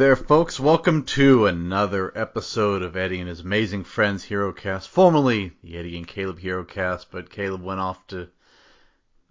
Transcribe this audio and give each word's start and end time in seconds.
there, 0.00 0.16
folks. 0.16 0.58
Welcome 0.58 1.04
to 1.04 1.44
another 1.44 2.10
episode 2.16 2.80
of 2.80 2.96
Eddie 2.96 3.20
and 3.20 3.28
his 3.28 3.40
amazing 3.40 3.84
friends 3.84 4.24
HeroCast, 4.24 4.88
formerly 4.88 5.52
the 5.62 5.76
Eddie 5.76 5.98
and 5.98 6.08
Caleb 6.08 6.40
HeroCast, 6.40 7.04
but 7.10 7.28
Caleb 7.28 7.62
went 7.62 7.80
off 7.80 8.06
to, 8.06 8.26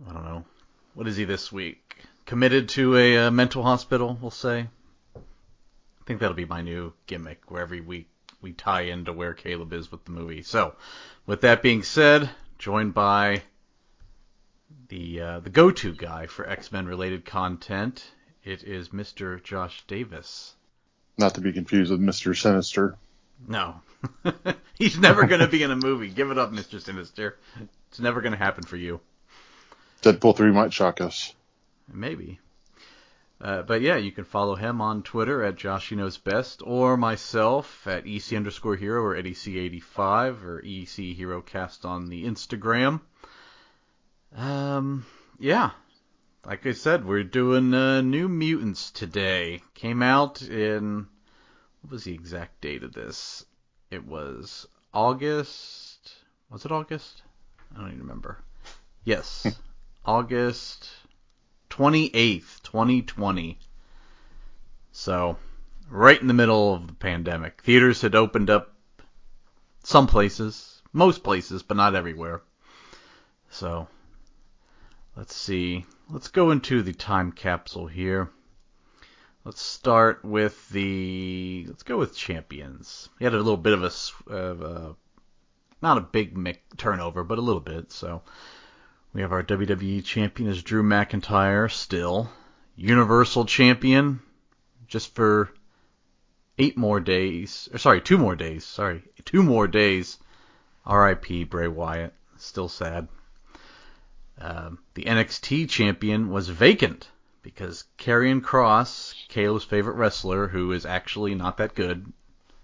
I 0.07 0.13
don't 0.13 0.25
know, 0.25 0.45
what 0.93 1.07
is 1.07 1.17
he 1.17 1.23
this 1.23 1.51
week? 1.51 1.95
Committed 2.27 2.69
to 2.69 2.95
a 2.97 3.17
uh, 3.17 3.31
mental 3.31 3.63
hospital, 3.63 4.15
we'll 4.21 4.29
say. 4.29 4.67
I 5.15 6.03
think 6.05 6.19
that'll 6.19 6.35
be 6.35 6.45
my 6.45 6.61
new 6.61 6.93
gimmick, 7.07 7.49
where 7.49 7.63
every 7.63 7.81
week 7.81 8.07
we 8.39 8.51
tie 8.51 8.81
into 8.81 9.11
where 9.11 9.33
Caleb 9.33 9.73
is 9.73 9.91
with 9.91 10.05
the 10.05 10.11
movie. 10.11 10.43
So, 10.43 10.75
with 11.25 11.41
that 11.41 11.63
being 11.63 11.81
said, 11.81 12.29
joined 12.59 12.93
by 12.93 13.41
the 14.89 15.19
uh, 15.19 15.39
the 15.39 15.49
go-to 15.49 15.95
guy 15.95 16.27
for 16.27 16.47
X-Men 16.47 16.85
related 16.85 17.25
content. 17.25 18.11
It 18.43 18.63
is 18.63 18.89
Mr. 18.89 19.43
Josh 19.43 19.81
Davis. 19.87 20.53
Not 21.19 21.35
to 21.35 21.41
be 21.41 21.51
confused 21.51 21.91
with 21.91 21.99
Mr. 21.99 22.35
Sinister. 22.35 22.95
No. 23.45 23.81
He's 24.75 24.97
never 24.97 25.25
going 25.27 25.41
to 25.41 25.49
be 25.49 25.63
in 25.63 25.69
a 25.69 25.75
movie. 25.75 26.09
Give 26.09 26.31
it 26.31 26.37
up, 26.37 26.53
Mr. 26.53 26.81
Sinister. 26.81 27.37
It's 27.89 27.99
never 27.99 28.21
going 28.21 28.31
to 28.31 28.37
happen 28.37 28.63
for 28.63 28.77
you. 28.77 29.01
Deadpool 30.01 30.37
3 30.37 30.51
might 30.51 30.71
shock 30.71 31.01
us. 31.01 31.33
Maybe. 31.91 32.39
Uh, 33.41 33.63
but 33.63 33.81
yeah, 33.81 33.97
you 33.97 34.13
can 34.13 34.23
follow 34.23 34.55
him 34.55 34.79
on 34.79 35.03
Twitter 35.03 35.43
at 35.43 35.57
Joshy 35.57 35.97
Knows 35.97 36.17
Best, 36.17 36.61
or 36.63 36.95
myself 36.95 37.85
at 37.85 38.07
EC 38.07 38.33
underscore 38.37 38.77
Hero 38.77 39.01
or 39.03 39.15
EDC85 39.15 40.43
or 40.45 40.63
EC 40.65 41.15
Hero 41.17 41.41
Cast 41.41 41.83
on 41.83 42.07
the 42.07 42.23
Instagram. 42.23 43.01
Um, 44.37 45.05
yeah, 45.37 45.71
like 46.45 46.65
I 46.65 46.71
said, 46.71 47.05
we're 47.05 47.23
doing 47.23 47.73
uh, 47.73 48.01
New 48.01 48.27
Mutants 48.29 48.91
today. 48.91 49.61
Came 49.73 50.01
out 50.01 50.41
in 50.41 51.07
what 51.81 51.91
was 51.91 52.03
the 52.03 52.13
exact 52.13 52.61
date 52.61 52.83
of 52.83 52.93
this? 52.93 53.45
It 53.91 54.05
was 54.05 54.67
August. 54.93 56.13
Was 56.49 56.65
it 56.65 56.71
August? 56.71 57.23
I 57.71 57.79
don't 57.79 57.87
even 57.87 57.99
remember. 57.99 58.39
Yes, 59.03 59.45
August 60.05 60.89
28th, 61.69 62.61
2020. 62.63 63.59
So, 64.91 65.37
right 65.89 66.19
in 66.19 66.27
the 66.27 66.33
middle 66.33 66.73
of 66.73 66.87
the 66.87 66.93
pandemic. 66.93 67.61
Theaters 67.61 68.01
had 68.01 68.15
opened 68.15 68.49
up 68.49 68.73
some 69.83 70.07
places, 70.07 70.81
most 70.91 71.23
places, 71.23 71.63
but 71.63 71.77
not 71.77 71.95
everywhere. 71.95 72.41
So, 73.49 73.87
let's 75.15 75.35
see. 75.35 75.85
Let's 76.11 76.29
go 76.29 76.49
into 76.49 76.81
the 76.81 76.93
time 76.93 77.31
capsule 77.31 77.85
here. 77.85 78.31
Let's 79.43 79.61
start 79.61 80.25
with 80.25 80.67
the. 80.69 81.65
Let's 81.67 81.83
go 81.83 81.97
with 81.97 82.17
champions. 82.17 83.09
He 83.19 83.25
had 83.25 83.35
a 83.35 83.37
little 83.37 83.57
bit 83.57 83.73
of 83.73 83.83
a, 83.83 84.33
of 84.33 84.61
a 84.61 84.95
not 85.83 85.99
a 85.99 86.01
big 86.01 86.59
turnover, 86.77 87.23
but 87.23 87.37
a 87.37 87.41
little 87.41 87.61
bit. 87.61 87.91
So 87.91 88.23
we 89.13 89.21
have 89.21 89.31
our 89.31 89.43
WWE 89.43 90.03
champion 90.03 90.49
is 90.49 90.63
Drew 90.63 90.81
McIntyre 90.81 91.71
still. 91.71 92.31
Universal 92.75 93.45
champion 93.45 94.19
just 94.87 95.13
for 95.13 95.51
eight 96.57 96.75
more 96.75 96.99
days. 96.99 97.69
Or 97.71 97.77
sorry, 97.77 98.01
two 98.01 98.17
more 98.17 98.35
days. 98.35 98.65
Sorry, 98.65 99.03
two 99.25 99.43
more 99.43 99.67
days. 99.67 100.17
R.I.P. 100.87 101.43
Bray 101.43 101.67
Wyatt. 101.67 102.15
Still 102.37 102.67
sad. 102.67 103.07
Um, 104.41 104.79
the 104.93 105.03
NXT 105.03 105.69
champion 105.69 106.29
was 106.29 106.47
vacant 106.47 107.09
because 107.41 107.83
Karrion 107.97 108.41
Kross, 108.41 109.13
Caleb's 109.27 109.65
favorite 109.65 109.95
wrestler, 109.95 110.47
who 110.47 110.71
is 110.71 110.85
actually 110.85 111.35
not 111.35 111.57
that 111.57 111.75
good, 111.75 112.13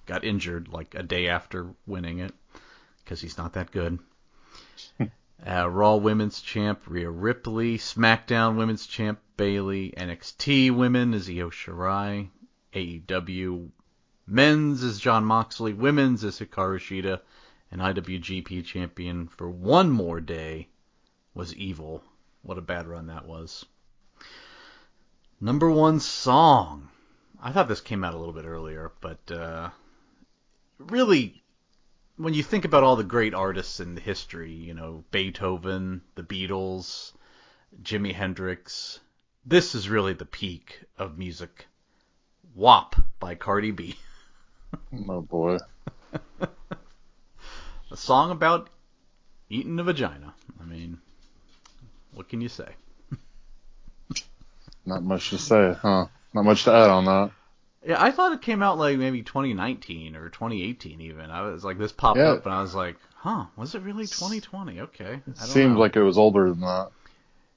got 0.05 0.23
injured 0.23 0.69
like 0.69 0.95
a 0.95 1.03
day 1.03 1.27
after 1.27 1.75
winning 1.85 2.19
it 2.19 2.33
because 3.03 3.19
he's 3.19 3.37
not 3.37 3.53
that 3.53 3.71
good. 3.71 3.99
uh, 5.45 5.69
Raw 5.69 5.97
Women's 5.97 6.39
Champ 6.39 6.81
Rhea 6.87 7.09
Ripley, 7.09 7.77
SmackDown 7.77 8.55
Women's 8.55 8.87
Champ 8.87 9.19
Bayley, 9.35 9.93
NXT 9.97 10.71
Women 10.71 11.13
is 11.13 11.29
Io 11.29 11.49
Shirai, 11.49 12.29
AEW 12.73 13.69
Men's 14.25 14.81
is 14.81 14.97
Jon 14.97 15.25
Moxley, 15.25 15.73
Women's 15.73 16.23
is 16.23 16.39
Hikaru 16.39 16.79
Shida, 16.79 17.19
and 17.69 17.81
IWGP 17.81 18.63
Champion 18.63 19.27
for 19.27 19.49
one 19.49 19.89
more 19.91 20.21
day 20.21 20.69
was 21.35 21.53
evil. 21.53 22.01
What 22.41 22.57
a 22.57 22.61
bad 22.61 22.87
run 22.87 23.07
that 23.07 23.27
was. 23.27 23.65
Number 25.39 25.69
one 25.69 25.99
song. 25.99 26.89
I 27.41 27.51
thought 27.51 27.67
this 27.67 27.81
came 27.81 28.03
out 28.03 28.15
a 28.15 28.17
little 28.17 28.33
bit 28.33 28.45
earlier, 28.45 28.91
but 29.01 29.31
uh, 29.31 29.69
really, 30.79 31.43
when 32.15 32.33
you 32.33 32.41
think 32.41 32.65
about 32.65 32.83
all 32.83 32.95
the 32.95 33.03
great 33.03 33.33
artists 33.33 33.79
in 33.79 33.97
history, 33.97 34.53
you 34.53 34.73
know, 34.73 35.03
Beethoven, 35.11 36.01
the 36.15 36.23
Beatles, 36.23 37.11
Jimi 37.83 38.13
Hendrix, 38.13 38.99
this 39.45 39.75
is 39.75 39.89
really 39.89 40.13
the 40.13 40.25
peak 40.25 40.85
of 40.97 41.17
music. 41.17 41.67
WAP 42.55 42.95
by 43.19 43.35
Cardi 43.35 43.71
B. 43.71 43.97
oh 45.09 45.21
boy. 45.21 45.57
a 47.91 47.97
song 47.97 48.31
about 48.31 48.69
eating 49.49 49.77
a 49.79 49.83
vagina. 49.83 50.33
I 50.59 50.63
mean, 50.63 50.99
what 52.15 52.29
can 52.29 52.41
you 52.41 52.49
say? 52.49 52.69
Not 54.85 55.03
much 55.03 55.29
to 55.29 55.37
say, 55.37 55.75
huh? 55.79 56.07
Not 56.33 56.45
much 56.45 56.63
to 56.63 56.71
add 56.71 56.89
on 56.89 57.05
that. 57.05 57.31
Yeah, 57.85 58.01
I 58.03 58.11
thought 58.11 58.31
it 58.31 58.41
came 58.41 58.63
out 58.63 58.79
like 58.79 58.97
maybe 58.97 59.21
2019 59.21 60.15
or 60.15 60.29
2018 60.29 61.01
even. 61.01 61.29
I 61.29 61.41
was 61.43 61.63
like, 61.63 61.77
this 61.77 61.91
popped 61.91 62.17
yeah. 62.17 62.31
up 62.31 62.45
and 62.45 62.53
I 62.53 62.61
was 62.61 62.73
like, 62.73 62.95
huh, 63.15 63.45
was 63.55 63.75
it 63.75 63.83
really 63.83 64.07
2020? 64.07 64.81
Okay. 64.81 65.21
It 65.27 65.37
seemed 65.37 65.73
know. 65.73 65.79
like 65.79 65.95
it 65.95 66.01
was 66.01 66.17
older 66.17 66.49
than 66.49 66.61
that. 66.61 66.89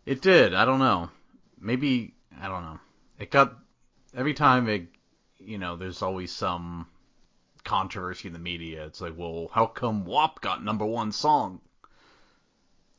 It 0.04 0.20
did. 0.20 0.54
I 0.54 0.64
don't 0.64 0.80
know. 0.80 1.08
Maybe 1.60 2.14
I 2.40 2.48
don't 2.48 2.62
know. 2.62 2.78
It 3.18 3.30
got 3.30 3.56
every 4.14 4.34
time 4.34 4.68
it, 4.68 4.86
you 5.38 5.58
know, 5.58 5.76
there's 5.76 6.02
always 6.02 6.30
some 6.30 6.86
controversy 7.64 8.28
in 8.28 8.34
the 8.34 8.38
media. 8.38 8.84
It's 8.86 9.00
like, 9.00 9.14
well, 9.16 9.48
how 9.52 9.66
come 9.66 10.04
WAP 10.04 10.40
got 10.40 10.64
number 10.64 10.84
one 10.84 11.12
song? 11.12 11.60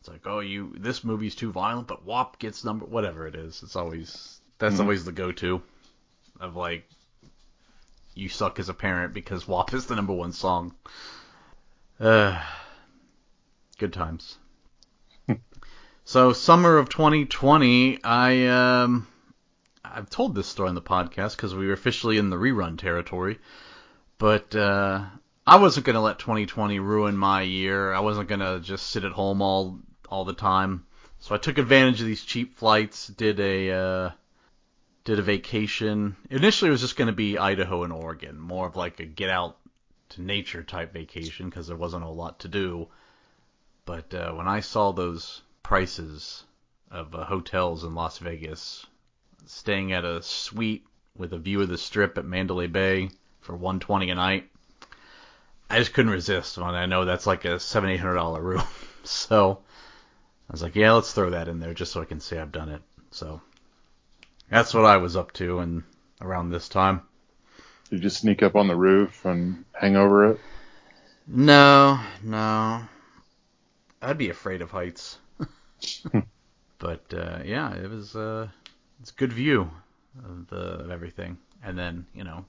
Like, 0.09 0.25
oh, 0.25 0.39
you 0.39 0.73
this 0.77 1.03
movie's 1.03 1.35
too 1.35 1.51
violent, 1.51 1.87
but 1.87 2.05
WAP 2.05 2.39
gets 2.39 2.63
number 2.63 2.85
whatever 2.85 3.27
it 3.27 3.35
is. 3.35 3.61
It's 3.63 3.75
always 3.75 4.41
that's 4.57 4.73
mm-hmm. 4.73 4.83
always 4.83 5.05
the 5.05 5.11
go-to 5.11 5.61
of 6.39 6.55
like 6.55 6.85
you 8.15 8.29
suck 8.29 8.59
as 8.59 8.69
a 8.69 8.73
parent 8.73 9.13
because 9.13 9.47
WAP 9.47 9.73
is 9.73 9.85
the 9.85 9.95
number 9.95 10.13
one 10.13 10.31
song. 10.31 10.73
Uh, 11.99 12.41
good 13.77 13.93
times. 13.93 14.37
so 16.05 16.33
summer 16.33 16.77
of 16.77 16.89
2020, 16.89 18.03
I 18.03 18.47
um, 18.47 19.07
I've 19.83 20.09
told 20.09 20.35
this 20.35 20.47
story 20.47 20.69
on 20.69 20.75
the 20.75 20.81
podcast 20.81 21.35
because 21.35 21.53
we 21.53 21.67
were 21.67 21.73
officially 21.73 22.17
in 22.17 22.29
the 22.29 22.37
rerun 22.37 22.77
territory, 22.77 23.39
but 24.17 24.55
uh, 24.55 25.05
I 25.45 25.55
wasn't 25.57 25.85
gonna 25.85 26.01
let 26.01 26.19
2020 26.19 26.79
ruin 26.79 27.17
my 27.17 27.41
year. 27.41 27.93
I 27.93 27.99
wasn't 27.99 28.29
gonna 28.29 28.59
just 28.59 28.87
sit 28.89 29.03
at 29.03 29.11
home 29.11 29.41
all 29.41 29.79
all 30.09 30.25
the 30.25 30.33
time. 30.33 30.85
So 31.19 31.35
I 31.35 31.37
took 31.37 31.57
advantage 31.57 32.01
of 32.01 32.07
these 32.07 32.23
cheap 32.23 32.55
flights, 32.55 33.07
did 33.07 33.39
a 33.39 33.71
uh, 33.71 34.11
did 35.03 35.19
a 35.19 35.23
vacation. 35.23 36.15
Initially, 36.29 36.69
it 36.69 36.71
was 36.71 36.81
just 36.81 36.95
going 36.95 37.07
to 37.07 37.13
be 37.13 37.37
Idaho 37.37 37.83
and 37.83 37.93
Oregon, 37.93 38.39
more 38.39 38.67
of 38.67 38.75
like 38.75 38.99
a 38.99 39.05
get 39.05 39.29
out 39.29 39.57
to 40.09 40.21
nature 40.21 40.63
type 40.63 40.93
vacation 40.93 41.49
because 41.49 41.67
there 41.67 41.77
wasn't 41.77 42.03
a 42.03 42.09
lot 42.09 42.39
to 42.39 42.47
do. 42.47 42.87
But 43.85 44.13
uh, 44.13 44.31
when 44.33 44.47
I 44.47 44.59
saw 44.59 44.91
those 44.91 45.41
prices 45.63 46.43
of 46.91 47.13
uh, 47.13 47.25
hotels 47.25 47.83
in 47.83 47.95
Las 47.95 48.19
Vegas, 48.19 48.85
staying 49.45 49.93
at 49.93 50.05
a 50.05 50.21
suite 50.21 50.85
with 51.15 51.33
a 51.33 51.39
view 51.39 51.61
of 51.61 51.69
the 51.69 51.77
Strip 51.77 52.17
at 52.17 52.25
Mandalay 52.25 52.67
Bay 52.67 53.09
for 53.41 53.53
120 53.53 54.09
a 54.09 54.15
night, 54.15 54.49
I 55.69 55.79
just 55.79 55.93
couldn't 55.93 56.11
resist. 56.11 56.57
When 56.57 56.75
I 56.75 56.85
know 56.85 57.05
that's 57.05 57.27
like 57.27 57.45
a 57.45 57.59
seven 57.59 57.89
eight 57.89 57.99
hundred 57.99 58.15
dollar 58.15 58.41
room, 58.41 58.63
so 59.03 59.59
I 60.49 60.51
was 60.51 60.63
like, 60.63 60.75
yeah, 60.75 60.93
let's 60.93 61.13
throw 61.13 61.29
that 61.29 61.47
in 61.47 61.59
there 61.59 61.75
just 61.75 61.91
so 61.91 62.01
I 62.01 62.05
can 62.05 62.19
say 62.19 62.39
I've 62.39 62.51
done 62.51 62.69
it. 62.69 62.81
So 63.11 63.39
that's 64.49 64.73
what 64.73 64.85
I 64.85 64.97
was 64.97 65.15
up 65.15 65.31
to 65.33 65.59
and 65.59 65.83
around 66.21 66.49
this 66.49 66.67
time. 66.69 67.01
Did 67.89 67.97
you 67.97 68.01
just 68.01 68.21
sneak 68.21 68.41
up 68.41 68.55
on 68.55 68.67
the 68.67 68.75
roof 68.75 69.25
and 69.25 69.63
hang 69.73 69.95
over 69.95 70.31
it? 70.31 70.39
No, 71.27 71.99
no. 72.23 72.81
I'd 74.01 74.17
be 74.17 74.29
afraid 74.29 74.63
of 74.63 74.71
heights. 74.71 75.19
but 76.79 77.13
uh, 77.13 77.39
yeah, 77.45 77.75
it 77.75 77.89
was 77.89 78.15
uh, 78.15 78.47
it's 79.01 79.11
a 79.11 79.15
good 79.15 79.33
view 79.33 79.69
of 80.23 80.47
the 80.47 80.79
of 80.79 80.89
everything. 80.89 81.37
And 81.63 81.77
then 81.77 82.07
you 82.15 82.23
know, 82.23 82.45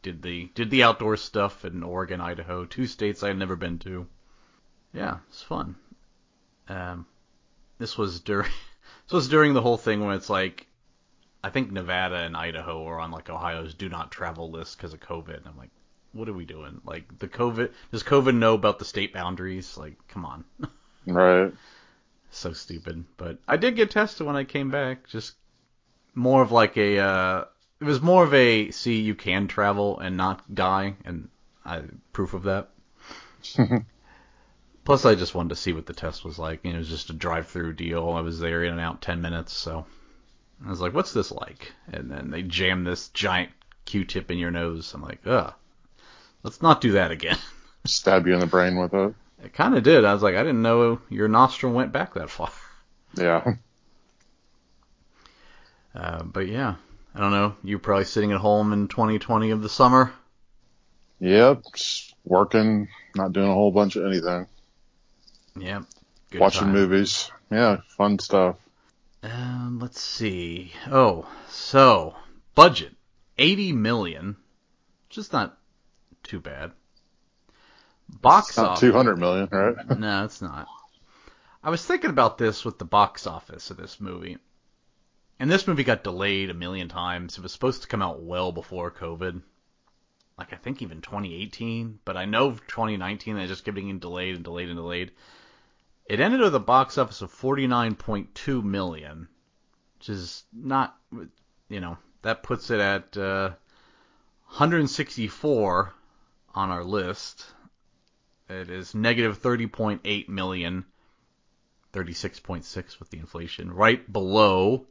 did 0.00 0.22
the 0.22 0.50
did 0.54 0.70
the 0.70 0.84
outdoor 0.84 1.18
stuff 1.18 1.66
in 1.66 1.82
Oregon, 1.82 2.22
Idaho, 2.22 2.64
two 2.64 2.86
states 2.86 3.22
I 3.22 3.28
had 3.28 3.38
never 3.38 3.56
been 3.56 3.78
to. 3.80 4.06
Yeah, 4.94 5.18
it's 5.28 5.42
fun. 5.42 5.76
Um, 6.68 7.06
this 7.78 7.96
was 7.96 8.20
during 8.20 8.50
this 9.06 9.12
was 9.12 9.28
during 9.28 9.54
the 9.54 9.62
whole 9.62 9.76
thing 9.76 10.04
when 10.04 10.16
it's 10.16 10.30
like 10.30 10.66
I 11.44 11.50
think 11.50 11.70
Nevada 11.70 12.16
and 12.16 12.36
Idaho 12.36 12.84
are 12.86 12.98
on 12.98 13.10
like 13.10 13.30
Ohio's 13.30 13.74
do 13.74 13.88
not 13.88 14.10
travel 14.10 14.50
list 14.50 14.76
because 14.76 14.92
of 14.92 15.00
COVID. 15.00 15.36
And 15.36 15.46
I'm 15.46 15.56
like, 15.56 15.70
what 16.12 16.28
are 16.28 16.32
we 16.32 16.44
doing? 16.44 16.80
Like 16.84 17.18
the 17.18 17.28
COVID 17.28 17.70
does 17.92 18.02
COVID 18.02 18.34
know 18.34 18.54
about 18.54 18.78
the 18.78 18.84
state 18.84 19.12
boundaries? 19.12 19.76
Like, 19.76 19.94
come 20.08 20.24
on. 20.24 20.44
Right. 21.08 21.52
so 22.32 22.52
stupid. 22.52 23.04
But 23.16 23.38
I 23.46 23.58
did 23.58 23.76
get 23.76 23.92
tested 23.92 24.26
when 24.26 24.34
I 24.34 24.42
came 24.42 24.72
back. 24.72 25.06
Just 25.06 25.36
more 26.16 26.42
of 26.42 26.50
like 26.50 26.76
a 26.76 26.98
uh 26.98 27.44
it 27.78 27.84
was 27.84 28.00
more 28.02 28.24
of 28.24 28.34
a 28.34 28.72
see 28.72 29.00
you 29.02 29.14
can 29.14 29.46
travel 29.46 30.00
and 30.00 30.16
not 30.16 30.52
die 30.52 30.96
and 31.04 31.28
I 31.64 31.82
proof 32.12 32.34
of 32.34 32.42
that. 32.42 32.70
Plus 34.86 35.04
I 35.04 35.16
just 35.16 35.34
wanted 35.34 35.48
to 35.48 35.56
see 35.56 35.72
what 35.72 35.84
the 35.84 35.92
test 35.92 36.24
was 36.24 36.38
like. 36.38 36.60
You 36.62 36.70
know, 36.70 36.76
it 36.76 36.78
was 36.78 36.88
just 36.88 37.10
a 37.10 37.12
drive 37.12 37.48
through 37.48 37.72
deal. 37.72 38.10
I 38.10 38.20
was 38.20 38.38
there 38.38 38.62
in 38.62 38.70
and 38.70 38.80
out 38.80 39.02
ten 39.02 39.20
minutes, 39.20 39.52
so 39.52 39.84
I 40.64 40.70
was 40.70 40.80
like, 40.80 40.94
What's 40.94 41.12
this 41.12 41.32
like? 41.32 41.72
And 41.92 42.08
then 42.08 42.30
they 42.30 42.42
jam 42.42 42.84
this 42.84 43.08
giant 43.08 43.50
Q 43.84 44.04
tip 44.04 44.30
in 44.30 44.38
your 44.38 44.52
nose. 44.52 44.94
I'm 44.94 45.02
like, 45.02 45.18
ugh. 45.26 45.52
Let's 46.44 46.62
not 46.62 46.80
do 46.80 46.92
that 46.92 47.10
again. 47.10 47.36
Stab 47.84 48.28
you 48.28 48.34
in 48.34 48.38
the 48.40 48.46
brain 48.46 48.78
with 48.78 48.94
it. 48.94 49.14
It 49.42 49.52
kind 49.52 49.76
of 49.76 49.82
did. 49.82 50.04
I 50.04 50.14
was 50.14 50.22
like, 50.22 50.36
I 50.36 50.44
didn't 50.44 50.62
know 50.62 51.00
your 51.10 51.26
nostril 51.26 51.72
went 51.72 51.92
back 51.92 52.14
that 52.14 52.30
far. 52.30 52.50
Yeah. 53.16 53.54
Uh, 55.94 56.22
but 56.22 56.48
yeah, 56.48 56.74
I 57.14 57.20
don't 57.20 57.30
know. 57.30 57.56
You're 57.64 57.78
probably 57.78 58.04
sitting 58.04 58.32
at 58.32 58.40
home 58.40 58.74
in 58.74 58.88
2020 58.88 59.52
of 59.52 59.62
the 59.62 59.70
summer. 59.70 60.12
Yep. 61.20 61.62
Working, 62.26 62.88
not 63.14 63.32
doing 63.32 63.48
a 63.48 63.54
whole 63.54 63.70
bunch 63.70 63.96
of 63.96 64.04
anything. 64.04 64.46
Yep. 65.58 65.84
Good 66.30 66.40
Watching 66.40 66.64
time. 66.64 66.72
movies. 66.72 67.30
Yeah, 67.50 67.78
fun 67.96 68.18
stuff. 68.18 68.56
Um, 69.22 69.78
let's 69.80 70.00
see. 70.00 70.72
Oh, 70.90 71.28
so 71.48 72.14
budget 72.54 72.94
80 73.38 73.72
million, 73.72 74.36
just 75.08 75.32
not 75.32 75.58
too 76.22 76.40
bad. 76.40 76.72
Box 78.08 78.48
It's 78.50 78.56
not 78.58 78.68
office. 78.72 78.80
200 78.80 79.18
million, 79.18 79.48
right? 79.50 79.76
No, 79.98 80.24
it's 80.24 80.40
not. 80.42 80.68
I 81.62 81.70
was 81.70 81.84
thinking 81.84 82.10
about 82.10 82.38
this 82.38 82.64
with 82.64 82.78
the 82.78 82.84
box 82.84 83.26
office 83.26 83.70
of 83.70 83.76
this 83.76 84.00
movie. 84.00 84.38
And 85.38 85.50
this 85.50 85.66
movie 85.66 85.84
got 85.84 86.04
delayed 86.04 86.50
a 86.50 86.54
million 86.54 86.88
times. 86.88 87.36
It 87.36 87.42
was 87.42 87.52
supposed 87.52 87.82
to 87.82 87.88
come 87.88 88.02
out 88.02 88.22
well 88.22 88.52
before 88.52 88.90
COVID. 88.90 89.42
Like 90.38 90.52
I 90.52 90.56
think 90.56 90.82
even 90.82 91.00
2018, 91.00 91.98
but 92.04 92.16
I 92.16 92.24
know 92.26 92.52
2019 92.52 93.36
they're 93.36 93.46
just 93.46 93.64
getting 93.64 93.98
delayed 93.98 94.34
and 94.34 94.44
delayed 94.44 94.68
and 94.68 94.76
delayed. 94.78 95.10
It 96.08 96.20
ended 96.20 96.40
with 96.40 96.54
a 96.54 96.60
box 96.60 96.98
office 96.98 97.20
of 97.20 97.32
49.2 97.32 98.62
million, 98.62 99.26
which 99.98 100.08
is 100.08 100.44
not, 100.52 100.96
you 101.68 101.80
know, 101.80 101.98
that 102.22 102.44
puts 102.44 102.70
it 102.70 102.78
at 102.78 103.16
uh, 103.16 103.50
164 104.46 105.92
on 106.54 106.70
our 106.70 106.84
list. 106.84 107.46
It 108.48 108.70
is 108.70 108.94
negative 108.94 109.42
30.8 109.42 110.28
million, 110.28 110.84
36.6 111.92 113.00
with 113.00 113.10
the 113.10 113.18
inflation, 113.18 113.72
right 113.72 114.12
below 114.12 114.86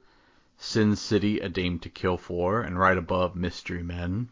Sin 0.58 0.98
City, 0.98 1.40
A 1.40 1.48
Dame 1.48 1.80
to 1.80 1.90
Kill 1.90 2.18
For, 2.18 2.62
and 2.62 2.78
right 2.78 2.98
above 2.98 3.38
Mystery 3.38 3.84
Men. 3.84 4.30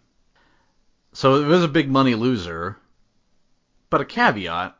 So 1.13 1.35
it 1.35 1.45
was 1.45 1.63
a 1.63 1.69
big 1.69 1.89
money 1.89 2.15
loser, 2.15 2.77
but 3.89 4.01
a 4.01 4.05
caveat 4.05 4.77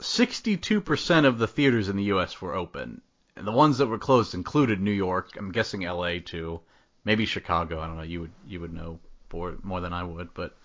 62% 0.00 1.24
of 1.26 1.38
the 1.38 1.46
theaters 1.48 1.88
in 1.88 1.96
the 1.96 2.04
US 2.04 2.40
were 2.40 2.54
open. 2.54 3.00
And 3.36 3.46
the 3.46 3.52
ones 3.52 3.78
that 3.78 3.86
were 3.86 3.98
closed 3.98 4.34
included 4.34 4.80
New 4.80 4.92
York, 4.92 5.30
I'm 5.36 5.52
guessing 5.52 5.82
LA 5.82 6.18
too, 6.24 6.60
maybe 7.04 7.24
Chicago, 7.26 7.80
I 7.80 7.86
don't 7.86 7.96
know, 7.96 8.02
you 8.02 8.20
would 8.22 8.32
you 8.46 8.60
would 8.60 8.72
know 8.72 8.98
more, 9.32 9.56
more 9.62 9.80
than 9.80 9.92
I 9.92 10.02
would, 10.02 10.34
but 10.34 10.56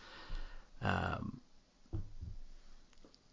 um, 0.82 1.40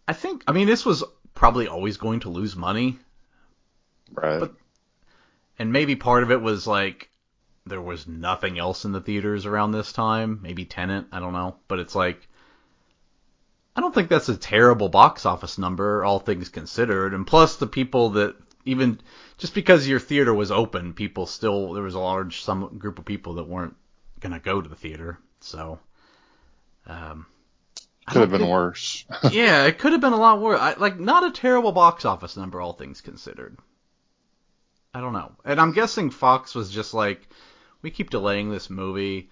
I 0.07 0.13
think 0.13 0.43
I 0.47 0.51
mean 0.51 0.67
this 0.67 0.85
was 0.85 1.03
probably 1.33 1.67
always 1.67 1.97
going 1.97 2.21
to 2.21 2.29
lose 2.29 2.55
money, 2.55 2.99
Right. 4.13 4.39
But- 4.39 4.53
and 5.57 5.71
maybe 5.71 5.95
part 5.95 6.23
of 6.23 6.31
it 6.31 6.41
was 6.41 6.65
like 6.65 7.09
there 7.65 7.81
was 7.81 8.07
nothing 8.07 8.57
else 8.57 8.85
in 8.85 8.91
the 8.91 9.01
theaters 9.01 9.45
around 9.45 9.71
this 9.71 9.93
time, 9.93 10.39
maybe 10.41 10.65
Tenet, 10.65 11.05
I 11.11 11.19
don't 11.19 11.33
know, 11.33 11.57
but 11.67 11.79
it's 11.79 11.95
like 11.95 12.27
I 13.75 13.81
don't 13.81 13.93
think 13.95 14.09
that's 14.09 14.29
a 14.29 14.35
terrible 14.37 14.89
box 14.89 15.25
office 15.25 15.57
number, 15.57 16.03
all 16.03 16.19
things 16.19 16.49
considered. 16.49 17.13
And 17.13 17.25
plus, 17.25 17.55
the 17.55 17.67
people 17.67 18.11
that 18.11 18.35
even 18.65 18.99
just 19.37 19.53
because 19.53 19.87
your 19.87 19.99
theater 19.99 20.33
was 20.33 20.51
open, 20.51 20.93
people 20.93 21.25
still 21.25 21.73
there 21.73 21.83
was 21.83 21.95
a 21.95 21.99
large 21.99 22.41
some 22.43 22.77
group 22.77 22.99
of 22.99 23.05
people 23.05 23.35
that 23.35 23.47
weren't 23.47 23.75
gonna 24.19 24.39
go 24.39 24.61
to 24.61 24.69
the 24.69 24.75
theater. 24.75 25.17
So, 25.39 25.79
um, 26.85 27.25
Could 28.07 28.21
have 28.21 28.29
been 28.31 28.41
think- 28.41 28.51
worse. 28.51 29.05
yeah, 29.31 29.65
it 29.65 29.79
could 29.79 29.93
have 29.93 30.01
been 30.01 30.13
a 30.13 30.17
lot 30.17 30.41
worse. 30.41 30.59
I, 30.59 30.73
like, 30.75 30.99
not 30.99 31.23
a 31.25 31.31
terrible 31.31 31.71
box 31.71 32.05
office 32.05 32.35
number, 32.37 32.61
all 32.61 32.73
things 32.73 33.01
considered. 33.01 33.57
I 34.93 34.99
don't 34.99 35.13
know. 35.13 35.31
And 35.45 35.59
I'm 35.59 35.71
guessing 35.71 36.09
Fox 36.09 36.53
was 36.53 36.69
just 36.69 36.93
like, 36.93 37.27
we 37.81 37.89
keep 37.91 38.09
delaying 38.09 38.51
this 38.51 38.69
movie. 38.69 39.29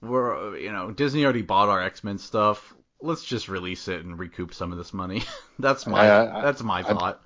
We're, 0.00 0.56
you 0.56 0.72
know, 0.72 0.92
Disney 0.92 1.24
already 1.24 1.42
bought 1.42 1.68
our 1.68 1.82
X 1.82 2.04
Men 2.04 2.18
stuff. 2.18 2.72
Let's 3.00 3.24
just 3.24 3.48
release 3.48 3.88
it 3.88 4.04
and 4.04 4.18
recoup 4.18 4.54
some 4.54 4.72
of 4.72 4.78
this 4.78 4.92
money. 4.94 5.22
that's 5.58 5.86
my, 5.86 6.08
I- 6.08 6.38
I- 6.38 6.42
that's 6.42 6.62
my 6.62 6.78
I- 6.80 6.82
thought. 6.82 7.22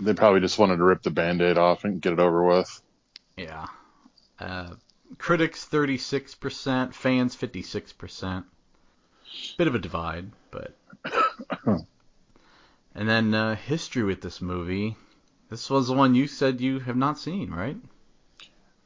They 0.00 0.14
probably 0.14 0.38
just 0.40 0.60
wanted 0.60 0.76
to 0.76 0.84
rip 0.84 1.02
the 1.02 1.10
band-aid 1.10 1.58
off 1.58 1.82
and 1.84 2.00
get 2.00 2.12
it 2.12 2.20
over 2.20 2.44
with. 2.44 2.80
yeah. 3.36 3.66
Uh, 4.38 4.74
critics 5.18 5.66
36%, 5.68 6.94
fans 6.94 7.34
56%. 7.36 8.44
Bit 9.56 9.66
of 9.66 9.74
a 9.74 9.78
divide, 9.80 10.30
but. 10.52 10.72
and 11.66 13.08
then 13.08 13.34
uh, 13.34 13.56
history 13.56 14.04
with 14.04 14.20
this 14.22 14.40
movie. 14.40 14.96
This 15.50 15.68
was 15.68 15.88
the 15.88 15.94
one 15.94 16.14
you 16.14 16.28
said 16.28 16.60
you 16.60 16.78
have 16.78 16.96
not 16.96 17.18
seen, 17.18 17.50
right? 17.50 17.76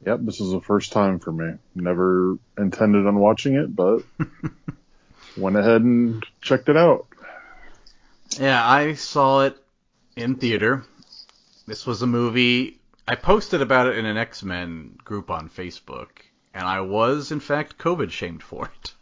Yep, 0.05 0.21
this 0.23 0.41
is 0.41 0.51
the 0.51 0.61
first 0.61 0.91
time 0.91 1.19
for 1.19 1.31
me. 1.31 1.53
Never 1.75 2.37
intended 2.57 3.05
on 3.05 3.19
watching 3.19 3.53
it, 3.53 3.73
but 3.75 4.01
went 5.37 5.57
ahead 5.57 5.81
and 5.81 6.25
checked 6.41 6.69
it 6.69 6.77
out. 6.77 7.07
Yeah, 8.39 8.65
I 8.65 8.93
saw 8.93 9.41
it 9.41 9.57
in 10.15 10.35
theater. 10.35 10.83
This 11.67 11.85
was 11.85 12.01
a 12.01 12.07
movie. 12.07 12.79
I 13.07 13.15
posted 13.15 13.61
about 13.61 13.87
it 13.87 13.97
in 13.97 14.05
an 14.05 14.17
X 14.17 14.43
Men 14.43 14.97
group 15.03 15.29
on 15.29 15.49
Facebook, 15.49 16.09
and 16.53 16.65
I 16.65 16.81
was, 16.81 17.31
in 17.31 17.39
fact, 17.39 17.77
COVID 17.77 18.11
shamed 18.11 18.43
for 18.43 18.69
it. 18.69 18.93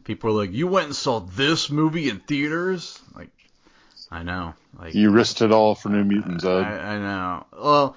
People 0.04 0.32
were 0.32 0.40
like, 0.40 0.52
"You 0.52 0.66
went 0.66 0.86
and 0.86 0.96
saw 0.96 1.20
this 1.20 1.70
movie 1.70 2.08
in 2.08 2.20
theaters?" 2.20 3.00
Like, 3.14 3.30
I 4.10 4.22
know. 4.22 4.54
Like, 4.78 4.94
You 4.94 5.10
risked 5.10 5.42
it 5.42 5.52
all 5.52 5.74
for 5.74 5.88
New 5.88 6.04
Mutants, 6.04 6.44
Ed. 6.44 6.62
I, 6.64 6.94
I 6.94 6.98
know. 6.98 7.46
Well, 7.52 7.96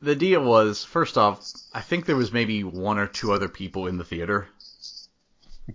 the 0.00 0.14
deal 0.14 0.42
was, 0.42 0.84
first 0.84 1.16
off, 1.18 1.40
I 1.74 1.80
think 1.80 2.06
there 2.06 2.16
was 2.16 2.32
maybe 2.32 2.64
one 2.64 2.98
or 2.98 3.06
two 3.06 3.32
other 3.32 3.48
people 3.48 3.86
in 3.86 3.96
the 3.96 4.04
theater, 4.04 4.48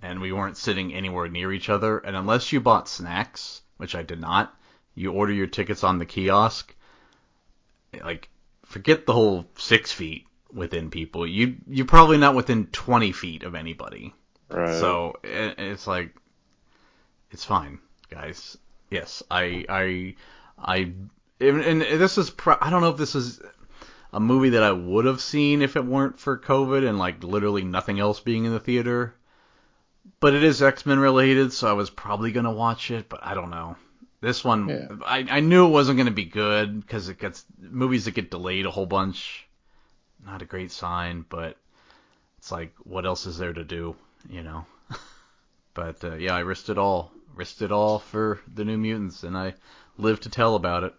and 0.01 0.19
we 0.19 0.31
weren't 0.31 0.57
sitting 0.57 0.93
anywhere 0.93 1.27
near 1.27 1.51
each 1.51 1.69
other. 1.69 1.97
And 1.99 2.15
unless 2.15 2.51
you 2.51 2.59
bought 2.59 2.89
snacks, 2.89 3.61
which 3.77 3.95
I 3.95 4.03
did 4.03 4.19
not, 4.19 4.55
you 4.95 5.11
order 5.11 5.33
your 5.33 5.47
tickets 5.47 5.83
on 5.83 5.99
the 5.99 6.05
kiosk. 6.05 6.75
Like, 8.03 8.29
forget 8.65 9.05
the 9.05 9.13
whole 9.13 9.45
six 9.57 9.91
feet 9.91 10.25
within 10.51 10.89
people. 10.89 11.27
You 11.27 11.57
you're 11.67 11.85
probably 11.85 12.17
not 12.17 12.35
within 12.35 12.67
20 12.67 13.11
feet 13.11 13.43
of 13.43 13.55
anybody. 13.55 14.13
right. 14.49 14.79
So 14.79 15.15
it, 15.23 15.55
it's 15.59 15.87
like, 15.87 16.15
it's 17.31 17.45
fine, 17.45 17.79
guys. 18.09 18.57
Yes, 18.89 19.23
I, 19.29 19.65
I, 19.67 20.15
I, 20.57 20.93
and, 21.39 21.61
and 21.61 21.81
this 21.81 22.17
is, 22.17 22.29
pro- 22.29 22.57
I 22.61 22.69
don't 22.69 22.81
know 22.81 22.89
if 22.89 22.97
this 22.97 23.15
is 23.15 23.41
a 24.11 24.19
movie 24.19 24.49
that 24.49 24.63
I 24.63 24.71
would 24.71 25.05
have 25.05 25.19
seen 25.19 25.63
if 25.63 25.75
it 25.75 25.83
weren't 25.83 26.19
for 26.19 26.37
COVID 26.37 26.87
and 26.87 26.99
like 26.99 27.23
literally 27.23 27.63
nothing 27.63 27.99
else 27.99 28.19
being 28.19 28.45
in 28.45 28.51
the 28.51 28.59
theater. 28.59 29.15
But 30.19 30.33
it 30.33 30.43
is 30.43 30.61
X 30.61 30.85
Men 30.85 30.99
related, 30.99 31.53
so 31.53 31.69
I 31.69 31.73
was 31.73 31.89
probably 31.89 32.31
gonna 32.31 32.51
watch 32.51 32.91
it, 32.91 33.09
but 33.09 33.21
I 33.23 33.33
don't 33.33 33.49
know. 33.49 33.75
This 34.21 34.43
one, 34.43 34.69
Yeah. 34.69 34.87
I, 35.05 35.25
I 35.29 35.39
knew 35.41 35.65
it 35.65 35.71
wasn't 35.71 35.97
gonna 35.97 36.11
be 36.11 36.25
good 36.25 36.79
because 36.79 37.09
it 37.09 37.19
gets 37.19 37.45
movies 37.59 38.05
that 38.05 38.13
get 38.13 38.31
delayed 38.31 38.65
a 38.65 38.71
whole 38.71 38.85
bunch. 38.85 39.47
Not 40.25 40.41
a 40.41 40.45
great 40.45 40.71
sign, 40.71 41.25
but 41.27 41.57
it's 42.37 42.51
like, 42.51 42.73
what 42.83 43.05
else 43.05 43.25
is 43.25 43.37
there 43.37 43.53
to 43.53 43.63
do, 43.63 43.95
you 44.29 44.43
know? 44.43 44.65
but 45.73 46.03
uh, 46.03 46.15
yeah, 46.15 46.35
I 46.35 46.39
risked 46.39 46.69
it 46.69 46.77
all, 46.77 47.11
risked 47.35 47.61
it 47.61 47.71
all 47.71 47.99
for 47.99 48.39
the 48.53 48.63
New 48.63 48.77
Mutants, 48.77 49.23
and 49.23 49.37
I 49.37 49.55
live 49.97 50.21
to 50.21 50.29
tell 50.29 50.55
about 50.55 50.83
it. 50.83 50.93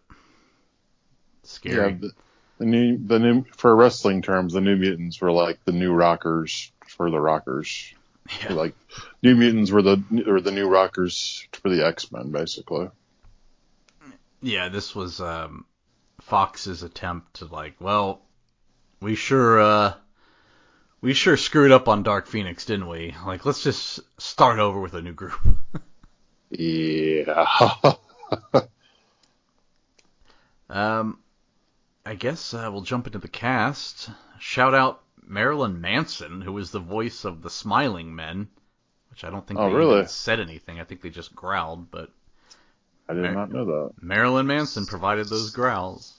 Scary. 1.42 1.92
yeah, 1.92 1.99
the, 1.99 2.12
the 2.58 2.64
new, 2.64 2.99
the 3.06 3.18
new, 3.18 3.44
for 3.56 3.75
wrestling 3.75 4.23
terms, 4.23 4.52
the 4.52 4.61
New 4.61 4.76
Mutants 4.76 5.20
were 5.20 5.32
like 5.32 5.64
the 5.64 5.73
new 5.73 5.92
Rockers 5.92 6.73
for 6.87 7.11
the 7.11 7.20
Rockers. 7.20 7.92
Yeah. 8.43 8.54
Like 8.54 8.75
New 9.23 9.35
Mutants 9.35 9.71
were 9.71 9.83
the 9.83 10.02
were 10.26 10.40
the 10.40 10.52
new 10.52 10.69
Rockers 10.69 11.47
for 11.52 11.69
the 11.69 11.87
X 11.87 12.11
Men, 12.11 12.31
basically. 12.31 12.90
Yeah, 14.40 14.69
this 14.69 14.95
was 14.95 15.21
um, 15.21 15.64
Fox's 16.21 16.83
attempt 16.83 17.35
to 17.35 17.47
like, 17.47 17.75
well, 17.81 18.23
we 19.00 19.14
sure 19.14 19.61
uh, 19.61 19.95
we 21.00 21.12
sure 21.12 21.37
screwed 21.37 21.73
up 21.73 21.88
on 21.88 22.02
Dark 22.02 22.26
Phoenix, 22.26 22.64
didn't 22.64 22.88
we? 22.88 23.14
Like, 23.26 23.45
let's 23.45 23.62
just 23.62 24.00
start 24.19 24.59
over 24.59 24.81
with 24.81 24.95
a 24.95 25.02
new 25.02 25.12
group. 25.12 25.38
Yeah. 26.57 27.47
um, 30.71 31.19
I 32.07 32.14
guess 32.14 32.54
uh, 32.54 32.69
we'll 32.71 32.83
jump 32.83 33.07
into 33.07 33.19
the 33.19 33.28
cast. 33.28 34.09
Shout 34.38 34.73
out 34.73 35.02
Marilyn 35.26 35.81
Manson, 35.81 36.40
who 36.40 36.52
was 36.52 36.71
the 36.71 36.81
voice 36.81 37.25
of 37.25 37.43
the 37.43 37.50
Smiling 37.50 38.14
Men, 38.14 38.49
which 39.11 39.25
I 39.25 39.31
don't 39.31 39.47
think 39.47 39.61
Oh, 39.61 39.69
they 39.69 39.75
really? 39.75 39.95
even 39.97 40.09
said 40.09 40.40
anything. 40.40 40.81
I 40.81 40.85
think 40.85 41.00
they 41.02 41.11
just 41.11 41.35
growled, 41.35 41.90
but 41.90 42.11
I 43.09 43.14
did 43.14 43.23
Mar- 43.23 43.33
not 43.33 43.50
know 43.50 43.64
that. 43.64 43.90
Marilyn 44.02 44.47
Manson 44.47 44.87
provided 44.87 45.28
those 45.28 45.50
growls. 45.50 46.12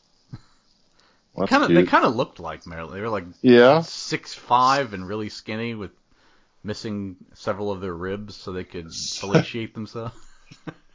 Well, 1.34 1.48
Kind 1.48 1.64
of, 1.64 1.70
they 1.70 1.84
kind 1.84 2.06
of 2.06 2.16
looked 2.16 2.40
like 2.40 2.66
Marilyn. 2.66 2.96
They 2.96 3.02
were 3.02 3.10
like 3.10 3.26
Yeah. 3.42 3.82
six 3.82 4.34
five 4.34 4.94
and 4.94 5.06
really 5.08 5.28
skinny 5.30 5.76
with 5.76 5.92
missing 6.64 7.18
several 7.34 7.72
of 7.72 7.82
their 7.82 7.94
ribs 7.94 8.36
so 8.36 8.52
they 8.54 8.64
could 8.64 8.88
fellatiate 9.20 9.74
themselves. 9.74 10.16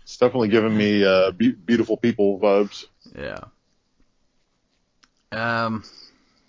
It's 0.02 0.16
definitely 0.16 0.48
giving 0.48 0.76
me 0.76 1.04
uh, 1.04 1.30
be- 1.30 1.52
beautiful 1.52 1.96
people 1.96 2.40
vibes. 2.40 2.86
Yeah. 3.16 3.44
Um, 5.30 5.84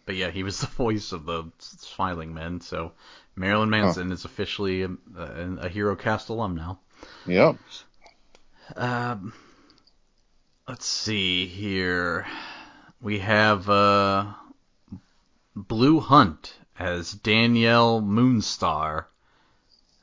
but 0.06 0.16
yeah, 0.16 0.32
he 0.32 0.44
was 0.44 0.60
the 0.62 0.68
voice 0.68 1.12
of 1.12 1.26
the 1.26 1.52
Smiling 1.60 2.34
Men. 2.34 2.62
So 2.62 2.94
Marilyn 3.36 3.70
Manson 3.70 4.12
is 4.12 4.26
officially 4.26 4.84
a, 4.84 4.90
a, 5.18 5.58
a 5.62 5.70
Hero 5.70 5.96
Cast 5.96 6.30
alum 6.30 6.56
now. 6.56 6.80
Yep. 7.26 7.58
Um, 8.76 9.34
let's 10.68 10.86
see 10.86 11.48
here. 11.48 12.26
We 13.02 13.20
have 13.20 13.70
uh, 13.70 14.34
Blu 15.56 16.00
Hunt 16.00 16.54
as 16.78 17.12
Danielle 17.12 18.02
Moonstar, 18.02 19.06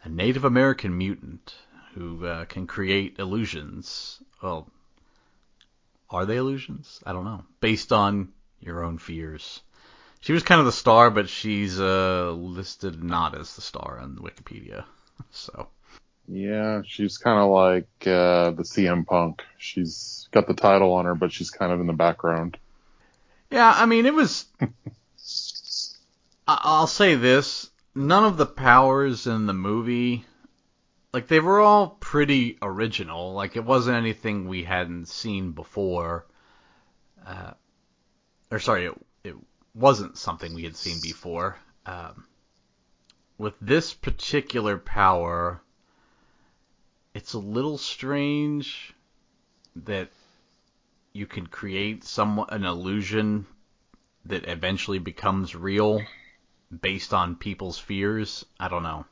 a 0.03 0.09
Native 0.09 0.45
American 0.45 0.97
mutant 0.97 1.55
who 1.95 2.27
uh, 2.27 2.45
can 2.45 2.67
create 2.67 3.19
illusions. 3.19 4.23
Well, 4.43 4.69
are 6.11 6.27
they 6.27 6.37
illusions? 6.37 7.01
I 7.05 7.13
don't 7.13 7.25
know. 7.25 7.45
Based 7.61 7.93
on 7.93 8.33
your 8.61 8.85
own 8.85 8.99
fears. 8.99 9.61
She 10.21 10.33
was 10.33 10.43
kind 10.43 10.59
of 10.59 10.67
the 10.67 10.73
star, 10.73 11.11
but 11.11 11.29
she's 11.29 11.79
uh, 11.81 12.33
listed 12.33 13.03
not 13.03 13.39
as 13.39 13.55
the 13.55 13.61
star 13.63 13.99
on 14.01 14.17
Wikipedia. 14.17 14.85
So. 15.31 15.69
Yeah, 16.27 16.83
she's 16.87 17.17
kind 17.19 17.39
of 17.41 17.51
like 17.51 17.89
uh, 18.03 18.51
the 18.51 18.63
CM 18.65 19.07
Punk. 19.07 19.43
She's 19.57 20.29
got 20.31 20.47
the 20.47 20.55
title 20.55 20.93
on 20.93 21.07
her, 21.07 21.15
but 21.15 21.33
she's 21.33 21.51
kind 21.51 21.73
of 21.73 21.81
in 21.81 21.87
the 21.87 21.93
background. 21.95 22.59
Yeah, 23.51 23.73
I 23.75 23.87
mean, 23.87 24.05
it 24.07 24.13
was. 24.13 24.45
I- 26.47 26.61
I'll 26.65 26.87
say 26.87 27.15
this: 27.15 27.71
none 27.95 28.25
of 28.25 28.37
the 28.37 28.45
powers 28.47 29.27
in 29.27 29.47
the 29.47 29.55
movie, 29.55 30.25
like 31.15 31.29
they 31.29 31.41
were 31.41 31.61
all 31.61 31.97
pretty 32.01 32.59
original. 32.61 33.33
Like 33.33 33.57
it 33.57 33.65
wasn't 33.65 33.97
anything 33.97 34.49
we 34.49 34.65
hadn't 34.65 35.09
seen 35.09 35.53
before. 35.53 36.27
Uh, 37.27 37.53
or 38.51 38.59
sorry, 38.59 38.87
it, 38.87 38.95
it 39.25 39.35
wasn't 39.79 40.19
something 40.19 40.55
we 40.55 40.65
had 40.65 40.77
seen 40.77 40.99
before. 41.03 41.57
Um, 41.87 42.27
with 43.39 43.55
this 43.61 43.95
particular 43.95 44.77
power, 44.77 45.61
it's 47.15 47.35
a 47.35 47.39
little 47.39 47.79
strange 47.79 48.95
that 49.85 50.09
you 51.13 51.27
can 51.27 51.47
create 51.47 52.05
some 52.05 52.45
an 52.49 52.65
illusion 52.65 53.47
that 54.27 54.49
eventually 54.49 54.99
becomes 54.99 55.55
real 55.55 56.03
based 56.83 57.15
on 57.15 57.37
people's 57.37 57.79
fears. 57.79 58.45
I 58.61 58.69
don't 58.69 58.83
know. 58.83 59.07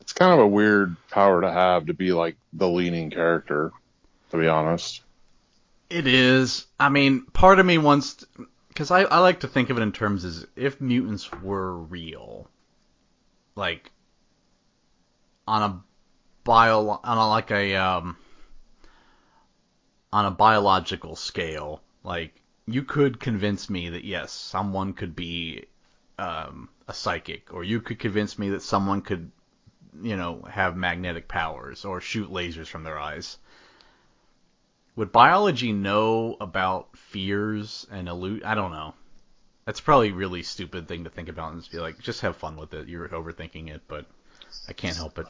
It's 0.00 0.12
kind 0.12 0.32
of 0.32 0.38
a 0.38 0.46
weird 0.46 0.96
power 1.10 1.40
to 1.40 1.50
have 1.50 1.86
to 1.86 1.94
be 1.94 2.12
like 2.12 2.36
the 2.52 2.68
leading 2.68 3.10
character, 3.10 3.72
to 4.30 4.36
be 4.36 4.46
honest. 4.46 5.02
It 5.88 6.06
is. 6.06 6.66
I 6.78 6.88
mean, 6.88 7.26
part 7.32 7.58
of 7.58 7.66
me 7.66 7.78
wants 7.78 8.24
because 8.80 8.90
I, 8.90 9.02
I 9.02 9.18
like 9.18 9.40
to 9.40 9.46
think 9.46 9.68
of 9.68 9.76
it 9.76 9.82
in 9.82 9.92
terms 9.92 10.24
as 10.24 10.46
if 10.56 10.80
mutants 10.80 11.30
were 11.42 11.76
real, 11.76 12.48
like 13.54 13.90
on 15.46 15.62
a 15.62 15.82
bio 16.44 16.98
on 17.04 17.18
a 17.18 17.28
like 17.28 17.50
a 17.50 17.76
um 17.76 18.16
on 20.10 20.24
a 20.24 20.30
biological 20.30 21.14
scale, 21.14 21.82
like 22.04 22.40
you 22.64 22.82
could 22.82 23.20
convince 23.20 23.68
me 23.68 23.90
that 23.90 24.04
yes, 24.04 24.32
someone 24.32 24.94
could 24.94 25.14
be 25.14 25.66
um, 26.18 26.70
a 26.88 26.94
psychic, 26.94 27.52
or 27.52 27.62
you 27.62 27.82
could 27.82 27.98
convince 27.98 28.38
me 28.38 28.48
that 28.48 28.62
someone 28.62 29.02
could, 29.02 29.30
you 30.00 30.16
know, 30.16 30.40
have 30.50 30.74
magnetic 30.74 31.28
powers 31.28 31.84
or 31.84 32.00
shoot 32.00 32.30
lasers 32.30 32.68
from 32.68 32.84
their 32.84 32.98
eyes. 32.98 33.36
Would 34.96 35.12
biology 35.12 35.72
know 35.72 36.36
about 36.40 36.96
fears 36.96 37.86
and 37.90 38.08
illu- 38.08 38.44
I 38.44 38.54
don't 38.54 38.72
know. 38.72 38.94
That's 39.64 39.80
probably 39.80 40.10
a 40.10 40.14
really 40.14 40.42
stupid 40.42 40.88
thing 40.88 41.04
to 41.04 41.10
think 41.10 41.28
about 41.28 41.52
and 41.52 41.60
just 41.60 41.72
be 41.72 41.78
like, 41.78 41.98
just 42.00 42.22
have 42.22 42.36
fun 42.36 42.56
with 42.56 42.74
it. 42.74 42.88
You're 42.88 43.08
overthinking 43.08 43.68
it, 43.68 43.82
but 43.86 44.06
I 44.68 44.72
can't 44.72 44.96
help 44.96 45.18
it. 45.18 45.26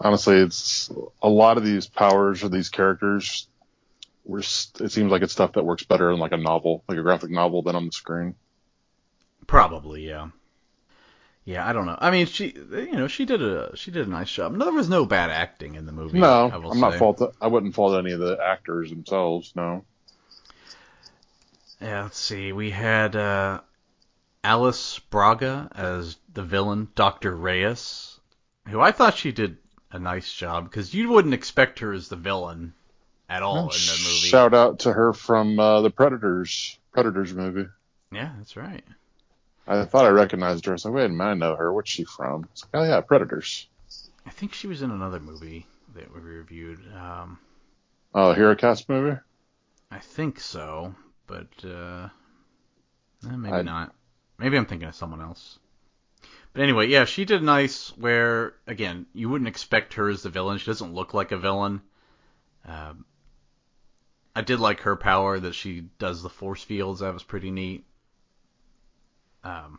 Honestly, 0.00 0.36
it's 0.36 0.90
a 1.22 1.28
lot 1.28 1.58
of 1.58 1.64
these 1.64 1.86
powers 1.86 2.42
or 2.42 2.48
these 2.48 2.70
characters. 2.70 3.48
Were, 4.24 4.38
it 4.38 4.44
seems 4.90 5.12
like 5.12 5.22
it's 5.22 5.32
stuff 5.32 5.52
that 5.52 5.64
works 5.64 5.84
better 5.84 6.10
in 6.10 6.18
like 6.18 6.32
a 6.32 6.38
novel, 6.38 6.82
like 6.88 6.98
a 6.98 7.02
graphic 7.02 7.30
novel, 7.30 7.62
than 7.62 7.76
on 7.76 7.86
the 7.86 7.92
screen. 7.92 8.34
Probably, 9.46 10.08
yeah. 10.08 10.28
Yeah, 11.46 11.66
I 11.66 11.72
don't 11.72 11.86
know. 11.86 11.96
I 11.96 12.10
mean, 12.10 12.26
she, 12.26 12.48
you 12.48 12.92
know, 12.92 13.06
she 13.06 13.24
did 13.24 13.40
a 13.40 13.70
she 13.76 13.92
did 13.92 14.08
a 14.08 14.10
nice 14.10 14.30
job. 14.30 14.52
No, 14.52 14.64
there 14.64 14.74
was 14.74 14.88
no 14.88 15.06
bad 15.06 15.30
acting 15.30 15.76
in 15.76 15.86
the 15.86 15.92
movie. 15.92 16.18
No, 16.18 16.50
I 16.50 16.56
I'm 16.56 16.80
not 16.80 16.96
fault. 16.96 17.22
I 17.40 17.46
wouldn't 17.46 17.72
fault 17.72 17.96
any 17.96 18.12
of 18.12 18.18
the 18.18 18.36
actors 18.42 18.90
themselves. 18.90 19.52
No. 19.54 19.84
Yeah, 21.80 22.02
let's 22.02 22.18
see. 22.18 22.50
We 22.50 22.70
had 22.70 23.14
uh, 23.14 23.60
Alice 24.42 24.98
Braga 24.98 25.70
as 25.72 26.16
the 26.34 26.42
villain, 26.42 26.88
Dr. 26.96 27.36
Reyes, 27.36 28.18
who 28.66 28.80
I 28.80 28.90
thought 28.90 29.16
she 29.16 29.30
did 29.30 29.58
a 29.92 30.00
nice 30.00 30.32
job 30.32 30.64
because 30.64 30.94
you 30.94 31.10
wouldn't 31.10 31.34
expect 31.34 31.78
her 31.78 31.92
as 31.92 32.08
the 32.08 32.16
villain 32.16 32.74
at 33.28 33.44
all 33.44 33.66
in 33.66 33.68
the 33.68 34.00
movie. 34.04 34.28
Shout 34.28 34.52
out 34.52 34.80
to 34.80 34.92
her 34.92 35.12
from 35.12 35.60
uh, 35.60 35.80
the 35.82 35.90
Predators 35.90 36.76
Predators 36.92 37.32
movie. 37.32 37.68
Yeah, 38.10 38.32
that's 38.38 38.56
right. 38.56 38.82
I 39.66 39.84
thought 39.84 40.04
I 40.06 40.10
recognized 40.10 40.66
her. 40.66 40.72
I 40.72 40.74
was 40.74 40.84
like, 40.84 40.94
wait 40.94 41.04
a 41.06 41.08
minute, 41.08 41.30
I 41.30 41.34
know 41.34 41.56
her. 41.56 41.72
What's 41.72 41.90
she 41.90 42.04
from? 42.04 42.48
It's 42.52 42.62
like, 42.64 42.70
oh 42.82 42.84
yeah, 42.88 43.00
Predators. 43.00 43.68
I 44.24 44.30
think 44.30 44.54
she 44.54 44.66
was 44.66 44.82
in 44.82 44.90
another 44.90 45.20
movie 45.20 45.66
that 45.94 46.12
we 46.14 46.20
reviewed. 46.20 46.80
Um, 46.94 47.38
Oh, 48.14 48.32
Hero 48.32 48.54
Cast 48.56 48.88
movie. 48.88 49.18
I 49.90 49.98
think 49.98 50.40
so, 50.40 50.94
but 51.26 51.48
uh, 51.64 52.08
eh, 53.28 53.36
maybe 53.36 53.52
I- 53.54 53.62
not. 53.62 53.94
Maybe 54.38 54.56
I'm 54.58 54.66
thinking 54.66 54.88
of 54.88 54.94
someone 54.94 55.22
else. 55.22 55.58
But 56.52 56.62
anyway, 56.62 56.88
yeah, 56.88 57.04
she 57.06 57.24
did 57.24 57.42
nice. 57.42 57.88
Where 57.96 58.52
again, 58.66 59.06
you 59.14 59.28
wouldn't 59.30 59.48
expect 59.48 59.94
her 59.94 60.08
as 60.10 60.22
the 60.22 60.28
villain. 60.30 60.58
She 60.58 60.66
doesn't 60.66 60.92
look 60.94 61.14
like 61.14 61.32
a 61.32 61.38
villain. 61.38 61.80
Um, 62.66 63.06
I 64.34 64.42
did 64.42 64.60
like 64.60 64.80
her 64.80 64.96
power 64.96 65.38
that 65.40 65.54
she 65.54 65.84
does 65.98 66.22
the 66.22 66.28
force 66.28 66.62
fields. 66.62 67.00
That 67.00 67.14
was 67.14 67.22
pretty 67.22 67.50
neat. 67.50 67.85
Um, 69.46 69.78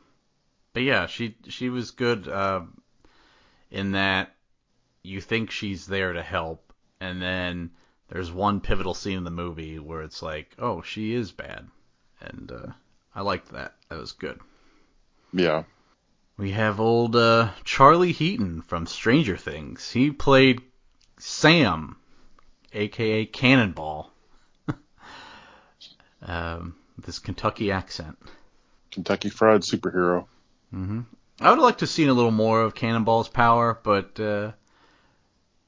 but 0.71 0.83
yeah, 0.83 1.07
she 1.07 1.35
she 1.49 1.69
was 1.69 1.91
good 1.91 2.27
uh, 2.27 2.61
in 3.69 3.91
that 3.91 4.33
you 5.03 5.19
think 5.19 5.51
she's 5.51 5.87
there 5.87 6.13
to 6.13 6.23
help, 6.23 6.71
and 7.01 7.21
then 7.21 7.71
there's 8.07 8.31
one 8.31 8.61
pivotal 8.61 8.93
scene 8.93 9.17
in 9.17 9.23
the 9.25 9.29
movie 9.29 9.77
where 9.77 10.03
it's 10.03 10.21
like, 10.21 10.55
oh, 10.57 10.81
she 10.81 11.13
is 11.13 11.33
bad, 11.33 11.67
and 12.21 12.51
uh, 12.51 12.71
I 13.13 13.21
liked 13.21 13.51
that. 13.51 13.75
That 13.89 13.99
was 13.99 14.13
good. 14.13 14.39
Yeah. 15.33 15.63
We 16.37 16.51
have 16.51 16.79
old 16.79 17.15
uh, 17.15 17.49
Charlie 17.65 18.13
Heaton 18.13 18.61
from 18.61 18.85
Stranger 18.85 19.35
Things. 19.35 19.91
He 19.91 20.11
played 20.11 20.61
Sam, 21.17 21.97
aka 22.71 23.25
Cannonball, 23.25 24.11
um, 26.21 26.75
with 26.95 27.05
his 27.05 27.19
Kentucky 27.19 27.71
accent. 27.71 28.17
Kentucky 28.97 29.29
Fried 29.29 29.61
Superhero. 29.61 30.25
hmm 30.71 31.01
I 31.39 31.51
would 31.51 31.59
like 31.59 31.77
to 31.77 31.83
have 31.83 31.89
seen 31.91 32.09
a 32.09 32.13
little 32.13 32.31
more 32.31 32.63
of 32.63 32.73
Cannonball's 32.73 33.29
power, 33.29 33.79
but 33.83 34.19
uh, 34.19 34.53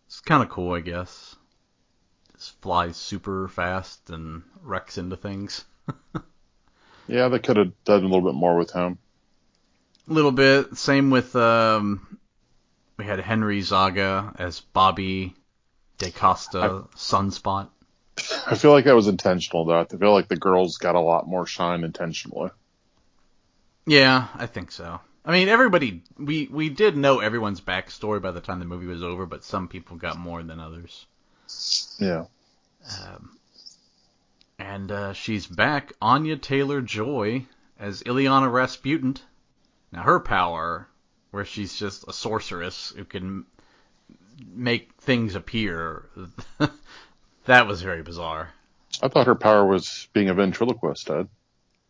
it's 0.07 0.19
kind 0.21 0.41
of 0.41 0.49
cool, 0.49 0.73
I 0.73 0.79
guess. 0.79 1.35
Just 2.35 2.59
flies 2.61 2.97
super 2.97 3.47
fast 3.47 4.09
and 4.09 4.41
wrecks 4.63 4.97
into 4.97 5.15
things. 5.15 5.63
Yeah, 7.07 7.27
they 7.29 7.39
could 7.39 7.57
have 7.57 7.71
done 7.85 8.03
a 8.03 8.07
little 8.07 8.21
bit 8.21 8.35
more 8.35 8.55
with 8.55 8.71
him. 8.71 8.99
A 10.07 10.13
little 10.13 10.31
bit. 10.31 10.77
Same 10.77 11.09
with 11.09 11.35
um, 11.35 12.19
we 12.97 13.05
had 13.05 13.19
Henry 13.19 13.61
Zaga 13.61 14.31
as 14.37 14.59
Bobby 14.59 15.33
da 15.97 16.11
Costa 16.11 16.83
Sunspot. 16.95 17.69
I 18.45 18.53
feel 18.53 18.69
like 18.69 18.85
that 18.85 18.95
was 18.95 19.07
intentional 19.07 19.65
though. 19.65 19.79
I 19.79 19.85
feel 19.85 20.13
like 20.13 20.27
the 20.27 20.35
girls 20.35 20.77
got 20.77 20.93
a 20.93 20.99
lot 20.99 21.27
more 21.27 21.47
shine 21.47 21.83
intentionally. 21.83 22.51
Yeah, 23.89 24.27
I 24.35 24.45
think 24.45 24.71
so. 24.71 24.99
I 25.25 25.31
mean, 25.31 25.49
everybody 25.49 26.03
we 26.15 26.47
we 26.47 26.69
did 26.69 26.95
know 26.95 27.21
everyone's 27.21 27.59
backstory 27.59 28.21
by 28.21 28.29
the 28.29 28.39
time 28.39 28.59
the 28.59 28.65
movie 28.65 28.85
was 28.85 29.01
over, 29.01 29.25
but 29.25 29.43
some 29.43 29.67
people 29.67 29.97
got 29.97 30.15
more 30.15 30.43
than 30.43 30.59
others. 30.59 31.07
Yeah. 31.97 32.25
Um, 33.01 33.39
and 34.59 34.91
uh, 34.91 35.13
she's 35.13 35.47
back, 35.47 35.93
Anya 35.99 36.37
Taylor 36.37 36.81
Joy 36.81 37.47
as 37.79 38.03
Illyana 38.03 38.51
Rasputin. 38.51 39.17
Now 39.91 40.03
her 40.03 40.19
power, 40.19 40.87
where 41.31 41.45
she's 41.45 41.75
just 41.75 42.07
a 42.07 42.13
sorceress 42.13 42.93
who 42.95 43.05
can 43.05 43.47
make 44.53 44.93
things 44.99 45.33
appear, 45.33 46.05
that 47.45 47.65
was 47.65 47.81
very 47.81 48.03
bizarre. 48.03 48.51
I 49.01 49.07
thought 49.07 49.25
her 49.25 49.33
power 49.33 49.65
was 49.65 50.07
being 50.13 50.29
a 50.29 50.35
ventriloquist, 50.35 51.09
Ed. 51.09 51.27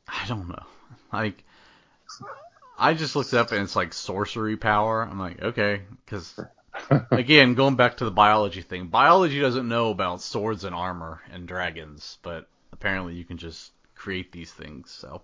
I 0.07 0.25
don't 0.27 0.47
know. 0.47 0.63
Like, 1.11 1.43
I 2.77 2.93
just 2.93 3.15
looked 3.15 3.33
up 3.33 3.51
and 3.51 3.61
it's 3.61 3.75
like 3.75 3.93
sorcery 3.93 4.57
power. 4.57 5.01
I'm 5.03 5.19
like, 5.19 5.41
okay, 5.41 5.81
because 6.05 6.39
again, 7.11 7.55
going 7.55 7.75
back 7.75 7.97
to 7.97 8.05
the 8.05 8.11
biology 8.11 8.61
thing, 8.61 8.87
biology 8.87 9.39
doesn't 9.39 9.67
know 9.67 9.91
about 9.91 10.21
swords 10.21 10.63
and 10.63 10.73
armor 10.73 11.21
and 11.31 11.47
dragons, 11.47 12.17
but 12.23 12.47
apparently 12.71 13.15
you 13.15 13.25
can 13.25 13.37
just 13.37 13.71
create 13.95 14.31
these 14.31 14.51
things. 14.51 14.91
So, 14.91 15.21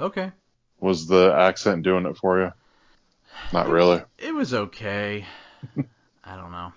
okay. 0.00 0.32
Was 0.80 1.06
the 1.06 1.32
accent 1.32 1.84
doing 1.84 2.06
it 2.06 2.16
for 2.16 2.40
you? 2.40 2.52
Not 3.52 3.68
really. 3.68 4.02
It 4.18 4.34
was 4.34 4.52
okay. 4.52 5.24
I 6.24 6.36
don't 6.36 6.50
know. 6.50 6.72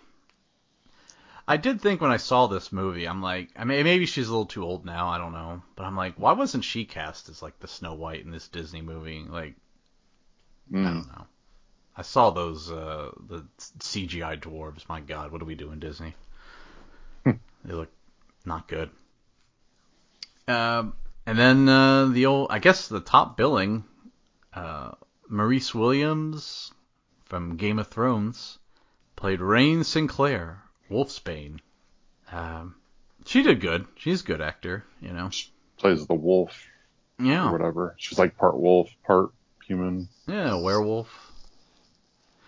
I 1.47 1.57
did 1.57 1.79
think 1.79 2.01
when 2.01 2.11
I 2.11 2.17
saw 2.17 2.47
this 2.47 2.71
movie, 2.71 3.07
I'm 3.07 3.21
like, 3.21 3.49
I 3.55 3.65
mean, 3.65 3.83
maybe 3.83 4.07
she's 4.07 4.27
a 4.27 4.31
little 4.31 4.47
too 4.47 4.63
old 4.63 4.83
now. 4.83 5.09
I 5.09 5.19
don't 5.19 5.33
know, 5.33 5.61
but 5.75 5.83
I'm 5.83 5.95
like, 5.95 6.15
why 6.15 6.33
wasn't 6.33 6.63
she 6.63 6.85
cast 6.85 7.29
as 7.29 7.41
like 7.41 7.59
the 7.59 7.67
Snow 7.67 7.93
White 7.93 8.25
in 8.25 8.31
this 8.31 8.47
Disney 8.47 8.81
movie? 8.81 9.25
Like, 9.27 9.55
mm. 10.71 10.81
I 10.81 10.93
don't 10.93 11.07
know. 11.07 11.27
I 11.97 12.01
saw 12.01 12.31
those 12.31 12.71
uh, 12.71 13.11
the 13.27 13.45
CGI 13.59 14.41
dwarves. 14.41 14.89
My 14.89 15.01
God, 15.01 15.31
what 15.31 15.41
are 15.41 15.45
we 15.45 15.55
doing, 15.55 15.79
Disney? 15.79 16.15
they 17.25 17.73
look 17.73 17.91
not 18.43 18.67
good. 18.67 18.89
Um, 20.47 20.93
and 21.25 21.37
then 21.37 21.69
uh, 21.69 22.05
the 22.07 22.25
old, 22.25 22.47
I 22.51 22.59
guess 22.59 22.87
the 22.87 22.99
top 22.99 23.37
billing, 23.37 23.83
uh, 24.53 24.91
Maisie 25.29 25.77
Williams 25.77 26.71
from 27.25 27.57
Game 27.57 27.79
of 27.79 27.87
Thrones 27.87 28.59
played 29.15 29.39
Rahne 29.39 29.83
Sinclair, 29.83 30.61
Wolfsbane. 30.89 31.59
Um, 32.31 32.75
she 33.25 33.43
did 33.43 33.61
good. 33.61 33.85
She's 33.95 34.21
a 34.21 34.25
good 34.25 34.41
actor, 34.41 34.83
you 35.01 35.11
know. 35.11 35.29
She 35.29 35.49
plays 35.77 36.05
the 36.05 36.13
wolf. 36.13 36.51
Yeah. 37.19 37.49
Or 37.49 37.51
whatever. 37.51 37.95
She's 37.97 38.19
like 38.19 38.37
part 38.37 38.57
wolf, 38.57 38.89
part 39.05 39.31
human. 39.65 40.09
Yeah, 40.27 40.55
werewolf. 40.55 41.09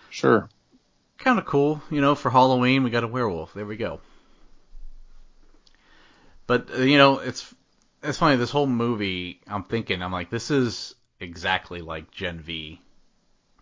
Sure. 0.09 0.49
Kind 1.17 1.39
of 1.39 1.45
cool, 1.45 1.81
you 1.89 2.01
know. 2.01 2.15
For 2.15 2.29
Halloween, 2.29 2.83
we 2.83 2.89
got 2.89 3.03
a 3.03 3.07
werewolf. 3.07 3.53
There 3.53 3.65
we 3.65 3.77
go. 3.77 4.01
But 6.45 6.69
uh, 6.73 6.81
you 6.81 6.97
know, 6.97 7.19
it's 7.19 7.53
it's 8.03 8.17
funny. 8.17 8.37
This 8.37 8.51
whole 8.51 8.67
movie, 8.67 9.41
I'm 9.47 9.63
thinking, 9.63 10.01
I'm 10.01 10.11
like, 10.11 10.29
this 10.29 10.51
is 10.51 10.95
exactly 11.19 11.81
like 11.81 12.11
Gen 12.11 12.39
V 12.39 12.79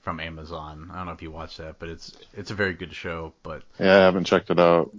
from 0.05 0.19
Amazon. 0.19 0.91
I 0.93 0.97
don't 0.97 1.07
know 1.07 1.11
if 1.11 1.21
you 1.23 1.31
watched 1.31 1.57
that, 1.57 1.79
but 1.79 1.89
it's 1.89 2.15
it's 2.33 2.51
a 2.51 2.55
very 2.55 2.75
good 2.75 2.93
show. 2.93 3.33
But 3.43 3.63
yeah, 3.77 3.97
I 3.97 4.05
haven't 4.05 4.25
checked 4.25 4.51
it 4.51 4.59
out. 4.59 4.95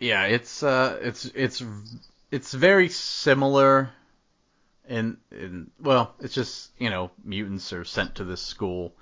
Yeah, 0.00 0.24
it's 0.24 0.64
uh, 0.64 0.98
it's 1.00 1.26
it's 1.26 1.62
it's 2.32 2.52
very 2.52 2.88
similar. 2.88 3.90
In 4.88 5.18
in 5.30 5.70
well, 5.80 6.14
it's 6.18 6.34
just 6.34 6.70
you 6.78 6.90
know 6.90 7.12
mutants 7.22 7.72
are 7.72 7.84
sent 7.84 8.16
to 8.16 8.24
this 8.24 8.42
school. 8.42 8.94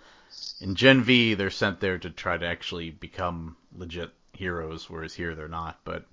In 0.60 0.74
Gen 0.74 1.02
V, 1.02 1.34
they're 1.34 1.50
sent 1.50 1.80
there 1.80 1.96
to 1.98 2.10
try 2.10 2.36
to 2.36 2.46
actually 2.46 2.90
become 2.90 3.56
legit 3.74 4.10
heroes, 4.34 4.90
whereas 4.90 5.14
here 5.14 5.34
they're 5.34 5.48
not. 5.48 5.78
But 5.84 6.04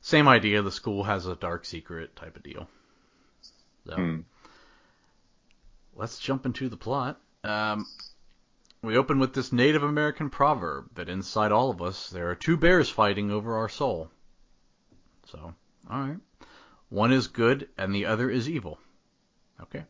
same 0.00 0.28
idea. 0.28 0.62
The 0.62 0.72
school 0.72 1.04
has 1.04 1.26
a 1.26 1.36
dark 1.36 1.66
secret 1.66 2.16
type 2.16 2.36
of 2.36 2.42
deal. 2.42 2.68
So 3.86 3.96
hmm. 3.96 4.20
let's 5.94 6.18
jump 6.18 6.46
into 6.46 6.68
the 6.70 6.76
plot. 6.76 7.20
Um, 7.44 7.86
we 8.82 8.96
open 8.96 9.20
with 9.20 9.32
this 9.32 9.52
Native 9.52 9.84
American 9.84 10.28
proverb 10.28 10.94
that 10.94 11.08
inside 11.08 11.52
all 11.52 11.70
of 11.70 11.80
us 11.80 12.10
there 12.10 12.30
are 12.30 12.34
two 12.34 12.56
bears 12.56 12.90
fighting 12.90 13.30
over 13.30 13.56
our 13.56 13.68
soul. 13.68 14.10
So, 15.26 15.54
alright. 15.90 16.18
One 16.88 17.12
is 17.12 17.28
good 17.28 17.68
and 17.78 17.94
the 17.94 18.06
other 18.06 18.28
is 18.28 18.48
evil. 18.48 18.78
Okay. 19.60 19.84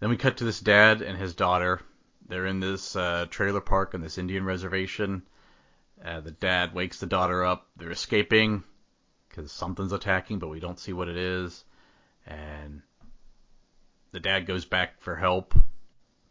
Then 0.00 0.10
we 0.10 0.16
cut 0.16 0.36
to 0.38 0.44
this 0.44 0.60
dad 0.60 1.00
and 1.02 1.18
his 1.18 1.34
daughter. 1.34 1.80
They're 2.28 2.46
in 2.46 2.60
this 2.60 2.94
uh, 2.94 3.26
trailer 3.30 3.60
park 3.60 3.94
on 3.94 4.02
this 4.02 4.18
Indian 4.18 4.44
reservation. 4.44 5.22
Uh, 6.04 6.20
the 6.20 6.30
dad 6.30 6.74
wakes 6.74 7.00
the 7.00 7.06
daughter 7.06 7.44
up. 7.44 7.68
They're 7.76 7.90
escaping 7.90 8.64
because 9.28 9.50
something's 9.50 9.92
attacking, 9.92 10.38
but 10.38 10.48
we 10.48 10.60
don't 10.60 10.78
see 10.78 10.92
what 10.92 11.08
it 11.08 11.16
is. 11.16 11.64
And 12.26 12.82
the 14.12 14.20
dad 14.20 14.46
goes 14.46 14.64
back 14.64 15.00
for 15.00 15.16
help, 15.16 15.54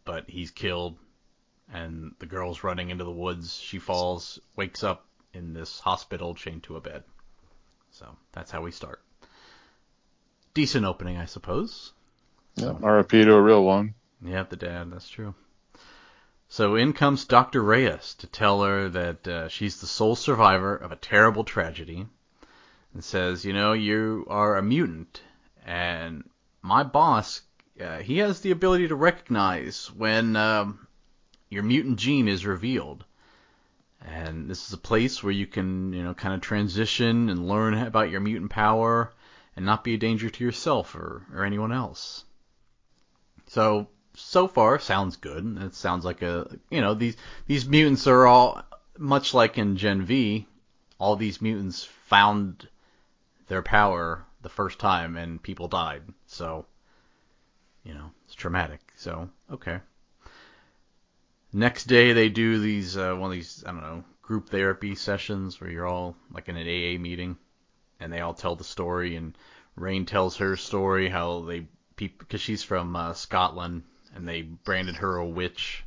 but 0.04 0.28
he's 0.28 0.50
killed. 0.50 0.96
And 1.72 2.14
the 2.18 2.26
girl's 2.26 2.64
running 2.64 2.90
into 2.90 3.04
the 3.04 3.10
woods. 3.10 3.58
She 3.58 3.78
falls, 3.78 4.40
wakes 4.56 4.82
up 4.82 5.06
in 5.32 5.54
this 5.54 5.78
hospital 5.78 6.34
chained 6.34 6.64
to 6.64 6.76
a 6.76 6.80
bed. 6.80 7.04
So 7.92 8.16
that's 8.32 8.50
how 8.50 8.62
we 8.62 8.72
start. 8.72 9.00
Decent 10.54 10.84
opening, 10.84 11.16
I 11.16 11.26
suppose. 11.26 11.92
Yeah, 12.56 12.76
RIP 12.80 13.10
to 13.10 13.34
a 13.34 13.40
real 13.40 13.64
one. 13.64 13.94
Yeah, 14.22 14.42
the 14.42 14.56
dad, 14.56 14.90
that's 14.90 15.08
true. 15.08 15.34
So 16.48 16.74
in 16.74 16.92
comes 16.92 17.24
Dr. 17.24 17.62
Reyes 17.62 18.14
to 18.16 18.26
tell 18.26 18.62
her 18.64 18.88
that 18.88 19.28
uh, 19.28 19.48
she's 19.48 19.80
the 19.80 19.86
sole 19.86 20.16
survivor 20.16 20.74
of 20.74 20.90
a 20.90 20.96
terrible 20.96 21.44
tragedy 21.44 22.08
and 22.92 23.04
says, 23.04 23.44
You 23.44 23.52
know, 23.52 23.72
you 23.72 24.26
are 24.28 24.56
a 24.56 24.62
mutant, 24.62 25.22
and 25.64 26.28
my 26.60 26.82
boss 26.82 27.42
uh, 27.80 27.98
he 27.98 28.18
has 28.18 28.40
the 28.40 28.50
ability 28.50 28.88
to 28.88 28.94
recognize 28.94 29.90
when 29.92 30.36
um, 30.36 30.86
your 31.50 31.64
mutant 31.64 31.98
gene 31.98 32.28
is 32.28 32.46
revealed. 32.46 33.04
And 34.00 34.48
this 34.48 34.66
is 34.66 34.72
a 34.72 34.78
place 34.78 35.22
where 35.22 35.32
you 35.32 35.46
can, 35.46 35.92
you 35.92 36.02
know, 36.02 36.14
kind 36.14 36.34
of 36.34 36.40
transition 36.40 37.28
and 37.28 37.48
learn 37.48 37.74
about 37.74 38.10
your 38.10 38.20
mutant 38.20 38.50
power 38.50 39.12
and 39.56 39.66
not 39.66 39.84
be 39.84 39.94
a 39.94 39.98
danger 39.98 40.30
to 40.30 40.44
yourself 40.44 40.94
or, 40.94 41.26
or 41.34 41.44
anyone 41.44 41.72
else. 41.72 42.24
So, 43.48 43.88
so 44.14 44.48
far, 44.48 44.78
sounds 44.78 45.16
good. 45.16 45.58
It 45.60 45.74
sounds 45.74 46.04
like 46.04 46.22
a, 46.22 46.56
you 46.70 46.80
know, 46.80 46.94
these, 46.94 47.16
these 47.46 47.68
mutants 47.68 48.06
are 48.06 48.26
all, 48.26 48.62
much 48.96 49.34
like 49.34 49.58
in 49.58 49.76
Gen 49.76 50.02
V, 50.02 50.46
all 50.98 51.16
these 51.16 51.42
mutants 51.42 51.84
found 51.84 52.68
their 53.48 53.62
power 53.62 54.24
the 54.42 54.48
first 54.48 54.78
time 54.78 55.16
and 55.16 55.42
people 55.42 55.68
died. 55.68 56.02
So, 56.26 56.64
you 57.84 57.92
know, 57.92 58.10
it's 58.24 58.34
traumatic. 58.34 58.80
So, 58.94 59.28
okay. 59.50 59.80
Next 61.52 61.84
day 61.84 62.12
they 62.12 62.28
do 62.28 62.60
these 62.60 62.96
uh, 62.96 63.14
one 63.14 63.30
of 63.30 63.32
these 63.32 63.64
I 63.66 63.72
don't 63.72 63.82
know 63.82 64.04
group 64.22 64.48
therapy 64.48 64.94
sessions 64.94 65.60
where 65.60 65.68
you're 65.68 65.86
all 65.86 66.16
like 66.30 66.48
in 66.48 66.56
an 66.56 66.66
AA 66.68 67.00
meeting, 67.00 67.36
and 67.98 68.12
they 68.12 68.20
all 68.20 68.34
tell 68.34 68.54
the 68.54 68.62
story. 68.62 69.16
And 69.16 69.36
Rahne 69.76 70.06
tells 70.06 70.36
her 70.36 70.56
story 70.56 71.08
how 71.08 71.40
they 71.40 71.66
because 71.96 72.40
she's 72.40 72.62
from 72.62 72.94
uh, 72.94 73.12
Scotland 73.14 73.82
and 74.14 74.26
they 74.26 74.42
branded 74.42 74.96
her 74.96 75.16
a 75.16 75.26
witch. 75.26 75.84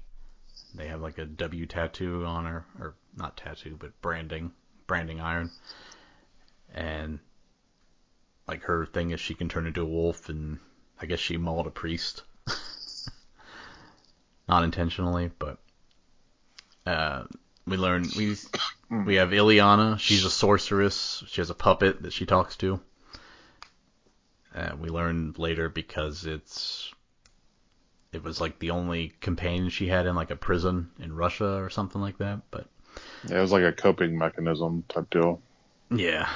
They 0.75 0.87
have 0.87 1.01
like 1.01 1.17
a 1.17 1.25
W 1.25 1.65
tattoo 1.65 2.25
on 2.25 2.45
her, 2.45 2.65
or 2.79 2.95
not 3.15 3.37
tattoo, 3.37 3.77
but 3.79 4.01
branding, 4.01 4.51
branding 4.87 5.21
iron. 5.21 5.51
And 6.73 7.19
like 8.47 8.63
her 8.63 8.85
thing 8.85 9.11
is 9.11 9.19
she 9.19 9.33
can 9.33 9.49
turn 9.49 9.67
into 9.67 9.81
a 9.81 9.85
wolf 9.85 10.29
and 10.29 10.59
I 10.99 11.05
guess 11.05 11.19
she 11.19 11.37
mauled 11.37 11.67
a 11.67 11.71
priest. 11.71 12.23
Not 14.47 14.63
intentionally, 14.63 15.31
but 15.39 15.57
uh, 16.85 17.23
we 17.65 17.77
learn 17.77 18.05
we 18.17 18.35
we 19.05 19.15
have 19.15 19.29
Illyana. 19.29 19.99
She's 19.99 20.25
a 20.25 20.29
sorceress. 20.29 21.23
She 21.27 21.41
has 21.41 21.49
a 21.49 21.55
puppet 21.55 22.03
that 22.03 22.13
she 22.13 22.25
talks 22.25 22.57
to. 22.57 22.79
Uh, 24.55 24.71
we 24.79 24.89
learn 24.89 25.33
later 25.37 25.69
because 25.69 26.25
it's 26.25 26.93
it 28.11 28.23
was 28.23 28.39
like 28.39 28.59
the 28.59 28.71
only 28.71 29.13
companion 29.21 29.69
she 29.69 29.87
had 29.87 30.05
in 30.05 30.15
like 30.15 30.29
a 30.29 30.35
prison 30.35 30.91
in 30.99 31.15
Russia 31.15 31.55
or 31.55 31.69
something 31.69 32.01
like 32.01 32.17
that. 32.19 32.41
But 32.51 32.67
yeah, 33.27 33.37
it 33.37 33.41
was 33.41 33.51
like 33.51 33.63
a 33.63 33.71
coping 33.71 34.17
mechanism 34.17 34.83
type 34.87 35.09
deal. 35.09 35.41
Yeah, 35.89 36.29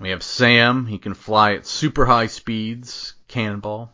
we 0.00 0.10
have 0.10 0.22
Sam. 0.22 0.86
He 0.86 0.98
can 0.98 1.14
fly 1.14 1.54
at 1.54 1.66
super 1.66 2.06
high 2.06 2.26
speeds, 2.26 3.14
cannonball. 3.28 3.92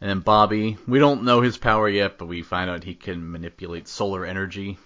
And 0.00 0.10
then 0.10 0.20
Bobby, 0.20 0.76
we 0.86 0.98
don't 0.98 1.24
know 1.24 1.40
his 1.40 1.56
power 1.56 1.88
yet, 1.88 2.18
but 2.18 2.26
we 2.26 2.42
find 2.42 2.68
out 2.68 2.84
he 2.84 2.94
can 2.94 3.30
manipulate 3.30 3.88
solar 3.88 4.26
energy. 4.26 4.78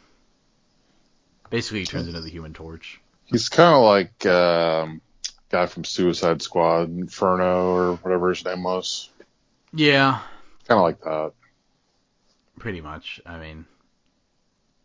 Basically, 1.50 1.80
he 1.80 1.86
turns 1.86 2.08
into 2.08 2.20
the 2.20 2.30
Human 2.30 2.52
Torch. 2.52 3.00
He's 3.24 3.48
kind 3.48 3.74
of 3.74 3.82
like 3.82 4.26
um, 4.26 5.00
guy 5.48 5.66
from 5.66 5.84
Suicide 5.84 6.42
Squad, 6.42 6.90
Inferno, 6.90 7.74
or 7.74 7.94
whatever 7.96 8.28
his 8.30 8.44
name 8.44 8.62
was. 8.62 9.10
Yeah. 9.72 10.20
Kind 10.66 10.78
of 10.78 10.82
like 10.82 11.00
that. 11.00 11.32
Pretty 12.58 12.80
much. 12.80 13.20
I 13.24 13.38
mean, 13.38 13.66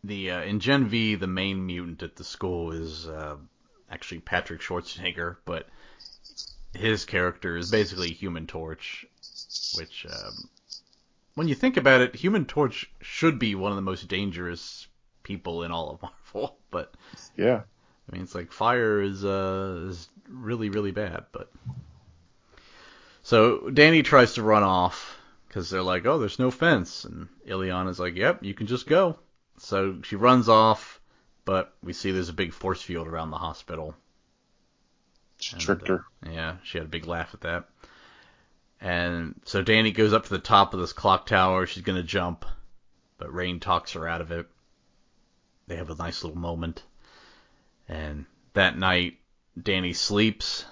the 0.04 0.30
uh, 0.30 0.42
in 0.42 0.60
Gen 0.60 0.86
V, 0.88 1.16
the 1.16 1.26
main 1.26 1.66
mutant 1.66 2.02
at 2.02 2.16
the 2.16 2.24
school 2.24 2.72
is 2.72 3.06
uh, 3.06 3.36
actually 3.90 4.20
Patrick 4.20 4.60
Schwarzenegger, 4.60 5.36
but 5.44 5.68
his 6.74 7.04
character 7.04 7.56
is 7.56 7.70
basically 7.70 8.10
Human 8.10 8.46
Torch, 8.46 9.06
which, 9.76 10.06
um, 10.06 10.48
when 11.34 11.48
you 11.48 11.54
think 11.54 11.76
about 11.76 12.00
it, 12.00 12.14
Human 12.16 12.44
Torch 12.44 12.90
should 13.00 13.38
be 13.38 13.54
one 13.54 13.72
of 13.72 13.76
the 13.76 13.82
most 13.82 14.08
dangerous 14.08 14.86
people 15.22 15.62
in 15.64 15.70
all 15.72 15.90
of 15.90 16.02
Marvel. 16.34 16.58
But 16.70 16.94
Yeah. 17.36 17.62
I 18.08 18.12
mean, 18.12 18.22
it's 18.22 18.34
like 18.34 18.52
fire 18.52 19.00
is 19.00 19.24
uh 19.24 19.86
is 19.88 20.08
really 20.28 20.68
really 20.68 20.90
bad. 20.92 21.24
But 21.32 21.50
so 23.22 23.70
Danny 23.70 24.02
tries 24.02 24.34
to 24.34 24.42
run 24.42 24.62
off 24.62 25.18
because 25.48 25.70
they're 25.70 25.82
like, 25.82 26.04
oh, 26.06 26.18
there's 26.18 26.38
no 26.38 26.50
fence, 26.50 27.04
and 27.04 27.28
Illyana's 27.46 27.98
like, 28.00 28.16
yep, 28.16 28.42
you 28.42 28.54
can 28.54 28.66
just 28.66 28.86
go. 28.86 29.18
So 29.58 30.00
she 30.02 30.16
runs 30.16 30.48
off, 30.48 31.00
but 31.44 31.74
we 31.82 31.92
see 31.92 32.10
there's 32.10 32.28
a 32.28 32.32
big 32.34 32.52
force 32.52 32.82
field 32.82 33.06
around 33.08 33.30
the 33.30 33.38
hospital. 33.38 33.94
She 35.38 35.54
And, 35.54 35.60
tricked 35.60 35.88
uh, 35.88 35.98
her. 35.98 36.04
Yeah, 36.26 36.56
she 36.64 36.78
had 36.78 36.86
a 36.86 36.90
big 36.90 37.06
laugh 37.06 37.34
at 37.34 37.40
that. 37.42 37.68
And 38.80 39.40
so 39.44 39.62
Danny 39.62 39.92
goes 39.92 40.12
up 40.12 40.24
to 40.24 40.30
the 40.30 40.38
top 40.38 40.74
of 40.74 40.80
this 40.80 40.92
clock 40.92 41.26
tower. 41.26 41.66
She's 41.66 41.82
gonna 41.82 42.02
jump, 42.02 42.44
but 43.18 43.32
Rahne 43.32 43.60
talks 43.60 43.92
her 43.92 44.06
out 44.06 44.20
of 44.20 44.30
it. 44.30 44.46
They 45.66 45.76
have 45.76 45.90
a 45.90 45.94
nice 45.94 46.22
little 46.22 46.38
moment. 46.38 46.82
And 47.88 48.26
that 48.52 48.78
night, 48.78 49.18
Danny 49.60 49.92
sleeps. 49.92 50.64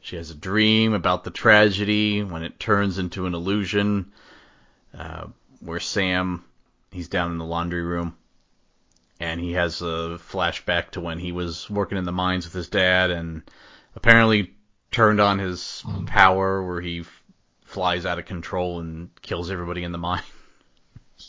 She 0.00 0.16
has 0.16 0.30
a 0.30 0.34
dream 0.34 0.94
about 0.94 1.24
the 1.24 1.30
tragedy 1.30 2.22
when 2.22 2.42
it 2.42 2.58
turns 2.58 2.98
into 2.98 3.26
an 3.26 3.34
illusion, 3.34 4.12
uh, 4.96 5.26
where 5.60 5.80
Sam, 5.80 6.44
he's 6.90 7.08
down 7.08 7.32
in 7.32 7.38
the 7.38 7.44
laundry 7.44 7.82
room, 7.82 8.16
and 9.20 9.40
he 9.40 9.52
has 9.52 9.82
a 9.82 10.18
flashback 10.18 10.92
to 10.92 11.00
when 11.00 11.18
he 11.18 11.32
was 11.32 11.68
working 11.68 11.98
in 11.98 12.04
the 12.04 12.12
mines 12.12 12.46
with 12.46 12.54
his 12.54 12.68
dad, 12.68 13.10
and 13.10 13.42
apparently 13.94 14.54
turned 14.90 15.20
on 15.20 15.38
his 15.38 15.84
power 16.06 16.66
where 16.66 16.80
he 16.80 17.04
flies 17.70 18.04
out 18.04 18.18
of 18.18 18.26
control 18.26 18.80
and 18.80 19.10
kills 19.22 19.48
everybody 19.50 19.84
in 19.84 19.92
the 19.92 19.98
mine. 19.98 20.22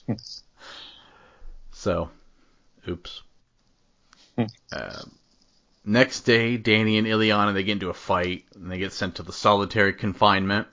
so, 1.72 2.10
oops. 2.88 3.22
uh, 4.74 5.04
next 5.86 6.22
day, 6.22 6.58
Danny 6.58 6.98
and 6.98 7.06
Illyana 7.06 7.54
they 7.54 7.64
get 7.64 7.74
into 7.74 7.92
a 7.92 7.94
fight 7.94 8.46
and 8.56 8.72
they 8.72 8.80
get 8.80 8.92
sent 8.92 9.16
to 9.16 9.24
the 9.24 9.32
solitary 9.32 9.94
confinement. 9.94 10.68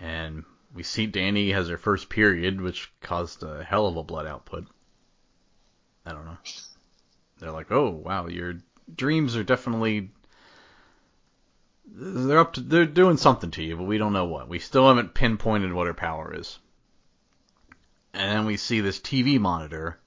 And 0.00 0.44
we 0.74 0.82
see 0.82 1.06
Danny 1.06 1.50
has 1.52 1.68
her 1.68 1.76
first 1.76 2.08
period, 2.08 2.58
which 2.58 2.90
caused 3.02 3.42
a 3.42 3.62
hell 3.62 3.86
of 3.86 3.98
a 3.98 4.02
blood 4.02 4.26
output. 4.26 4.66
I 6.06 6.12
don't 6.12 6.24
know. 6.24 6.38
They're 7.38 7.50
like, 7.50 7.70
oh 7.70 7.90
wow, 7.90 8.28
your 8.28 8.54
dreams 8.94 9.36
are 9.36 9.44
definitely 9.44 10.10
they're 11.86 12.38
up 12.38 12.54
to 12.54 12.60
they're 12.60 12.86
doing 12.86 13.16
something 13.16 13.50
to 13.52 13.62
you, 13.62 13.76
but 13.76 13.84
we 13.84 13.98
don't 13.98 14.12
know 14.12 14.24
what. 14.24 14.48
We 14.48 14.58
still 14.58 14.88
haven't 14.88 15.14
pinpointed 15.14 15.72
what 15.72 15.86
her 15.86 15.94
power 15.94 16.34
is. 16.34 16.58
And 18.12 18.30
then 18.30 18.46
we 18.46 18.56
see 18.56 18.80
this 18.80 19.00
TV 19.00 19.38
monitor. 19.38 19.98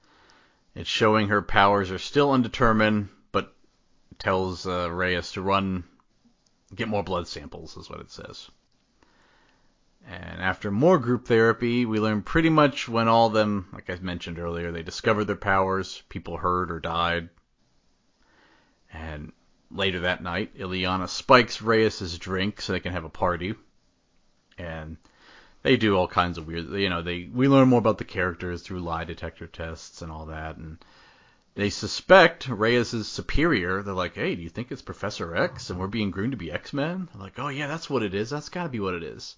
It's 0.74 0.88
showing 0.88 1.28
her 1.28 1.42
powers 1.42 1.90
are 1.90 1.98
still 1.98 2.32
undetermined, 2.32 3.08
but 3.32 3.54
tells 4.18 4.66
uh, 4.66 4.90
Reyes 4.90 5.32
to 5.32 5.42
run, 5.42 5.84
get 6.74 6.88
more 6.88 7.02
blood 7.02 7.26
samples, 7.26 7.76
is 7.76 7.90
what 7.90 8.00
it 8.00 8.10
says. 8.10 8.50
And 10.06 10.40
after 10.40 10.70
more 10.70 10.98
group 10.98 11.26
therapy, 11.26 11.84
we 11.84 12.00
learn 12.00 12.22
pretty 12.22 12.48
much 12.48 12.88
when 12.88 13.08
all 13.08 13.28
them, 13.28 13.68
like 13.72 13.90
I 13.90 13.96
mentioned 13.96 14.38
earlier, 14.38 14.72
they 14.72 14.82
discovered 14.82 15.24
their 15.24 15.36
powers, 15.36 16.02
people 16.08 16.38
hurt 16.38 16.70
or 16.70 16.80
died. 16.80 17.28
And 18.90 19.32
later 19.70 20.00
that 20.00 20.22
night, 20.22 20.56
Illyana 20.58 21.08
spikes 21.08 21.60
Reyes' 21.62 22.18
drink 22.18 22.60
so 22.60 22.72
they 22.72 22.80
can 22.80 22.92
have 22.92 23.04
a 23.04 23.10
party. 23.10 23.54
And 24.56 24.96
they 25.62 25.76
do 25.76 25.96
all 25.96 26.08
kinds 26.08 26.38
of 26.38 26.46
weird, 26.46 26.70
you 26.70 26.88
know, 26.88 27.02
they 27.02 27.28
we 27.32 27.48
learn 27.48 27.68
more 27.68 27.78
about 27.78 27.98
the 27.98 28.04
characters 28.04 28.62
through 28.62 28.80
lie 28.80 29.04
detector 29.04 29.46
tests 29.46 30.02
and 30.02 30.10
all 30.10 30.26
that. 30.26 30.56
And 30.56 30.78
they 31.54 31.70
suspect 31.70 32.48
Reyes' 32.48 33.08
superior. 33.08 33.82
They're 33.82 33.94
like, 33.94 34.14
hey, 34.14 34.34
do 34.34 34.42
you 34.42 34.48
think 34.48 34.70
it's 34.70 34.82
Professor 34.82 35.36
X 35.36 35.70
and 35.70 35.78
we're 35.78 35.86
being 35.88 36.10
groomed 36.10 36.32
to 36.32 36.38
be 36.38 36.52
X-Men? 36.52 37.08
Like, 37.14 37.38
oh 37.38 37.48
yeah, 37.48 37.66
that's 37.66 37.90
what 37.90 38.02
it 38.02 38.14
is. 38.14 38.30
That's 38.30 38.48
got 38.48 38.64
to 38.64 38.68
be 38.68 38.80
what 38.80 38.94
it 38.94 39.02
is. 39.02 39.36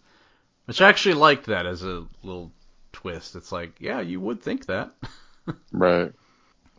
Which 0.66 0.80
I 0.80 0.88
actually 0.88 1.14
liked 1.14 1.46
that 1.46 1.66
as 1.66 1.82
a 1.82 2.06
little 2.22 2.52
twist. 2.92 3.36
It's 3.36 3.50
like, 3.50 3.72
yeah, 3.80 4.00
you 4.00 4.20
would 4.20 4.42
think 4.42 4.66
that. 4.66 4.92
Right. 5.72 6.12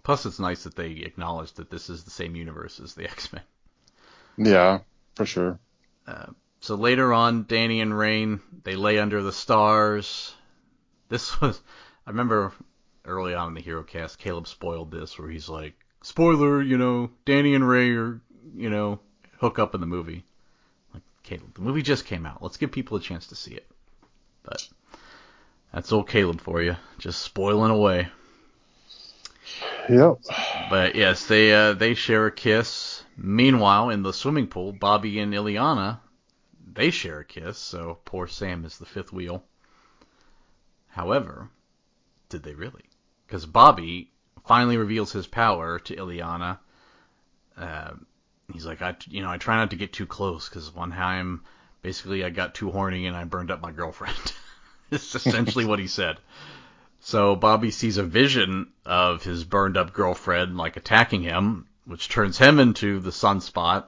Plus, 0.03 0.25
it's 0.25 0.39
nice 0.39 0.63
that 0.63 0.75
they 0.75 0.91
acknowledge 0.91 1.53
that 1.53 1.69
this 1.69 1.89
is 1.89 2.03
the 2.03 2.11
same 2.11 2.35
universe 2.35 2.79
as 2.79 2.93
the 2.93 3.03
X-Men. 3.09 3.43
Yeah, 4.37 4.79
for 5.15 5.25
sure. 5.25 5.59
Uh, 6.07 6.27
so 6.61 6.75
later 6.75 7.13
on, 7.13 7.45
Danny 7.47 7.81
and 7.81 7.91
Rahne 7.91 8.39
they 8.63 8.75
lay 8.75 8.99
under 8.99 9.21
the 9.21 9.31
stars. 9.31 10.33
This 11.09 11.39
was, 11.41 11.61
I 12.05 12.11
remember 12.11 12.53
early 13.05 13.33
on 13.33 13.49
in 13.49 13.53
the 13.53 13.61
Hero 13.61 13.83
Cast, 13.83 14.19
Caleb 14.19 14.47
spoiled 14.47 14.91
this 14.91 15.17
where 15.17 15.29
he's 15.29 15.49
like, 15.49 15.73
"Spoiler, 16.03 16.61
you 16.61 16.77
know, 16.77 17.11
Danny 17.25 17.55
and 17.55 17.67
Ray 17.67 17.91
are, 17.95 18.21
you 18.55 18.69
know, 18.69 18.99
hook 19.39 19.59
up 19.59 19.75
in 19.75 19.81
the 19.81 19.87
movie." 19.87 20.23
Like, 20.93 21.03
Caleb, 21.23 21.53
the 21.55 21.61
movie 21.61 21.81
just 21.81 22.05
came 22.05 22.25
out. 22.25 22.41
Let's 22.41 22.57
give 22.57 22.71
people 22.71 22.97
a 22.97 23.01
chance 23.01 23.27
to 23.27 23.35
see 23.35 23.53
it. 23.53 23.67
But 24.43 24.67
that's 25.73 25.91
old 25.91 26.09
Caleb 26.09 26.41
for 26.41 26.61
you, 26.61 26.75
just 26.97 27.21
spoiling 27.21 27.71
away. 27.71 28.09
Yep. 29.89 30.17
But 30.69 30.95
yes, 30.95 31.25
they 31.25 31.53
uh, 31.53 31.73
they 31.73 31.93
share 31.93 32.27
a 32.27 32.31
kiss. 32.31 33.03
Meanwhile, 33.17 33.89
in 33.89 34.03
the 34.03 34.13
swimming 34.13 34.47
pool, 34.47 34.71
Bobby 34.73 35.19
and 35.19 35.33
Illyana 35.33 35.99
they 36.73 36.91
share 36.91 37.19
a 37.19 37.25
kiss. 37.25 37.57
So 37.57 37.99
poor 38.05 38.27
Sam 38.27 38.65
is 38.65 38.77
the 38.77 38.85
fifth 38.85 39.11
wheel. 39.11 39.43
However, 40.87 41.49
did 42.29 42.43
they 42.43 42.53
really? 42.53 42.83
Because 43.27 43.45
Bobby 43.45 44.11
finally 44.45 44.77
reveals 44.77 45.11
his 45.11 45.27
power 45.27 45.79
to 45.79 45.95
Illyana. 45.95 46.59
Uh, 47.57 47.91
he's 48.51 48.65
like, 48.65 48.81
I 48.81 48.95
you 49.07 49.21
know 49.21 49.29
I 49.29 49.37
try 49.37 49.57
not 49.57 49.71
to 49.71 49.75
get 49.75 49.93
too 49.93 50.05
close 50.05 50.49
because 50.49 50.73
one 50.73 50.91
time 50.91 51.41
basically 51.81 52.23
I 52.23 52.29
got 52.29 52.55
too 52.55 52.71
horny 52.71 53.07
and 53.07 53.15
I 53.15 53.23
burned 53.25 53.51
up 53.51 53.61
my 53.61 53.71
girlfriend. 53.71 54.33
it's 54.91 55.15
essentially 55.15 55.65
what 55.65 55.79
he 55.79 55.87
said. 55.87 56.17
So 57.03 57.35
Bobby 57.35 57.71
sees 57.71 57.97
a 57.97 58.03
vision 58.03 58.71
of 58.85 59.23
his 59.23 59.43
burned 59.43 59.75
up 59.75 59.91
girlfriend 59.91 60.55
like 60.55 60.77
attacking 60.77 61.23
him, 61.23 61.65
which 61.85 62.09
turns 62.09 62.37
him 62.37 62.59
into 62.59 62.99
the 62.99 63.09
sunspot. 63.09 63.85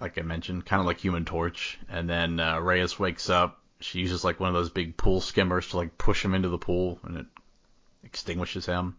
Like 0.00 0.18
I 0.18 0.22
mentioned, 0.22 0.64
kind 0.64 0.80
of 0.80 0.86
like 0.86 0.98
Human 0.98 1.26
Torch. 1.26 1.78
And 1.88 2.08
then 2.08 2.40
uh, 2.40 2.58
Reyes 2.60 2.98
wakes 2.98 3.28
up. 3.28 3.60
She 3.80 4.00
uses 4.00 4.24
like 4.24 4.40
one 4.40 4.48
of 4.48 4.54
those 4.54 4.70
big 4.70 4.96
pool 4.96 5.20
skimmers 5.20 5.68
to 5.68 5.76
like 5.76 5.98
push 5.98 6.24
him 6.24 6.34
into 6.34 6.48
the 6.48 6.58
pool, 6.58 6.98
and 7.04 7.18
it 7.18 7.26
extinguishes 8.02 8.64
him. 8.64 8.96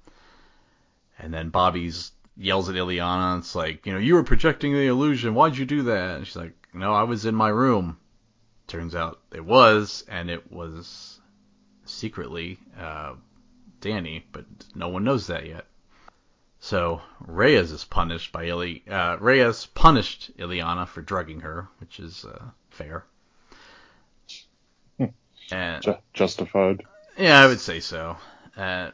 And 1.18 1.34
then 1.34 1.50
Bobby's 1.50 2.12
yells 2.38 2.70
at 2.70 2.76
Illyana. 2.76 3.40
It's 3.40 3.56
like, 3.56 3.88
you 3.88 3.94
know, 3.94 4.00
you 4.00 4.14
were 4.14 4.24
projecting 4.24 4.74
the 4.74 4.86
illusion. 4.86 5.34
Why'd 5.34 5.58
you 5.58 5.66
do 5.66 5.84
that? 5.84 6.18
And 6.18 6.28
she's 6.28 6.36
like, 6.36 6.54
no, 6.74 6.94
I 6.94 7.04
was 7.04 7.26
in 7.26 7.34
my 7.34 7.50
room. 7.50 7.98
Turns 8.68 8.94
out 8.94 9.20
it 9.34 9.44
was, 9.44 10.06
and 10.08 10.30
it 10.30 10.52
was 10.52 11.15
secretly 11.96 12.60
uh, 12.80 13.14
Danny, 13.82 14.26
but 14.32 14.46
no 14.76 14.90
one 14.90 15.04
knows 15.04 15.28
that 15.28 15.46
yet. 15.46 15.66
So 16.60 17.02
Reyes 17.20 17.72
is 17.72 17.86
punished 17.86 18.32
by 18.32 18.46
Ili- 18.46 18.84
uh, 18.90 19.18
Reyes 19.20 19.68
punished 19.68 20.32
Illyana 20.38 20.88
for 20.88 21.02
drugging 21.02 21.42
her, 21.42 21.68
which 21.80 22.00
is 22.00 22.26
uh, 22.26 22.46
fair. 22.70 23.06
and 25.52 25.84
Ju- 25.84 25.98
justified. 26.14 26.84
yeah, 27.18 27.40
I 27.40 27.48
would 27.48 27.60
say 27.60 27.80
so. 27.80 28.18
Uh, 28.58 28.92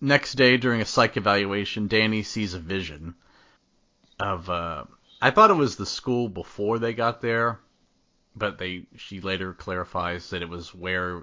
next 0.00 0.34
day, 0.34 0.56
during 0.56 0.80
a 0.80 0.84
psych 0.86 1.16
evaluation, 1.16 1.86
Danny 1.88 2.22
sees 2.22 2.54
a 2.54 2.58
vision 2.58 3.14
of. 4.18 4.50
Uh, 4.50 4.84
I 5.22 5.30
thought 5.30 5.50
it 5.50 5.54
was 5.54 5.76
the 5.76 5.86
school 5.86 6.28
before 6.28 6.78
they 6.78 6.94
got 6.94 7.20
there, 7.20 7.60
but 8.34 8.58
they 8.58 8.86
she 8.96 9.20
later 9.20 9.52
clarifies 9.52 10.30
that 10.30 10.42
it 10.42 10.48
was 10.48 10.74
where 10.74 11.22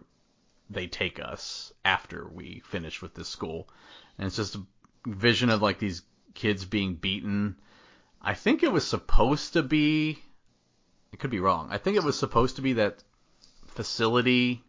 they 0.71 0.87
take 0.87 1.19
us 1.19 1.73
after 1.83 2.27
we 2.27 2.61
finish 2.65 3.01
with 3.01 3.13
this 3.13 3.27
school, 3.27 3.69
and 4.17 4.27
it's 4.27 4.37
just 4.37 4.55
a 4.55 4.65
vision 5.05 5.49
of 5.49 5.61
like 5.61 5.79
these 5.79 6.01
kids 6.33 6.65
being 6.65 6.95
beaten. 6.95 7.57
I 8.21 8.33
think 8.33 8.63
it 8.63 8.71
was 8.71 8.87
supposed 8.87 9.53
to 9.53 9.63
be. 9.63 10.19
It 11.11 11.19
could 11.19 11.31
be 11.31 11.39
wrong. 11.39 11.67
I 11.71 11.77
think 11.77 11.97
it 11.97 12.03
was 12.03 12.17
supposed 12.17 12.55
to 12.55 12.61
be 12.61 12.73
that 12.73 13.03
facility 13.67 14.63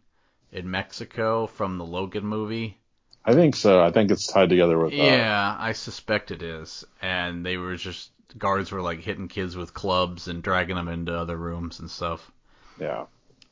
in 0.51 0.69
Mexico 0.69 1.47
from 1.47 1.77
the 1.77 1.85
Logan 1.85 2.25
movie. 2.25 2.77
I 3.25 3.33
think 3.33 3.55
so. 3.55 3.81
I 3.81 3.91
think 3.91 4.11
it's 4.11 4.27
tied 4.27 4.49
together 4.49 4.77
with 4.77 4.91
that. 4.91 4.97
Yeah, 4.97 5.55
I 5.57 5.71
suspect 5.71 6.31
it 6.31 6.43
is. 6.43 6.83
And 7.01 7.45
they 7.45 7.57
were 7.57 7.75
just 7.75 8.11
guards 8.37 8.71
were 8.71 8.81
like 8.81 8.99
hitting 8.99 9.27
kids 9.27 9.55
with 9.55 9.73
clubs 9.73 10.27
and 10.27 10.43
dragging 10.43 10.75
them 10.75 10.87
into 10.87 11.17
other 11.17 11.37
rooms 11.37 11.79
and 11.79 11.89
stuff. 11.89 12.31
Yeah. 12.79 13.05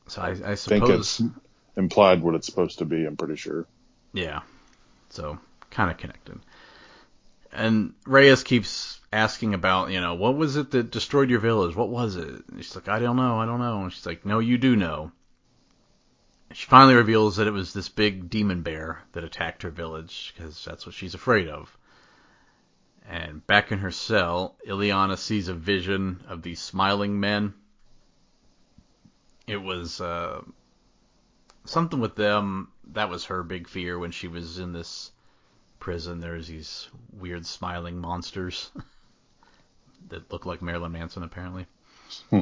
So 0.08 0.20
I, 0.20 0.28
I 0.28 0.30
I 0.30 0.34
think 0.34 0.56
suppose 0.56 0.90
it's 0.90 1.22
implied 1.76 2.22
what 2.22 2.34
it's 2.34 2.46
supposed 2.46 2.78
to 2.78 2.84
be. 2.84 3.04
I'm 3.04 3.16
pretty 3.16 3.36
sure. 3.36 3.66
Yeah. 4.12 4.40
So 5.10 5.38
kind 5.70 5.90
of 5.90 5.96
connected. 5.96 6.40
And 7.52 7.94
Reyes 8.06 8.42
keeps 8.42 9.00
asking 9.12 9.52
about, 9.54 9.90
you 9.90 10.00
know, 10.00 10.14
what 10.14 10.36
was 10.36 10.56
it 10.56 10.70
that 10.70 10.90
destroyed 10.90 11.28
your 11.28 11.40
village? 11.40 11.76
What 11.76 11.90
was 11.90 12.16
it? 12.16 12.28
And 12.48 12.64
she's 12.64 12.74
like, 12.74 12.88
I 12.88 12.98
don't 12.98 13.16
know, 13.16 13.38
I 13.38 13.46
don't 13.46 13.60
know. 13.60 13.82
And 13.82 13.92
she's 13.92 14.06
like, 14.06 14.24
No, 14.24 14.38
you 14.38 14.58
do 14.58 14.74
know. 14.74 15.12
She 16.52 16.66
finally 16.66 16.94
reveals 16.94 17.36
that 17.36 17.46
it 17.46 17.52
was 17.52 17.72
this 17.72 17.88
big 17.88 18.28
demon 18.28 18.62
bear 18.62 19.02
that 19.12 19.24
attacked 19.24 19.62
her 19.62 19.70
village 19.70 20.34
because 20.34 20.62
that's 20.64 20.84
what 20.84 20.94
she's 20.94 21.14
afraid 21.14 21.48
of. 21.48 21.76
And 23.08 23.46
back 23.46 23.72
in 23.72 23.78
her 23.78 23.90
cell, 23.90 24.56
Illyana 24.66 25.18
sees 25.18 25.48
a 25.48 25.54
vision 25.54 26.22
of 26.28 26.42
these 26.42 26.60
smiling 26.60 27.18
men. 27.18 27.54
It 29.46 29.56
was 29.56 30.00
uh, 30.00 30.42
something 31.64 32.00
with 32.00 32.16
them. 32.16 32.68
That 32.92 33.08
was 33.08 33.26
her 33.26 33.42
big 33.42 33.68
fear 33.68 33.98
when 33.98 34.10
she 34.10 34.28
was 34.28 34.58
in 34.58 34.72
this 34.72 35.10
prison. 35.78 36.20
There's 36.20 36.48
these 36.48 36.88
weird 37.12 37.46
smiling 37.46 37.98
monsters 37.98 38.70
that 40.08 40.30
look 40.32 40.46
like 40.46 40.62
Marilyn 40.62 40.92
Manson, 40.92 41.22
apparently. 41.22 41.66
Hmm. 42.30 42.40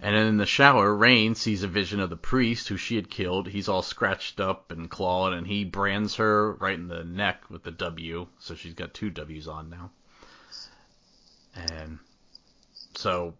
And 0.00 0.14
in 0.14 0.36
the 0.36 0.46
shower, 0.46 0.96
Rahne 0.96 1.36
sees 1.36 1.64
a 1.64 1.68
vision 1.68 1.98
of 1.98 2.08
the 2.08 2.16
priest 2.16 2.68
who 2.68 2.76
she 2.76 2.94
had 2.94 3.10
killed. 3.10 3.48
He's 3.48 3.68
all 3.68 3.82
scratched 3.82 4.38
up 4.38 4.70
and 4.70 4.88
clawed, 4.88 5.32
and 5.32 5.44
he 5.46 5.64
brands 5.64 6.16
her 6.16 6.52
right 6.54 6.78
in 6.78 6.86
the 6.86 7.02
neck 7.02 7.50
with 7.50 7.64
the 7.64 7.72
W. 7.72 8.28
So 8.38 8.54
she's 8.54 8.74
got 8.74 8.94
two 8.94 9.10
W's 9.10 9.48
on 9.48 9.70
now. 9.70 9.90
And 11.56 11.98
so 12.94 13.34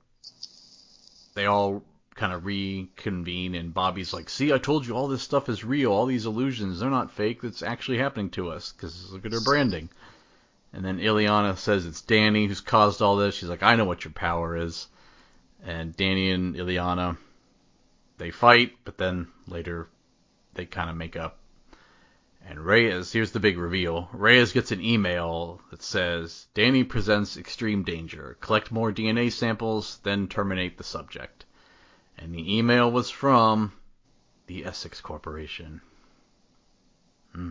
they 1.35 1.47
all 1.47 1.85
kind 2.19 2.33
of 2.33 2.45
reconvene, 2.45 3.55
and 3.55 3.73
Bobby's 3.73 4.13
like, 4.13 4.29
"See, 4.29 4.53
I 4.53 4.59
told 4.59 4.87
you 4.87 4.95
all 4.95 5.07
this 5.07 5.23
stuff 5.23 5.49
is 5.49 5.65
real. 5.65 5.93
All 5.93 6.05
these 6.05 6.27
illusions, 6.27 6.81
they're 6.81 6.91
not 6.91 7.13
fake. 7.13 7.43
That's 7.43 7.63
actually 7.63 7.99
happening 7.99 8.31
to 8.31 8.51
us 8.51 8.73
because 8.73 9.13
look 9.13 9.25
at 9.25 9.33
her 9.33 9.41
branding." 9.41 9.89
And 10.73 10.85
then 10.85 10.99
Illyana 10.99 11.57
says 11.57 11.87
it's 11.87 12.03
Danny 12.03 12.47
who's 12.47 12.61
caused 12.61 13.01
all 13.01 13.17
this. 13.17 13.37
She's 13.37 13.49
like, 13.49 13.63
"I 13.63 13.77
know 13.77 13.85
what 13.85 14.05
your 14.05 14.13
power 14.13 14.57
is." 14.57 14.89
And 15.65 15.97
Danny 15.97 16.33
and 16.33 16.57
Illyana, 16.57 17.17
they 18.19 18.33
fight, 18.33 18.77
but 18.85 18.99
then 18.99 19.29
later 19.47 19.89
they 20.55 20.67
kind 20.67 20.91
of 20.91 20.97
make 20.97 21.17
up. 21.17 21.39
And 22.45 22.59
Reyes, 22.59 23.13
here's 23.13 23.33
the 23.33 23.41
big 23.41 23.59
reveal. 23.59 24.09
Reyes 24.13 24.53
gets 24.53 24.73
an 24.73 24.83
email 24.83 25.61
that 25.71 25.83
says, 25.83 26.47
Danny 26.55 26.83
presents 26.83 27.37
extreme 27.37 27.85
danger. 27.85 28.37
Collect 28.41 28.73
more 28.73 28.91
DNA 28.91 29.31
samples, 29.31 29.99
then 30.03 30.27
terminate 30.27 30.79
the 30.79 30.85
subject. 30.85 31.45
And 32.19 32.35
the 32.35 32.59
email 32.59 32.91
was 32.91 33.11
from 33.11 33.73
the 34.47 34.65
Essex 34.65 35.01
Corporation. 35.01 35.81
Hmm. 37.33 37.51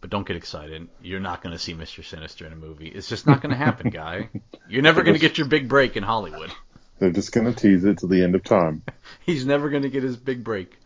But 0.00 0.10
don't 0.10 0.26
get 0.26 0.36
excited. 0.36 0.88
You're 1.02 1.20
not 1.20 1.42
going 1.42 1.52
to 1.52 1.58
see 1.58 1.74
Mr. 1.74 2.04
Sinister 2.04 2.46
in 2.46 2.52
a 2.52 2.56
movie. 2.56 2.88
It's 2.88 3.08
just 3.08 3.26
not 3.26 3.40
going 3.40 3.50
to 3.50 3.56
happen, 3.56 3.90
guy. 3.90 4.28
You're 4.68 4.82
never 4.82 5.02
going 5.02 5.14
to 5.14 5.20
get 5.20 5.38
your 5.38 5.46
big 5.46 5.68
break 5.68 5.96
in 5.96 6.02
Hollywood. 6.02 6.50
They're 6.98 7.10
just 7.10 7.32
going 7.32 7.52
to 7.52 7.58
tease 7.58 7.84
it 7.84 7.98
to 7.98 8.06
the 8.06 8.22
end 8.22 8.34
of 8.34 8.42
time. 8.42 8.82
He's 9.26 9.46
never 9.46 9.70
going 9.70 9.82
to 9.82 9.90
get 9.90 10.02
his 10.02 10.16
big 10.16 10.42
break. 10.42 10.78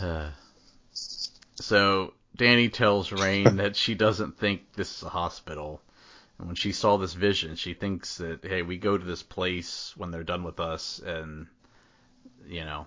Uh, 0.00 0.30
so 1.54 2.14
Danny 2.36 2.68
tells 2.68 3.10
Rahne 3.10 3.56
that 3.56 3.76
she 3.76 3.94
doesn't 3.94 4.38
think 4.38 4.72
this 4.74 4.96
is 4.96 5.02
a 5.02 5.08
hospital. 5.08 5.80
When 6.44 6.56
she 6.56 6.72
saw 6.72 6.96
this 6.96 7.14
vision, 7.14 7.56
she 7.56 7.74
thinks 7.74 8.18
that, 8.18 8.44
hey, 8.44 8.62
we 8.62 8.76
go 8.76 8.98
to 8.98 9.04
this 9.04 9.22
place 9.22 9.94
when 9.96 10.10
they're 10.10 10.24
done 10.24 10.42
with 10.42 10.58
us, 10.60 10.98
and, 10.98 11.46
you 12.46 12.64
know, 12.64 12.86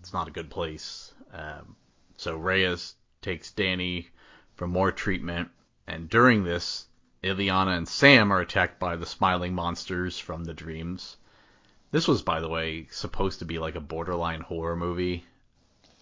it's 0.00 0.12
not 0.12 0.28
a 0.28 0.32
good 0.32 0.50
place. 0.50 1.12
Um, 1.32 1.76
so 2.16 2.36
Reyes 2.36 2.94
takes 3.20 3.52
Danny 3.52 4.08
for 4.56 4.66
more 4.66 4.92
treatment, 4.92 5.50
and 5.86 6.08
during 6.08 6.44
this, 6.44 6.86
Illyana 7.22 7.76
and 7.76 7.86
Sam 7.88 8.32
are 8.32 8.40
attacked 8.40 8.80
by 8.80 8.96
the 8.96 9.06
smiling 9.06 9.54
monsters 9.54 10.18
from 10.18 10.44
the 10.44 10.54
dreams. 10.54 11.16
This 11.90 12.08
was, 12.08 12.22
by 12.22 12.40
the 12.40 12.48
way, 12.48 12.88
supposed 12.90 13.40
to 13.40 13.44
be 13.44 13.58
like 13.58 13.76
a 13.76 13.80
borderline 13.80 14.40
horror 14.40 14.76
movie. 14.76 15.24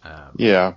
Um, 0.05 0.37
Yeah. 0.37 0.75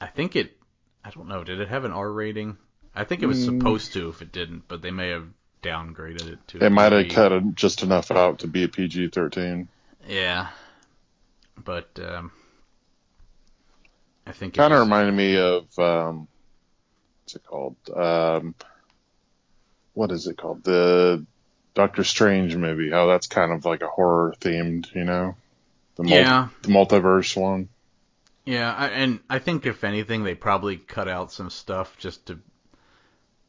I 0.00 0.06
think 0.06 0.34
it. 0.34 0.56
I 1.04 1.10
don't 1.10 1.28
know. 1.28 1.44
Did 1.44 1.60
it 1.60 1.68
have 1.68 1.84
an 1.84 1.92
R 1.92 2.10
rating? 2.10 2.56
I 2.94 3.04
think 3.04 3.22
it 3.22 3.26
was 3.26 3.40
Mm. 3.40 3.58
supposed 3.58 3.92
to. 3.94 4.08
If 4.08 4.22
it 4.22 4.32
didn't, 4.32 4.68
but 4.68 4.82
they 4.82 4.90
may 4.90 5.08
have 5.10 5.26
downgraded 5.62 6.26
it 6.32 6.38
to. 6.48 6.58
They 6.58 6.68
might 6.68 6.92
have 6.92 7.08
cut 7.10 7.32
it 7.32 7.42
just 7.54 7.82
enough 7.82 8.10
out 8.10 8.40
to 8.40 8.46
be 8.46 8.64
a 8.64 8.68
PG 8.68 9.08
13. 9.08 9.68
Yeah, 10.06 10.48
but 11.56 11.98
um, 12.02 12.30
I 14.26 14.32
think 14.32 14.54
it 14.54 14.58
Kind 14.58 14.72
of 14.72 14.80
was- 14.80 14.86
reminded 14.86 15.14
me 15.14 15.36
of, 15.38 15.78
um, 15.78 16.28
what's 17.22 17.34
it 17.36 17.44
called? 17.44 17.76
Um, 17.94 18.54
what 19.94 20.10
is 20.10 20.26
it 20.26 20.36
called? 20.36 20.64
The 20.64 21.24
Doctor 21.74 22.04
Strange 22.04 22.56
movie. 22.56 22.90
How 22.90 23.06
that's 23.06 23.26
kind 23.26 23.52
of 23.52 23.64
like 23.64 23.82
a 23.82 23.88
horror 23.88 24.34
themed, 24.40 24.94
you 24.94 25.04
know? 25.04 25.36
The, 25.96 26.02
mul- 26.04 26.12
Yeah, 26.18 26.48
the 26.62 26.68
multiverse 26.68 27.36
one. 27.36 27.68
yeah, 28.44 28.72
I, 28.74 28.88
and 28.88 29.20
I 29.30 29.38
think 29.38 29.64
if 29.66 29.84
anything, 29.84 30.24
they 30.24 30.34
probably 30.34 30.76
cut 30.76 31.08
out 31.08 31.32
some 31.32 31.50
stuff 31.50 31.96
just 31.98 32.26
to 32.26 32.38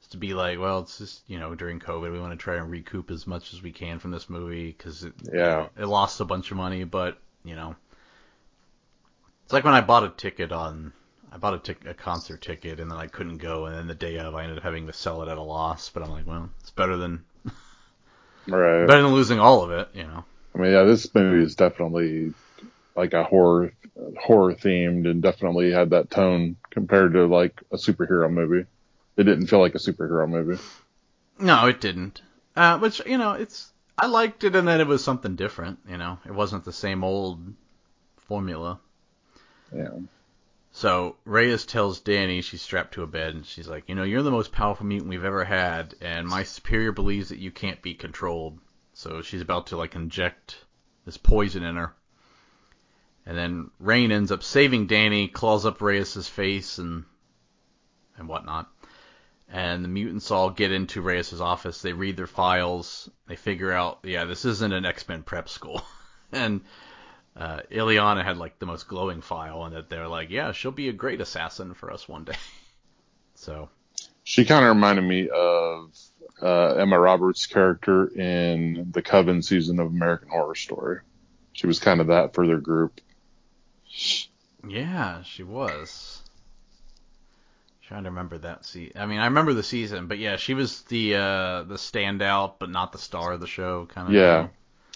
to 0.08 0.18
be 0.18 0.34
like, 0.34 0.60
well, 0.60 0.80
it's 0.80 0.98
just 0.98 1.30
you 1.30 1.40
know 1.40 1.56
during 1.56 1.80
COVID, 1.80 2.12
we 2.12 2.20
want 2.20 2.32
to 2.34 2.44
try 2.44 2.56
and 2.58 2.70
recoup 2.70 3.12
as 3.12 3.28
much 3.28 3.54
as 3.54 3.62
we 3.62 3.72
can 3.72 4.00
from 4.00 4.12
this 4.12 4.30
movie 4.30 4.68
because 4.72 5.04
it 5.04 5.14
Yeah. 5.34 5.70
it 5.78 5.86
lost 5.86 6.20
a 6.22 6.26
bunch 6.26 6.52
of 6.52 6.58
money, 6.58 6.84
but 6.84 7.18
you 7.44 7.56
know, 7.56 7.76
it's 9.44 9.54
like 9.54 9.64
when 9.64 9.74
I 9.74 9.82
bought 9.82 10.04
a 10.04 10.10
ticket 10.10 10.52
on. 10.52 10.94
I 11.32 11.38
bought 11.38 11.56
a, 11.56 11.60
tic- 11.60 11.86
a 11.86 11.94
concert 11.96 12.42
ticket 12.42 12.80
and 12.80 12.90
then 12.92 12.98
I 12.98 13.08
couldn't 13.08 13.40
go, 13.40 13.66
and 13.66 13.76
then 13.76 13.88
the 13.88 13.96
day 13.96 14.20
of 14.20 14.36
I 14.36 14.44
ended 14.44 14.58
up 14.60 14.64
having 14.64 14.88
to 14.88 14.94
sell 14.94 15.22
it 15.24 15.30
at 15.30 15.38
a 15.38 15.42
loss. 15.42 15.90
But 15.90 16.04
I'm 16.04 16.12
like, 16.12 16.28
well, 16.28 16.50
it's 16.62 16.70
better 16.72 16.96
than 16.96 17.26
Right. 18.48 18.88
better 18.88 19.02
than 19.02 19.14
losing 19.14 19.40
all 19.40 19.64
of 19.64 19.72
it, 19.72 19.90
you 19.94 20.04
know. 20.04 20.24
I 20.54 20.58
mean, 20.58 20.72
yeah, 20.72 20.84
this 20.84 21.14
movie 21.14 21.44
is 21.44 21.56
definitely 21.56 22.34
like 22.96 23.14
a 23.14 23.24
horror, 23.24 23.74
horror 24.20 24.54
themed 24.56 25.10
and 25.10 25.22
definitely 25.22 25.72
had 25.72 25.92
that 25.92 26.12
tone 26.12 26.58
compared 26.72 27.14
to 27.14 27.26
like 27.28 27.62
a 27.72 27.78
superhero 27.78 28.32
movie. 28.32 28.68
It 29.18 29.24
didn't 29.24 29.48
feel 29.48 29.60
like 29.60 29.76
a 29.76 29.80
superhero 29.80 30.28
movie. 30.28 30.62
No, 31.40 31.68
it 31.68 31.82
didn't. 31.82 32.22
Uh, 32.56 32.80
which 32.80 33.02
you 33.06 33.18
know, 33.18 33.34
it's 33.34 33.72
I 33.98 34.08
liked 34.08 34.44
it 34.44 34.56
in 34.56 34.66
that 34.66 34.82
it 34.82 34.88
was 34.88 35.04
something 35.04 35.36
different. 35.36 35.80
You 35.90 35.98
know, 35.98 36.20
it 36.26 36.34
wasn't 36.34 36.66
the 36.66 36.74
same 36.74 37.04
old 37.04 37.42
formula. 38.18 38.80
Yeah. 39.74 39.90
So 40.72 41.16
Reyes 41.24 41.66
tells 41.66 42.02
Danny 42.02 42.42
she's 42.42 42.62
strapped 42.62 42.96
to 42.96 43.04
a 43.04 43.08
bed, 43.08 43.36
and 43.36 43.46
she's 43.46 43.68
like, 43.68 43.88
you 43.88 43.96
know, 43.96 44.04
you're 44.04 44.24
the 44.24 44.32
most 44.32 44.52
powerful 44.52 44.86
mutant 44.86 45.10
we've 45.10 45.24
ever 45.24 45.46
had, 45.46 45.96
and 46.02 46.28
my 46.28 46.44
superior 46.44 46.92
believes 46.92 47.30
that 47.30 47.40
you 47.40 47.52
can't 47.52 47.82
be 47.82 47.94
controlled. 47.94 48.60
So 48.94 49.22
she's 49.22 49.42
about 49.42 49.68
to 49.68 49.78
like 49.78 49.96
inject 49.96 50.58
this 51.06 51.18
poison 51.18 51.64
in 51.64 51.78
her. 51.78 51.94
And 53.26 53.38
then 53.38 53.72
Rahne 53.82 54.12
ends 54.12 54.32
up 54.32 54.44
saving 54.44 54.88
Danny, 54.88 55.28
claws 55.30 55.66
up 55.66 55.82
Reyes' 55.82 56.28
face 56.28 56.78
and 56.78 57.06
and 58.18 58.28
whatnot. 58.28 58.70
And 59.48 59.84
the 59.84 59.90
mutants 59.90 60.32
all 60.32 60.50
get 60.50 60.72
into 60.72 61.02
Reyes' 61.02 61.40
office. 61.40 61.82
They 61.82 61.94
read 61.94 62.18
their 62.18 62.28
files. 62.28 63.10
They 63.28 63.36
figure 63.36 63.72
out, 63.72 64.00
yeah, 64.04 64.26
this 64.26 64.44
isn't 64.44 64.74
an 64.74 64.86
X-Men 64.86 65.24
prep 65.24 65.50
school. 65.50 65.82
and 66.32 66.62
uh, 67.36 67.60
Illyana 67.72 68.24
had 68.24 68.38
like 68.38 68.60
the 68.60 68.66
most 68.66 68.88
glowing 68.88 69.22
file, 69.22 69.64
and 69.66 69.76
that 69.76 69.90
they're 69.90 70.08
like, 70.08 70.30
yeah, 70.30 70.52
she'll 70.52 70.72
be 70.72 70.90
a 70.90 70.94
great 70.94 71.22
assassin 71.22 71.74
for 71.74 71.92
us 71.92 72.08
one 72.08 72.24
day. 72.24 72.38
so 73.36 73.70
She 74.24 74.46
kind 74.46 74.66
of 74.66 74.76
reminded 74.76 75.04
me 75.04 75.30
of 75.30 75.96
uh, 76.42 76.76
Emma 76.76 77.00
Roberts' 77.00 77.46
character 77.46 78.08
in 78.08 78.92
the 78.92 79.02
Coven 79.02 79.42
season 79.42 79.80
of 79.80 79.88
American 79.88 80.30
Horror 80.30 80.56
Story. 80.56 81.00
She 81.54 81.68
was 81.68 81.80
kind 81.80 82.02
of 82.02 82.08
that 82.08 82.34
for 82.34 82.48
their 82.48 82.60
group. 82.60 83.00
yeah, 84.68 85.24
she 85.24 85.44
was. 85.44 86.22
Trying 87.88 88.04
to 88.04 88.10
remember 88.10 88.40
that 88.40 88.66
se 88.66 88.92
I 88.96 89.06
mean, 89.06 89.20
I 89.20 89.26
remember 89.26 89.54
the 89.54 89.64
season, 89.64 90.08
but 90.08 90.18
yeah, 90.18 90.38
she 90.38 90.54
was 90.56 90.82
the 90.84 91.16
uh, 91.16 91.64
the 91.64 91.76
standout, 91.76 92.56
but 92.60 92.70
not 92.70 92.92
the 92.92 92.98
star 92.98 93.34
of 93.34 93.40
the 93.40 93.48
show, 93.48 93.86
kind 93.86 94.08
of. 94.08 94.14
Yeah. 94.14 94.48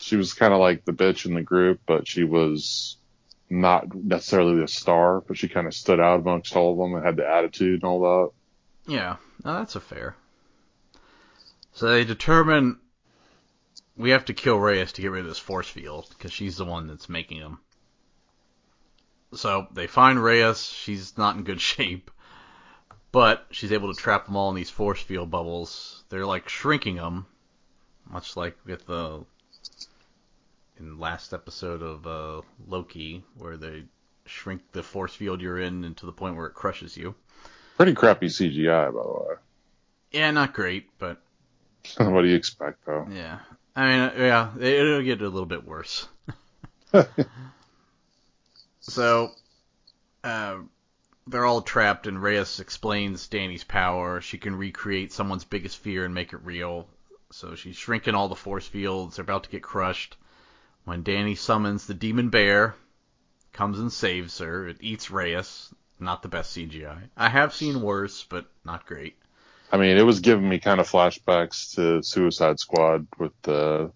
She 0.02 0.16
was 0.16 0.34
kind 0.34 0.54
of 0.54 0.60
like 0.60 0.86
the 0.86 0.94
bitch 0.94 1.26
in 1.26 1.36
the 1.36 1.42
group, 1.42 1.82
but 1.86 2.08
she 2.08 2.24
was 2.24 2.98
not 3.50 3.94
necessarily 3.94 4.60
the 4.60 4.68
star, 4.68 5.22
but 5.22 5.38
she 5.38 5.50
kind 5.50 5.68
of 5.68 5.74
stood 5.74 6.00
out 6.00 6.22
amongst 6.22 6.56
all 6.56 6.72
of 6.72 6.78
them 6.78 6.96
and 6.96 7.06
had 7.06 7.18
the 7.18 7.28
attitude 7.28 7.82
and 7.82 7.84
all 7.84 8.00
that. 8.02 8.94
Yeah, 8.94 9.18
no, 9.44 9.54
that's 9.54 9.76
a 9.76 9.80
fair. 9.80 10.16
So 11.74 11.90
they 11.90 12.06
determine 12.06 12.80
we 13.96 14.12
have 14.12 14.26
to 14.26 14.34
kill 14.34 14.58
Reyes 14.58 14.94
to 14.94 15.02
get 15.02 15.12
rid 15.12 15.22
of 15.22 15.28
this 15.28 15.38
force 15.38 15.70
field 15.70 16.08
because 16.10 16.32
she's 16.32 16.58
the 16.58 16.66
one 16.66 16.88
that's 16.88 17.10
making 17.10 17.42
them. 17.42 17.60
So 19.34 19.68
they 19.74 19.88
find 19.88 20.22
Reyes. 20.24 20.64
She's 20.64 21.18
not 21.18 21.36
in 21.36 21.44
good 21.44 21.62
shape, 21.62 22.10
but 23.12 23.46
she's 23.52 23.72
able 23.72 23.94
to 23.94 24.00
trap 24.00 24.26
them 24.26 24.36
all 24.36 24.50
in 24.50 24.56
these 24.56 24.70
force 24.70 25.02
field 25.02 25.32
bubbles. 25.32 26.04
They're 26.10 26.26
like 26.26 26.48
shrinking 26.50 26.96
them, 26.98 27.26
much 28.10 28.36
like 28.38 28.58
with 28.66 28.86
the 28.86 29.24
in 30.80 31.00
last 31.00 31.34
episode 31.34 31.82
of 31.82 32.08
uh, 32.08 32.42
Loki, 32.68 33.24
where 33.38 33.58
they 33.58 33.84
shrink 34.26 34.62
the 34.72 34.84
force 34.84 35.14
field 35.14 35.42
you're 35.42 35.60
in 35.60 35.84
into 35.84 36.06
the 36.06 36.12
point 36.12 36.36
where 36.36 36.46
it 36.46 36.54
crushes 36.54 36.96
you. 36.96 37.16
Pretty 37.78 37.94
crappy 37.94 38.28
CGI, 38.28 38.86
by 38.94 39.02
the 39.02 39.08
way. 39.30 39.36
Yeah, 40.12 40.32
not 40.32 40.54
great, 40.54 40.90
but 41.00 41.22
what 41.98 42.22
do 42.22 42.28
you 42.28 42.36
expect, 42.36 42.86
though? 42.86 43.08
yeah. 43.12 43.40
I 43.76 43.86
mean, 43.88 44.12
yeah, 44.20 44.52
it- 44.58 44.64
it'll 44.64 45.02
get 45.04 45.22
a 45.22 45.30
little 45.30 45.46
bit 45.46 45.66
worse. 45.66 46.08
So, 48.82 49.32
uh, 50.24 50.58
they're 51.30 51.46
all 51.46 51.62
trapped, 51.62 52.08
and 52.08 52.22
Reyes 52.22 52.60
explains 52.60 53.28
Danny's 53.28 53.64
power. 53.64 54.20
She 54.22 54.38
can 54.38 54.56
recreate 54.56 55.14
someone's 55.14 55.44
biggest 55.44 55.78
fear 55.78 56.06
and 56.06 56.14
make 56.14 56.34
it 56.34 56.44
real. 56.44 56.88
So 57.32 57.56
she's 57.56 57.76
shrinking 57.76 58.16
all 58.16 58.28
the 58.28 58.36
force 58.36 58.68
fields. 58.68 59.16
They're 59.16 59.24
about 59.24 59.44
to 59.44 59.50
get 59.50 59.62
crushed. 59.62 60.18
When 60.86 61.04
Danny 61.04 61.36
summons 61.36 61.86
the 61.86 61.94
demon 61.94 62.30
bear, 62.30 62.76
comes 63.54 63.80
and 63.80 63.92
saves 63.92 64.40
her. 64.40 64.68
It 64.68 64.78
eats 64.80 65.12
Reyes. 65.12 65.74
Not 66.00 66.24
the 66.24 66.30
best 66.30 66.56
CGI. 66.56 67.10
I 67.16 67.30
have 67.30 67.54
seen 67.54 67.82
worse, 67.82 68.24
but 68.24 68.46
not 68.64 68.86
great. 68.86 69.18
I 69.72 69.78
mean, 69.78 69.98
it 69.98 70.06
was 70.06 70.22
giving 70.22 70.48
me 70.48 70.60
kind 70.60 70.80
of 70.80 70.90
flashbacks 70.90 71.76
to 71.76 72.02
Suicide 72.02 72.60
Squad 72.60 73.06
with 73.18 73.34
the 73.44 73.92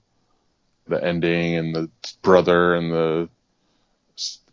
the 0.85 1.01
ending 1.01 1.55
and 1.55 1.73
the 1.73 1.89
brother 2.21 2.75
and 2.75 2.91
the 2.91 3.29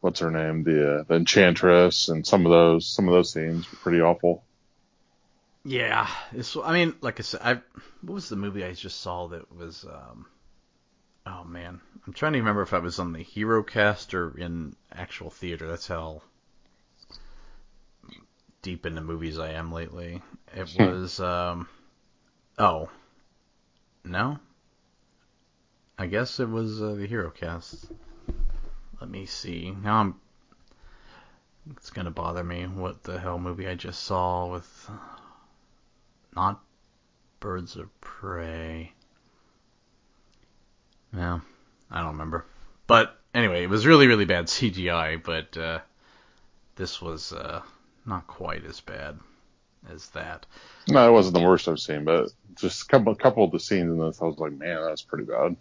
what's 0.00 0.20
her 0.20 0.30
name, 0.30 0.64
the, 0.64 1.00
uh, 1.00 1.02
the 1.04 1.14
Enchantress, 1.16 2.08
and 2.08 2.26
some 2.26 2.46
of 2.46 2.50
those 2.50 2.86
some 2.88 3.08
of 3.08 3.14
those 3.14 3.32
scenes 3.32 3.70
were 3.70 3.78
pretty 3.78 4.00
awful. 4.00 4.44
Yeah. 5.64 6.08
I 6.64 6.72
mean, 6.72 6.94
like 7.00 7.20
I 7.20 7.22
said, 7.22 7.40
I 7.42 7.54
what 8.02 8.14
was 8.14 8.28
the 8.28 8.36
movie 8.36 8.64
I 8.64 8.72
just 8.72 9.00
saw 9.00 9.28
that 9.28 9.54
was? 9.54 9.84
Um, 9.84 10.26
oh 11.26 11.44
man, 11.44 11.80
I'm 12.06 12.12
trying 12.12 12.32
to 12.32 12.38
remember 12.38 12.62
if 12.62 12.72
I 12.74 12.78
was 12.78 12.98
on 12.98 13.12
the 13.12 13.22
Hero 13.22 13.62
Cast 13.62 14.14
or 14.14 14.36
in 14.38 14.76
actual 14.92 15.30
theater. 15.30 15.68
That's 15.68 15.86
how 15.88 16.22
deep 18.62 18.86
into 18.86 19.00
movies 19.00 19.38
I 19.38 19.52
am 19.52 19.72
lately. 19.72 20.22
It 20.54 20.68
Hmm. 20.76 20.82
was. 20.84 21.20
Um, 21.20 21.68
oh, 22.58 22.90
no. 24.04 24.38
I 25.98 26.06
guess 26.06 26.40
it 26.40 26.48
was 26.48 26.80
uh, 26.82 26.94
the 26.94 27.06
Hero 27.06 27.30
Cast. 27.30 27.86
Let 29.00 29.10
me 29.10 29.26
see. 29.26 29.74
Now 29.82 30.00
I'm. 30.00 30.14
It's 31.72 31.90
gonna 31.90 32.10
bother 32.10 32.42
me 32.42 32.64
what 32.66 33.02
the 33.02 33.18
hell 33.18 33.38
movie 33.38 33.68
I 33.68 33.74
just 33.74 34.02
saw 34.02 34.50
with 34.50 34.90
not 36.34 36.60
Birds 37.40 37.76
of 37.76 38.00
Prey. 38.00 38.92
No, 41.12 41.40
I 41.90 41.98
don't 42.00 42.12
remember. 42.12 42.44
But 42.86 43.18
anyway, 43.34 43.64
it 43.64 43.70
was 43.70 43.86
really, 43.86 44.06
really 44.06 44.24
bad 44.24 44.46
CGI, 44.46 45.22
but 45.22 45.56
uh, 45.56 45.80
this 46.76 47.00
was 47.00 47.32
uh, 47.32 47.62
not 48.06 48.26
quite 48.26 48.64
as 48.64 48.80
bad 48.80 49.18
as 49.92 50.08
that. 50.10 50.46
No, 50.88 51.08
it 51.08 51.12
wasn't 51.12 51.34
the 51.34 51.42
worst 51.42 51.68
I've 51.68 51.80
seen, 51.80 52.04
but 52.04 52.28
just 52.54 52.82
a 52.82 52.86
couple 52.86 53.14
couple 53.14 53.44
of 53.44 53.50
the 53.50 53.60
scenes 53.60 53.90
in 53.90 53.98
this, 53.98 54.20
I 54.20 54.26
was 54.26 54.38
like, 54.38 54.52
man, 54.52 54.82
that's 54.82 55.02
pretty 55.02 55.24
bad. 55.24 55.56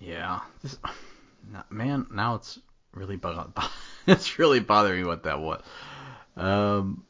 Yeah, 0.00 0.40
this, 0.62 0.76
man, 1.70 2.06
now 2.10 2.36
it's 2.36 2.58
really 2.92 3.16
bo- 3.16 3.52
it's 4.06 4.38
really 4.38 4.60
bothering 4.60 5.02
me 5.02 5.06
what 5.06 5.24
that 5.24 5.40
was. 5.40 5.62
Um, 6.36 7.04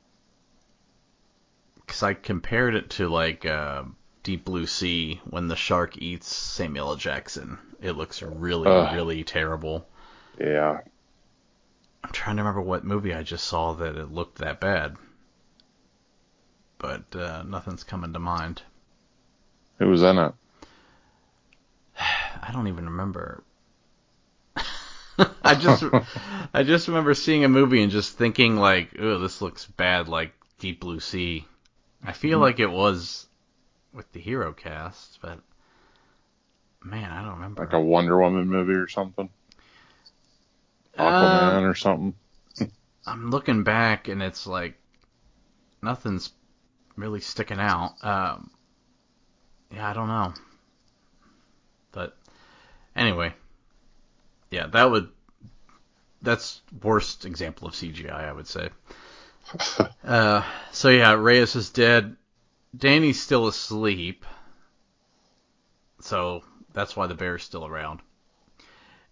because 1.77 2.03
I 2.03 2.15
compared 2.15 2.75
it 2.75 2.91
to 2.91 3.09
like 3.09 3.45
uh, 3.45 3.85
Deep 4.23 4.45
Blue 4.45 4.67
Sea 4.67 5.21
when 5.25 5.49
the 5.49 5.57
shark 5.57 5.99
eats 5.99 6.35
Samuel 6.35 6.91
L. 6.91 6.97
Jackson. 6.97 7.59
It 7.81 7.93
looks 7.93 8.23
really, 8.23 8.69
Ugh. 8.69 8.95
really 8.95 9.23
terrible. 9.25 9.87
Yeah, 10.39 10.81
I'm 12.03 12.11
trying 12.11 12.37
to 12.37 12.43
remember 12.43 12.63
what 12.63 12.85
movie 12.85 13.15
I 13.15 13.23
just 13.23 13.47
saw 13.47 13.73
that 13.75 13.97
it 13.97 14.11
looked 14.11 14.39
that 14.39 14.61
bad, 14.61 14.97
but 16.79 17.15
uh, 17.15 17.43
nothing's 17.45 17.85
coming 17.85 18.13
to 18.13 18.19
mind. 18.19 18.63
Who 19.79 19.89
was 19.89 20.03
in 20.03 20.19
it. 20.19 20.35
I 22.01 22.51
don't 22.53 22.69
even 22.69 22.87
remember. 22.87 23.43
I 25.43 25.55
just 25.55 25.85
I 26.53 26.63
just 26.63 26.89
remember 26.89 27.15
seeing 27.15 27.45
a 27.45 27.49
movie 27.49 27.83
and 27.83 27.93
just 27.93 28.17
thinking 28.17 28.57
like, 28.57 28.91
"Oh, 28.99 29.19
this 29.19 29.41
looks 29.41 29.67
bad 29.67 30.09
like 30.09 30.33
Deep 30.59 30.81
Blue 30.81 31.01
Sea." 31.01 31.47
I 32.05 32.13
feel 32.13 32.39
like 32.39 32.61
it 32.61 32.71
was 32.71 33.27
with 33.93 34.11
the 34.13 34.21
hero 34.21 34.53
cast, 34.53 35.19
but 35.23 35.39
man, 36.83 37.11
I 37.11 37.23
don't 37.23 37.35
remember. 37.35 37.65
Like 37.65 37.73
a 37.73 37.81
Wonder 37.81 38.21
Woman 38.21 38.49
movie 38.49 38.75
or 38.75 38.89
something, 38.89 39.31
Aquaman 40.99 41.71
or 41.71 41.75
something. 41.75 42.15
I'm 43.07 43.31
looking 43.31 43.63
back 43.63 44.09
and 44.09 44.23
it's 44.23 44.47
like 44.47 44.75
nothing's 45.81 46.31
really 46.97 47.21
sticking 47.21 47.61
out. 47.61 47.95
Um, 48.03 48.51
yeah, 49.73 49.89
I 49.89 49.93
don't 49.93 50.09
know. 50.09 50.35
But 51.93 52.17
anyway, 52.97 53.35
yeah, 54.55 54.67
that 54.69 54.91
would 54.91 55.09
that's 56.23 56.63
worst 56.83 57.25
example 57.27 57.69
of 57.69 57.75
CGI, 57.75 58.13
I 58.13 58.33
would 58.33 58.47
say. 58.47 58.71
uh, 60.05 60.43
so 60.73 60.89
yeah, 60.89 61.13
Reyes 61.13 61.55
is 61.57 61.71
dead. 61.71 62.17
Danny's 62.77 63.23
still 63.23 63.47
asleep. 63.47 64.25
So 66.01 66.43
that's 66.73 66.97
why 66.97 67.07
the 67.07 67.15
bear's 67.15 67.43
still 67.43 67.67
around. 67.67 68.01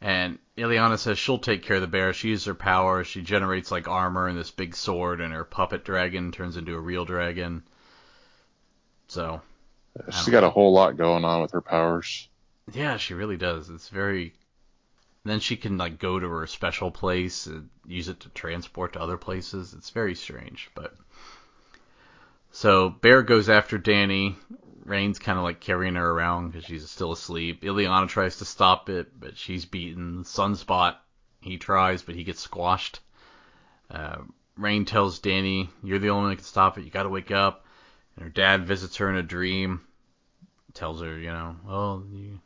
And 0.00 0.38
Illyana 0.58 0.98
says 0.98 1.18
she'll 1.18 1.38
take 1.38 1.62
care 1.62 1.76
of 1.76 1.82
the 1.82 1.88
bear. 1.88 2.12
She 2.12 2.28
uses 2.28 2.46
her 2.46 2.54
power. 2.54 3.04
She 3.04 3.22
generates 3.22 3.70
like 3.70 3.88
armor 3.88 4.26
and 4.26 4.36
this 4.36 4.50
big 4.50 4.74
sword, 4.74 5.20
and 5.20 5.32
her 5.32 5.44
puppet 5.44 5.84
dragon 5.84 6.32
turns 6.32 6.56
into 6.56 6.74
a 6.74 6.80
real 6.80 7.04
dragon. 7.04 7.62
So 9.06 9.42
She's 10.10 10.28
got 10.28 10.44
a 10.44 10.50
whole 10.50 10.72
lot 10.72 10.96
going 10.96 11.24
on 11.24 11.42
with 11.42 11.52
her 11.52 11.60
powers. 11.60 12.28
yeah, 12.72 12.96
she 12.96 13.14
really 13.14 13.36
does. 13.36 13.68
It's 13.68 13.88
very. 13.88 14.34
Then 15.24 15.40
she 15.40 15.56
can 15.56 15.78
like 15.78 15.98
go 15.98 16.18
to 16.18 16.28
her 16.28 16.46
special 16.46 16.90
place 16.90 17.46
and 17.46 17.68
use 17.86 18.08
it 18.08 18.20
to 18.20 18.28
transport 18.30 18.94
to 18.94 19.00
other 19.00 19.16
places. 19.16 19.72
It's 19.72 19.90
very 19.90 20.14
strange, 20.14 20.70
but. 20.74 20.94
So 22.50 22.90
Bear 22.90 23.22
goes 23.22 23.48
after 23.48 23.78
Danny. 23.78 24.36
Rahne's 24.84 25.20
kind 25.20 25.38
of 25.38 25.44
like 25.44 25.60
carrying 25.60 25.94
her 25.94 26.10
around 26.10 26.50
because 26.50 26.64
she's 26.64 26.90
still 26.90 27.12
asleep. 27.12 27.62
Illyana 27.62 28.08
tries 28.08 28.38
to 28.38 28.44
stop 28.44 28.88
it, 28.88 29.18
but 29.18 29.36
she's 29.36 29.64
beaten. 29.64 30.24
Sunspot, 30.24 30.96
he 31.40 31.56
tries, 31.56 32.02
but 32.02 32.16
he 32.16 32.24
gets 32.24 32.40
squashed. 32.40 32.98
Uh, 33.88 34.18
Rahne 34.58 34.86
tells 34.86 35.20
Danny, 35.20 35.70
"You're 35.84 36.00
the 36.00 36.10
only 36.10 36.22
one 36.22 36.30
that 36.30 36.36
can 36.36 36.44
stop 36.44 36.78
it. 36.78 36.84
You 36.84 36.90
got 36.90 37.04
to 37.04 37.08
wake 37.08 37.30
up." 37.30 37.64
And 38.16 38.24
her 38.24 38.30
dad 38.30 38.66
visits 38.66 38.96
her 38.96 39.08
in 39.08 39.16
a 39.16 39.22
dream, 39.22 39.82
tells 40.74 41.00
her, 41.00 41.16
you 41.16 41.30
know, 41.30 41.56
"Oh, 41.66 42.02
you, 42.10 42.40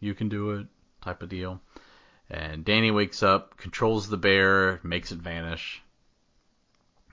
you 0.00 0.14
can 0.14 0.28
do 0.28 0.52
it," 0.52 0.66
type 1.02 1.22
of 1.22 1.28
deal. 1.28 1.60
And 2.32 2.64
Danny 2.64 2.90
wakes 2.90 3.22
up, 3.22 3.58
controls 3.58 4.08
the 4.08 4.16
bear, 4.16 4.80
makes 4.82 5.12
it 5.12 5.18
vanish. 5.18 5.82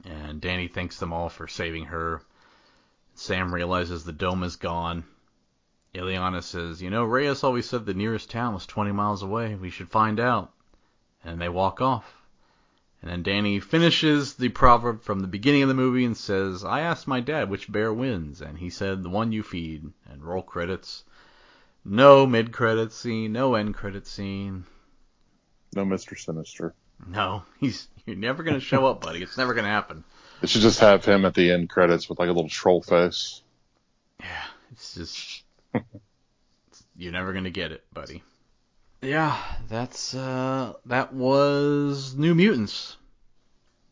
And 0.06 0.40
Danny 0.40 0.70
thanks 0.70 0.98
them 0.98 1.12
all 1.12 1.28
for 1.28 1.46
saving 1.46 1.86
her. 1.86 2.22
Sam 3.16 3.54
realizes 3.54 4.06
the 4.06 4.14
dome 4.14 4.44
is 4.44 4.56
gone. 4.56 5.04
Illyana 5.94 6.42
says, 6.42 6.82
You 6.82 6.90
know, 6.90 7.04
Reyes 7.04 7.44
always 7.44 7.68
said 7.68 7.86
the 7.86 7.94
nearest 7.94 8.30
town 8.30 8.54
was 8.54 8.66
20 8.66 8.94
miles 8.94 9.22
away. 9.22 9.56
We 9.56 9.70
should 9.70 9.90
find 9.90 10.22
out. 10.22 10.54
And 11.26 11.42
they 11.42 11.50
walk 11.50 11.82
off. 11.82 12.22
And 13.02 13.12
then 13.12 13.22
Danny 13.22 13.60
finishes 13.60 14.36
the 14.36 14.48
proverb 14.48 15.02
from 15.02 15.20
the 15.20 15.28
beginning 15.28 15.64
of 15.64 15.68
the 15.68 15.76
movie 15.76 16.06
and 16.06 16.16
says, 16.16 16.64
I 16.64 16.80
asked 16.80 17.08
my 17.08 17.20
dad 17.20 17.50
which 17.50 17.70
bear 17.70 17.94
wins, 17.94 18.40
and 18.40 18.58
he 18.58 18.70
said, 18.70 19.04
the 19.04 19.10
one 19.10 19.34
you 19.34 19.44
feed. 19.44 19.92
And 20.10 20.24
roll 20.24 20.44
credits. 20.44 21.04
No 21.84 22.26
mid 22.26 22.54
credit 22.54 22.94
scene, 22.94 23.34
no 23.34 23.56
end 23.56 23.74
credit 23.74 24.08
scene. 24.08 24.64
No 25.74 25.86
Mister 25.86 26.16
Sinister. 26.16 26.74
No, 27.08 27.44
he's 27.60 27.88
you're 28.06 28.16
never 28.16 28.44
gonna 28.44 28.60
show 28.60 28.86
up, 28.88 29.02
buddy. 29.02 29.22
It's 29.22 29.38
never 29.38 29.54
gonna 29.54 29.68
happen. 29.68 30.04
They 30.42 30.48
should 30.48 30.62
just 30.62 30.80
have 30.80 31.06
him 31.06 31.26
at 31.26 31.34
the 31.34 31.52
end 31.52 31.70
credits 31.70 32.10
with 32.10 32.20
like 32.20 32.30
a 32.30 32.34
little 32.34 32.50
troll 32.50 32.82
face. 32.82 33.42
Yeah, 34.20 34.46
it's 34.72 34.96
just 34.96 35.44
you're 36.96 37.12
never 37.12 37.34
gonna 37.34 37.50
get 37.50 37.72
it, 37.72 37.84
buddy. 37.94 38.24
Yeah, 39.02 39.38
that's 39.68 40.14
uh 40.14 40.74
that 40.86 41.14
was 41.14 42.16
New 42.16 42.36
Mutants. 42.36 42.98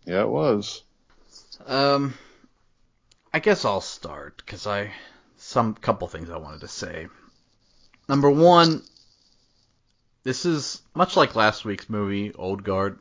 Yeah, 0.05 0.21
it 0.21 0.29
was. 0.29 0.83
Um 1.65 2.13
I 3.33 3.39
guess 3.39 3.65
I'll 3.65 3.81
start 3.81 4.45
cuz 4.45 4.65
I 4.67 4.91
some 5.37 5.75
couple 5.75 6.07
things 6.07 6.29
I 6.29 6.37
wanted 6.37 6.61
to 6.61 6.67
say. 6.67 7.07
Number 8.09 8.29
1, 8.29 8.81
this 10.27 10.45
is 10.45 10.81
much 10.93 11.15
like 11.15 11.37
last 11.37 11.63
week's 11.63 11.89
movie 11.89 12.33
Old 12.33 12.61
Guard. 12.61 12.99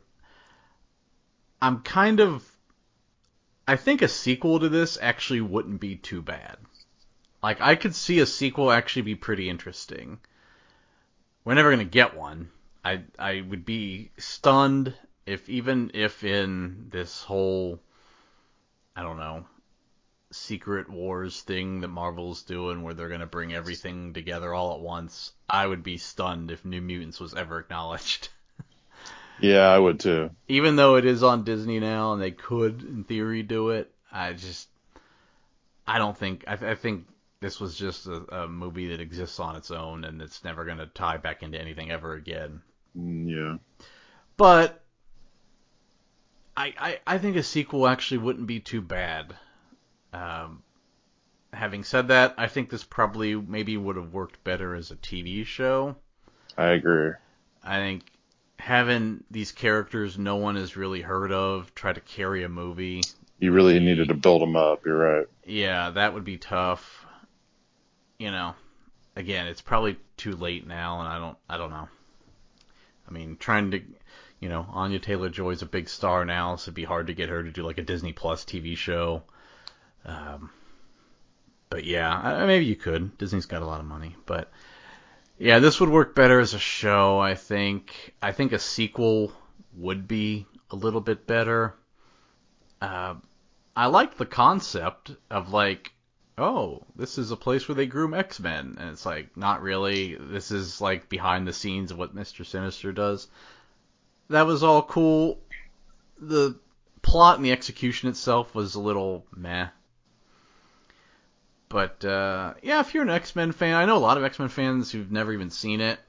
I'm 1.61 1.81
kind 1.81 2.21
of 2.21 2.49
I 3.67 3.75
think 3.75 4.01
a 4.01 4.07
sequel 4.07 4.61
to 4.61 4.69
this 4.69 4.97
actually 5.01 5.41
wouldn't 5.41 5.81
be 5.81 5.97
too 5.97 6.21
bad. 6.21 6.55
Like 7.43 7.59
I 7.59 7.75
could 7.75 7.93
see 7.93 8.19
a 8.19 8.25
sequel 8.25 8.71
actually 8.71 9.01
be 9.01 9.15
pretty 9.15 9.49
interesting. 9.49 10.19
We're 11.43 11.55
never 11.55 11.69
gonna 11.69 11.83
get 11.83 12.15
one. 12.15 12.49
I 12.85 13.01
I 13.19 13.41
would 13.41 13.65
be 13.65 14.09
stunned 14.17 14.93
if 15.25 15.49
even 15.49 15.91
if 15.93 16.23
in 16.23 16.87
this 16.91 17.23
whole 17.23 17.81
I 18.95 19.03
don't 19.03 19.17
know 19.17 19.45
secret 20.31 20.89
wars 20.89 21.41
thing 21.41 21.81
that 21.81 21.87
Marvel's 21.87 22.43
doing 22.43 22.83
where 22.83 22.93
they're 22.93 23.07
going 23.07 23.21
to 23.21 23.25
bring 23.25 23.53
everything 23.53 24.13
together 24.13 24.53
all 24.53 24.73
at 24.73 24.79
once, 24.81 25.31
I 25.49 25.65
would 25.65 25.83
be 25.83 25.97
stunned 25.97 26.51
if 26.51 26.65
New 26.65 26.81
Mutants 26.81 27.19
was 27.19 27.33
ever 27.33 27.59
acknowledged. 27.59 28.29
Yeah, 29.39 29.67
I 29.67 29.77
would 29.77 29.99
too. 29.99 30.31
even 30.47 30.77
though 30.77 30.95
it 30.95 31.05
is 31.05 31.21
on 31.21 31.43
Disney 31.43 31.79
now 31.79 32.13
and 32.13 32.19
they 32.19 32.31
could 32.31 32.81
in 32.81 33.03
theory 33.03 33.43
do 33.43 33.69
it, 33.69 33.93
I 34.11 34.33
just 34.33 34.67
I 35.87 35.99
don't 35.99 36.17
think 36.17 36.43
I, 36.47 36.53
I 36.53 36.73
think 36.73 37.05
this 37.39 37.59
was 37.59 37.75
just 37.77 38.07
a, 38.07 38.45
a 38.45 38.47
movie 38.47 38.87
that 38.87 38.99
exists 38.99 39.39
on 39.39 39.55
its 39.55 39.69
own 39.69 40.05
and 40.05 40.23
it's 40.23 40.43
never 40.43 40.65
going 40.65 40.79
to 40.79 40.87
tie 40.87 41.17
back 41.17 41.43
into 41.43 41.61
anything 41.61 41.91
ever 41.91 42.13
again. 42.15 42.63
Mm, 42.97 43.29
Yeah. 43.29 43.57
But 44.37 44.81
I, 46.55 46.73
I 46.79 46.99
I 47.05 47.17
think 47.19 47.35
a 47.35 47.43
sequel 47.43 47.87
actually 47.87 48.17
wouldn't 48.17 48.47
be 48.47 48.59
too 48.59 48.81
bad. 48.81 49.35
Um, 50.17 50.63
having 51.53 51.83
said 51.83 52.07
that, 52.09 52.35
I 52.37 52.47
think 52.47 52.69
this 52.69 52.83
probably 52.83 53.35
maybe 53.35 53.77
would 53.77 53.95
have 53.95 54.13
worked 54.13 54.43
better 54.43 54.75
as 54.75 54.91
a 54.91 54.95
TV 54.95 55.45
show. 55.45 55.95
I 56.57 56.69
agree. 56.69 57.11
I 57.63 57.77
think 57.77 58.03
having 58.57 59.23
these 59.29 59.51
characters 59.51 60.17
no 60.17 60.37
one 60.37 60.55
has 60.55 60.75
really 60.75 61.01
heard 61.01 61.31
of 61.31 61.73
try 61.75 61.93
to 61.93 62.01
carry 62.01 62.43
a 62.43 62.49
movie, 62.49 63.01
You 63.39 63.51
really 63.51 63.79
needed 63.79 64.07
to 64.07 64.15
build 64.15 64.41
them 64.41 64.55
up. 64.55 64.85
You're 64.85 64.97
right. 64.97 65.27
yeah, 65.45 65.91
that 65.91 66.13
would 66.13 66.23
be 66.23 66.37
tough. 66.37 67.05
You 68.17 68.31
know, 68.31 68.55
again, 69.15 69.45
it's 69.47 69.61
probably 69.61 69.97
too 70.17 70.35
late 70.35 70.65
now, 70.65 70.99
and 70.99 71.07
I 71.07 71.19
don't 71.19 71.37
I 71.47 71.57
don't 71.57 71.69
know. 71.69 71.87
I 73.07 73.11
mean, 73.11 73.37
trying 73.39 73.71
to, 73.71 73.81
you 74.39 74.49
know, 74.49 74.65
Anya 74.69 74.99
Taylor 74.99 75.29
Joy's 75.29 75.61
a 75.61 75.67
big 75.67 75.87
star 75.87 76.25
now, 76.25 76.55
so 76.55 76.63
it'd 76.65 76.73
be 76.73 76.83
hard 76.83 77.07
to 77.07 77.13
get 77.13 77.29
her 77.29 77.43
to 77.43 77.51
do 77.51 77.63
like 77.63 77.77
a 77.77 77.83
Disney 77.83 78.11
Plus 78.13 78.43
TV 78.43 78.75
show. 78.75 79.21
Um, 80.07 80.49
but 81.69 81.83
yeah, 81.83 82.09
I- 82.09 82.45
maybe 82.45 82.65
you 82.65 82.75
could. 82.75 83.17
Disney's 83.17 83.45
got 83.45 83.61
a 83.61 83.65
lot 83.65 83.81
of 83.81 83.85
money, 83.85 84.15
but 84.25 84.49
yeah, 85.37 85.59
this 85.59 85.79
would 85.79 85.89
work 85.89 86.15
better 86.15 86.39
as 86.39 86.53
a 86.53 86.59
show. 86.59 87.19
I 87.19 87.35
think. 87.35 88.15
I 88.21 88.31
think 88.31 88.53
a 88.53 88.59
sequel 88.59 89.31
would 89.75 90.07
be 90.07 90.47
a 90.71 90.75
little 90.75 91.01
bit 91.01 91.27
better. 91.27 91.75
Uh, 92.81 93.15
I 93.75 93.87
like 93.87 94.17
the 94.17 94.25
concept 94.25 95.11
of 95.29 95.51
like, 95.53 95.91
oh, 96.37 96.83
this 96.95 97.17
is 97.17 97.31
a 97.31 97.35
place 97.35 97.67
where 97.67 97.75
they 97.75 97.85
groom 97.85 98.13
X 98.13 98.39
Men, 98.39 98.77
and 98.79 98.89
it's 98.89 99.05
like 99.05 99.35
not 99.35 99.61
really. 99.61 100.15
This 100.15 100.51
is 100.51 100.79
like 100.79 101.09
behind 101.09 101.47
the 101.47 101.53
scenes 101.53 101.91
of 101.91 101.97
what 101.97 102.15
Mister 102.15 102.43
Sinister 102.43 102.91
does. 102.91 103.27
That 104.29 104.47
was 104.47 104.63
all 104.63 104.81
cool. 104.81 105.39
The 106.19 106.57
plot 107.01 107.37
and 107.37 107.45
the 107.45 107.51
execution 107.51 108.09
itself 108.09 108.55
was 108.55 108.75
a 108.75 108.81
little 108.81 109.25
meh. 109.35 109.67
But 111.69 112.05
uh, 112.05 112.53
yeah, 112.61 112.79
if 112.79 112.93
you're 112.93 113.03
an 113.03 113.09
X 113.09 113.35
Men 113.35 113.51
fan, 113.51 113.75
I 113.75 113.85
know 113.85 113.97
a 113.97 113.99
lot 113.99 114.17
of 114.17 114.23
X 114.23 114.39
Men 114.39 114.47
fans 114.47 114.91
who've 114.91 115.11
never 115.11 115.33
even 115.33 115.49
seen 115.49 115.81
it, 115.81 115.99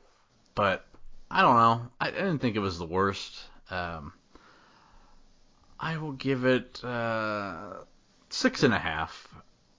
but 0.55 0.87
I 1.31 1.43
don't 1.43 1.57
know. 1.57 1.89
I, 2.01 2.11
didn't 2.11 2.39
think 2.39 2.57
it 2.57 2.61
was 2.61 2.79
the 2.79 2.87
worst. 2.87 3.37
Um, 3.71 4.13
I 5.81 5.97
will 5.99 6.13
give 6.13 6.45
it 6.45 6.83
uh, 6.85 7.75
six 8.31 8.63
and 8.63 8.73
a 8.73 8.79
half 8.79 9.29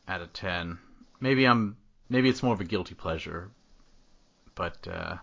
out 0.07 0.21
of 0.21 0.33
ten. 0.33 0.79
Maybe 1.21 1.45
I'm 1.45 1.77
maybe 2.09 2.29
it's 2.29 2.43
more 2.43 2.53
of 2.53 2.61
a 2.61 2.65
guilty 2.65 2.95
pleasure, 2.95 3.49
but 4.55 4.85
uh, 4.85 5.15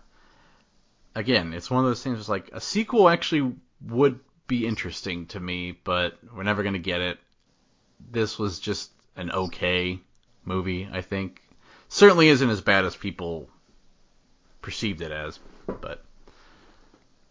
again, 1.13 1.53
it's 1.53 1.69
one 1.69 1.83
of 1.83 1.89
those 1.89 2.03
things. 2.03 2.19
It's 2.19 2.29
like 2.29 2.49
a 2.51 2.61
sequel 2.61 3.09
actually 3.09 3.53
would 3.81 4.19
be 4.47 4.65
interesting 4.65 5.27
to 5.27 5.39
me, 5.39 5.77
but 5.83 6.17
we're 6.35 6.43
never 6.43 6.63
gonna 6.63 6.79
get 6.79 7.01
it. 7.01 7.19
This 8.11 8.39
was 8.39 8.59
just 8.59 8.91
an 9.15 9.31
okay 9.31 9.99
movie, 10.47 10.87
I 10.91 11.01
think. 11.01 11.41
Certainly 11.89 12.29
isn't 12.29 12.49
as 12.49 12.61
bad 12.61 12.85
as 12.85 12.95
people 12.95 13.49
perceived 14.61 15.01
it 15.01 15.11
as, 15.11 15.39
but 15.67 16.03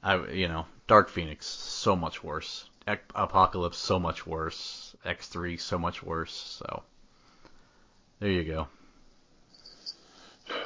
I, 0.02 0.24
you 0.28 0.48
know, 0.48 0.66
Dark 0.86 1.08
Phoenix 1.08 1.46
so 1.46 1.96
much 1.96 2.22
worse. 2.22 2.68
Ec- 2.86 3.10
Apocalypse 3.14 3.78
so 3.78 3.98
much 3.98 4.26
worse. 4.26 4.94
X3 5.04 5.60
so 5.60 5.78
much 5.78 6.02
worse. 6.02 6.32
So 6.32 6.82
there 8.20 8.30
you 8.30 8.44
go. 8.44 8.68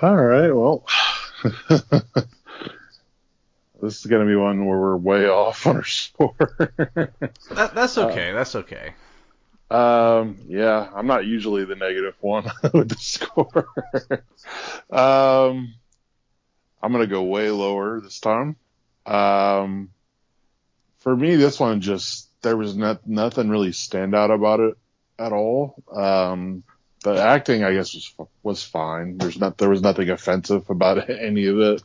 All 0.03 0.17
right. 0.17 0.53
Well, 0.53 0.85
this 3.81 3.99
is 3.99 4.07
going 4.07 4.27
to 4.27 4.31
be 4.31 4.37
one 4.37 4.67
where 4.67 4.79
we're 4.79 4.97
way 4.97 5.27
off 5.27 5.67
on 5.67 5.77
our 5.77 5.85
score. 5.87 6.35
That, 6.59 7.73
that's 7.75 7.97
uh, 7.97 8.09
okay. 8.09 8.33
that's 8.33 8.55
okay. 8.57 8.95
Um, 9.71 10.39
yeah, 10.49 10.89
I'm 10.95 11.07
not 11.07 11.27
usually 11.27 11.65
the 11.65 11.77
negative 11.77 12.15
one 12.21 12.45
with 12.75 12.89
the 12.89 12.97
score. 12.97 13.69
um, 14.91 15.75
I'm 16.83 16.93
to 16.93 17.07
go 17.07 17.23
way 17.23 17.51
lower 17.51 18.01
this 18.01 18.21
time. 18.21 18.57
Um, 19.07 19.91
for 20.99 21.17
me, 21.17 21.37
this 21.37 21.61
one 21.61 21.81
just 21.81 22.29
there 22.43 22.57
was 22.57 22.77
not, 22.77 23.07
nothing 23.07 23.49
really 23.49 23.73
stand 23.73 24.15
out 24.15 24.31
about 24.31 24.61
it 24.61 24.77
at 25.19 25.33
all. 25.33 25.75
Um, 25.93 26.65
the 27.03 27.23
acting, 27.23 27.65
I 27.65 27.73
guess, 27.73 27.95
was 27.95 28.13
was 28.43 28.63
fine. 28.63 29.19
There's 29.19 29.39
not 29.39 29.57
there 29.57 29.71
was 29.71 29.83
nothing 29.83 30.11
offensive 30.11 30.69
about 30.69 31.09
any 31.11 31.47
of 31.47 31.59
it, 31.59 31.83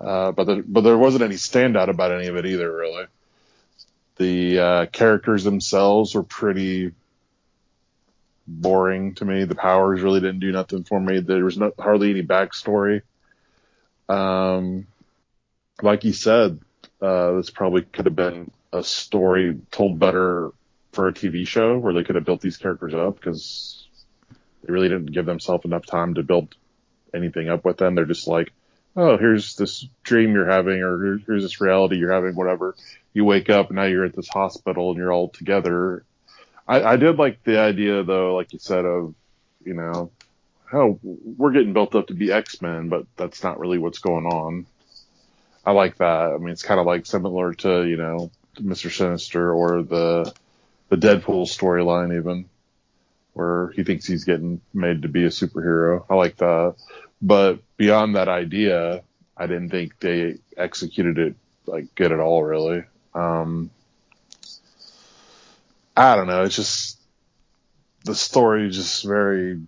uh, 0.00 0.32
but 0.32 0.44
there, 0.44 0.62
but 0.62 0.82
there 0.82 0.98
wasn't 0.98 1.22
any 1.22 1.36
standout 1.36 1.88
about 1.88 2.12
any 2.12 2.26
of 2.26 2.36
it 2.36 2.46
either, 2.46 2.74
really. 2.74 3.06
The 4.16 4.58
uh, 4.58 4.86
characters 4.86 5.44
themselves 5.44 6.14
were 6.14 6.22
pretty 6.22 6.92
boring 8.60 9.14
to 9.16 9.24
me. 9.24 9.44
The 9.44 9.54
powers 9.54 10.02
really 10.02 10.20
didn't 10.20 10.40
do 10.40 10.52
nothing 10.52 10.84
for 10.84 11.00
me. 11.00 11.20
There 11.20 11.44
was 11.44 11.58
not 11.58 11.72
hardly 11.78 12.10
any 12.10 12.22
backstory. 12.22 13.02
Um, 14.08 14.86
like 15.80 16.04
you 16.04 16.12
said, 16.12 16.60
uh, 17.00 17.32
this 17.32 17.50
probably 17.50 17.82
could 17.82 18.06
have 18.06 18.16
been 18.16 18.50
a 18.72 18.82
story 18.82 19.60
told 19.70 19.98
better 19.98 20.52
for 20.92 21.08
a 21.08 21.12
TV 21.12 21.46
show 21.46 21.78
where 21.78 21.94
they 21.94 22.04
could 22.04 22.14
have 22.14 22.24
built 22.24 22.40
these 22.40 22.56
characters 22.56 22.94
up 22.94 23.16
because 23.16 23.86
they 24.62 24.72
really 24.72 24.88
didn't 24.88 25.12
give 25.12 25.26
themselves 25.26 25.64
enough 25.64 25.86
time 25.86 26.14
to 26.14 26.22
build 26.22 26.54
anything 27.14 27.48
up 27.48 27.64
with 27.64 27.78
them. 27.78 27.94
They're 27.94 28.04
just 28.04 28.28
like, 28.28 28.52
oh, 28.96 29.16
here's 29.16 29.56
this 29.56 29.86
dream 30.02 30.34
you're 30.34 30.50
having, 30.50 30.82
or 30.82 31.18
here's 31.26 31.42
this 31.42 31.60
reality 31.60 31.96
you're 31.96 32.12
having, 32.12 32.34
whatever. 32.34 32.74
You 33.14 33.24
wake 33.24 33.50
up 33.50 33.68
and 33.68 33.76
now 33.76 33.84
you're 33.84 34.04
at 34.04 34.14
this 34.14 34.28
hospital 34.28 34.90
and 34.90 34.98
you're 34.98 35.12
all 35.12 35.28
together. 35.28 36.04
I, 36.66 36.82
I 36.82 36.96
did 36.96 37.18
like 37.18 37.42
the 37.44 37.58
idea 37.58 38.02
though, 38.02 38.34
like 38.34 38.52
you 38.52 38.58
said, 38.58 38.84
of, 38.84 39.14
you 39.64 39.74
know, 39.74 40.10
oh, 40.72 40.98
we're 41.02 41.52
getting 41.52 41.72
built 41.72 41.94
up 41.94 42.08
to 42.08 42.14
be 42.14 42.32
X-Men, 42.32 42.88
but 42.88 43.06
that's 43.16 43.42
not 43.42 43.58
really 43.58 43.78
what's 43.78 43.98
going 43.98 44.26
on. 44.26 44.66
I 45.64 45.72
like 45.72 45.98
that. 45.98 46.32
I 46.32 46.38
mean, 46.38 46.50
it's 46.50 46.62
kind 46.62 46.80
of 46.80 46.86
like 46.86 47.06
similar 47.06 47.54
to, 47.54 47.84
you 47.84 47.96
know, 47.96 48.30
Mr. 48.56 48.90
Sinister 48.90 49.52
or 49.52 49.82
the, 49.82 50.32
the 50.88 50.96
Deadpool 50.96 51.46
storyline 51.46 52.16
even, 52.16 52.48
where 53.32 53.70
he 53.70 53.84
thinks 53.84 54.06
he's 54.06 54.24
getting 54.24 54.60
made 54.74 55.02
to 55.02 55.08
be 55.08 55.24
a 55.24 55.28
superhero. 55.28 56.04
I 56.10 56.14
like 56.14 56.36
that. 56.36 56.74
But 57.20 57.60
beyond 57.76 58.16
that 58.16 58.28
idea, 58.28 59.02
I 59.36 59.46
didn't 59.46 59.70
think 59.70 59.98
they 60.00 60.38
executed 60.56 61.18
it 61.18 61.36
like 61.66 61.94
good 61.94 62.12
at 62.12 62.20
all, 62.20 62.42
really. 62.42 62.84
Um, 63.14 63.70
I 65.96 66.16
don't 66.16 66.26
know. 66.26 66.44
It's 66.44 66.56
just 66.56 67.00
the 68.04 68.14
story 68.14 68.68
is 68.68 68.76
just 68.76 69.04
very 69.04 69.60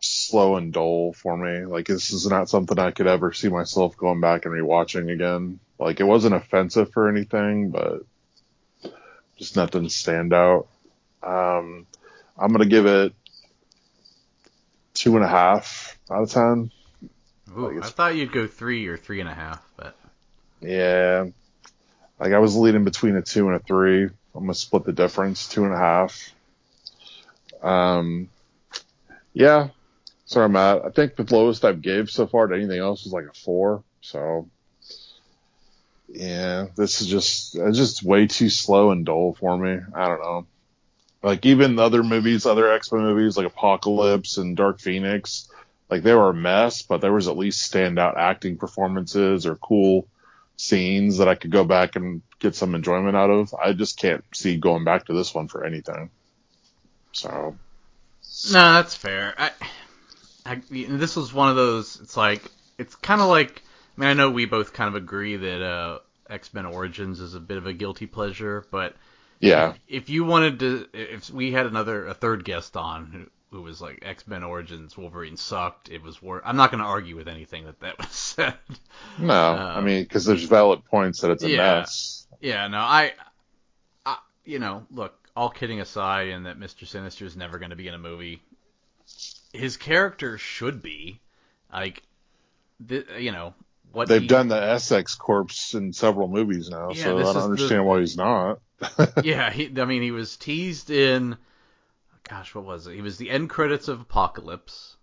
slow 0.00 0.56
and 0.56 0.72
dull 0.72 1.12
for 1.12 1.36
me. 1.36 1.64
Like 1.64 1.86
this 1.86 2.12
is 2.12 2.26
not 2.26 2.48
something 2.48 2.78
I 2.78 2.90
could 2.90 3.06
ever 3.06 3.32
see 3.32 3.48
myself 3.48 3.96
going 3.96 4.20
back 4.20 4.44
and 4.44 4.54
rewatching 4.54 5.12
again. 5.12 5.60
Like 5.78 6.00
it 6.00 6.04
wasn't 6.04 6.34
offensive 6.34 6.96
or 6.96 7.08
anything, 7.08 7.70
but 7.70 8.04
just 9.36 9.56
nothing 9.56 9.88
stand 9.88 10.32
out. 10.32 10.68
Um, 11.22 11.86
I'm 12.38 12.52
gonna 12.52 12.66
give 12.66 12.86
it 12.86 13.12
two 14.94 15.16
and 15.16 15.24
a 15.24 15.28
half 15.28 15.98
out 16.10 16.22
of 16.22 16.30
ten. 16.30 16.70
Ooh, 17.56 17.70
Like 17.70 17.84
I 17.84 17.88
thought 17.88 18.16
you'd 18.16 18.32
go 18.32 18.46
three 18.46 18.86
or 18.86 18.96
three 18.96 19.20
and 19.20 19.28
a 19.28 19.34
half, 19.34 19.62
but 19.76 19.96
Yeah. 20.60 21.26
Like 22.18 22.32
I 22.32 22.38
was 22.38 22.56
leading 22.56 22.84
between 22.84 23.16
a 23.16 23.22
two 23.22 23.46
and 23.48 23.56
a 23.56 23.60
three. 23.60 24.08
I'm 24.36 24.44
gonna 24.44 24.54
split 24.54 24.84
the 24.84 24.92
difference, 24.92 25.48
two 25.48 25.64
and 25.64 25.72
a 25.72 25.78
half. 25.78 26.30
Um, 27.62 28.28
yeah. 29.32 29.68
sorry 30.26 30.44
I'm. 30.44 30.56
I 30.56 30.90
think 30.94 31.16
the 31.16 31.26
lowest 31.34 31.64
I've 31.64 31.82
gave 31.82 32.10
so 32.10 32.26
far 32.26 32.46
to 32.46 32.54
anything 32.54 32.78
else 32.78 33.04
was 33.04 33.12
like 33.12 33.26
a 33.26 33.32
four. 33.32 33.82
So 34.00 34.48
yeah, 36.08 36.66
this 36.76 37.00
is 37.00 37.08
just 37.08 37.56
it's 37.56 37.78
just 37.78 38.02
way 38.02 38.26
too 38.26 38.50
slow 38.50 38.90
and 38.90 39.04
dull 39.04 39.36
for 39.38 39.56
me. 39.56 39.78
I 39.94 40.08
don't 40.08 40.20
know. 40.20 40.46
Like 41.22 41.44
even 41.44 41.78
other 41.78 42.02
movies, 42.02 42.46
other 42.46 42.70
X 42.72 42.92
Men 42.92 43.02
movies 43.02 43.36
like 43.36 43.46
Apocalypse 43.46 44.36
and 44.36 44.56
Dark 44.56 44.80
Phoenix, 44.80 45.48
like 45.90 46.02
they 46.02 46.14
were 46.14 46.30
a 46.30 46.34
mess, 46.34 46.82
but 46.82 47.00
there 47.00 47.12
was 47.12 47.28
at 47.28 47.36
least 47.36 47.72
standout 47.72 48.16
acting 48.16 48.58
performances 48.58 49.46
or 49.46 49.56
cool 49.56 50.06
scenes 50.56 51.18
that 51.18 51.28
I 51.28 51.34
could 51.34 51.50
go 51.50 51.64
back 51.64 51.96
and 51.96 52.22
get 52.38 52.54
some 52.54 52.74
enjoyment 52.74 53.16
out 53.16 53.30
of. 53.30 53.54
I 53.54 53.72
just 53.72 53.98
can't 53.98 54.24
see 54.34 54.56
going 54.56 54.84
back 54.84 55.06
to 55.06 55.12
this 55.12 55.34
one 55.34 55.48
for 55.48 55.64
anything. 55.64 56.10
So. 57.12 57.56
No, 58.52 58.72
that's 58.74 58.94
fair. 58.94 59.34
I, 59.38 59.50
I, 60.44 60.60
this 60.70 61.16
was 61.16 61.32
one 61.32 61.50
of 61.50 61.56
those. 61.56 62.00
It's 62.00 62.16
like 62.16 62.42
it's 62.78 62.94
kind 62.94 63.20
of 63.20 63.28
like. 63.28 63.62
I 63.96 64.00
mean, 64.00 64.10
I 64.10 64.12
know 64.12 64.30
we 64.30 64.44
both 64.44 64.74
kind 64.74 64.88
of 64.88 64.94
agree 64.94 65.36
that 65.36 65.62
uh, 65.62 65.98
X 66.28 66.52
Men 66.52 66.66
Origins 66.66 67.20
is 67.20 67.34
a 67.34 67.40
bit 67.40 67.56
of 67.56 67.66
a 67.66 67.72
guilty 67.72 68.06
pleasure, 68.06 68.66
but 68.70 68.94
yeah, 69.40 69.70
if, 69.70 70.04
if 70.04 70.08
you 70.10 70.24
wanted 70.24 70.60
to, 70.60 70.86
if 70.92 71.30
we 71.30 71.52
had 71.52 71.66
another 71.66 72.06
a 72.06 72.14
third 72.14 72.44
guest 72.44 72.76
on 72.76 73.30
who 73.50 73.62
was 73.62 73.80
like 73.80 74.00
X 74.02 74.26
Men 74.26 74.42
Origins 74.42 74.96
Wolverine 74.96 75.36
sucked. 75.36 75.88
It 75.88 76.02
was 76.02 76.20
worth. 76.20 76.42
I'm 76.44 76.56
not 76.56 76.70
going 76.70 76.82
to 76.82 76.88
argue 76.88 77.16
with 77.16 77.28
anything 77.28 77.64
that 77.66 77.80
that 77.80 77.98
was 78.00 78.08
said. 78.10 78.54
No, 79.18 79.52
um, 79.52 79.58
I 79.58 79.80
mean 79.80 80.02
because 80.02 80.24
there's 80.24 80.44
valid 80.44 80.84
points 80.84 81.20
that 81.20 81.30
it's 81.30 81.44
a 81.44 81.50
yeah, 81.50 81.78
mess. 81.80 82.26
Yeah, 82.40 82.66
no, 82.68 82.78
I, 82.78 83.12
I, 84.04 84.18
you 84.44 84.58
know, 84.58 84.86
look, 84.90 85.14
all 85.36 85.50
kidding 85.50 85.80
aside, 85.80 86.28
and 86.28 86.46
that 86.46 86.58
Mister 86.58 86.86
Sinister 86.86 87.24
is 87.24 87.36
never 87.36 87.58
going 87.58 87.70
to 87.70 87.76
be 87.76 87.88
in 87.88 87.94
a 87.94 87.98
movie. 87.98 88.42
His 89.52 89.76
character 89.76 90.36
should 90.36 90.82
be, 90.82 91.20
like, 91.72 92.02
th- 92.86 93.06
you 93.18 93.32
know, 93.32 93.54
what 93.92 94.08
they've 94.08 94.20
he, 94.20 94.26
done 94.28 94.48
the 94.48 94.62
Essex 94.62 95.14
Corpse 95.14 95.72
in 95.72 95.92
several 95.92 96.28
movies 96.28 96.68
now, 96.68 96.90
Yeah, 96.90 97.04
so 97.04 97.18
I 97.18 97.22
don't 97.22 97.36
understand 97.36 97.80
the- 97.80 97.84
why 97.84 98.00
he's 98.00 98.16
not. 98.16 98.58
yeah, 99.24 99.50
he, 99.50 99.72
I 99.80 99.84
mean, 99.86 100.02
he 100.02 100.10
was 100.10 100.36
teased 100.36 100.90
in, 100.90 101.36
gosh, 102.28 102.54
what 102.54 102.64
was 102.64 102.86
it? 102.86 102.94
He 102.94 103.02
was 103.02 103.18
the 103.18 103.30
end 103.30 103.50
credits 103.50 103.88
of 103.88 104.00
Apocalypse, 104.00 104.96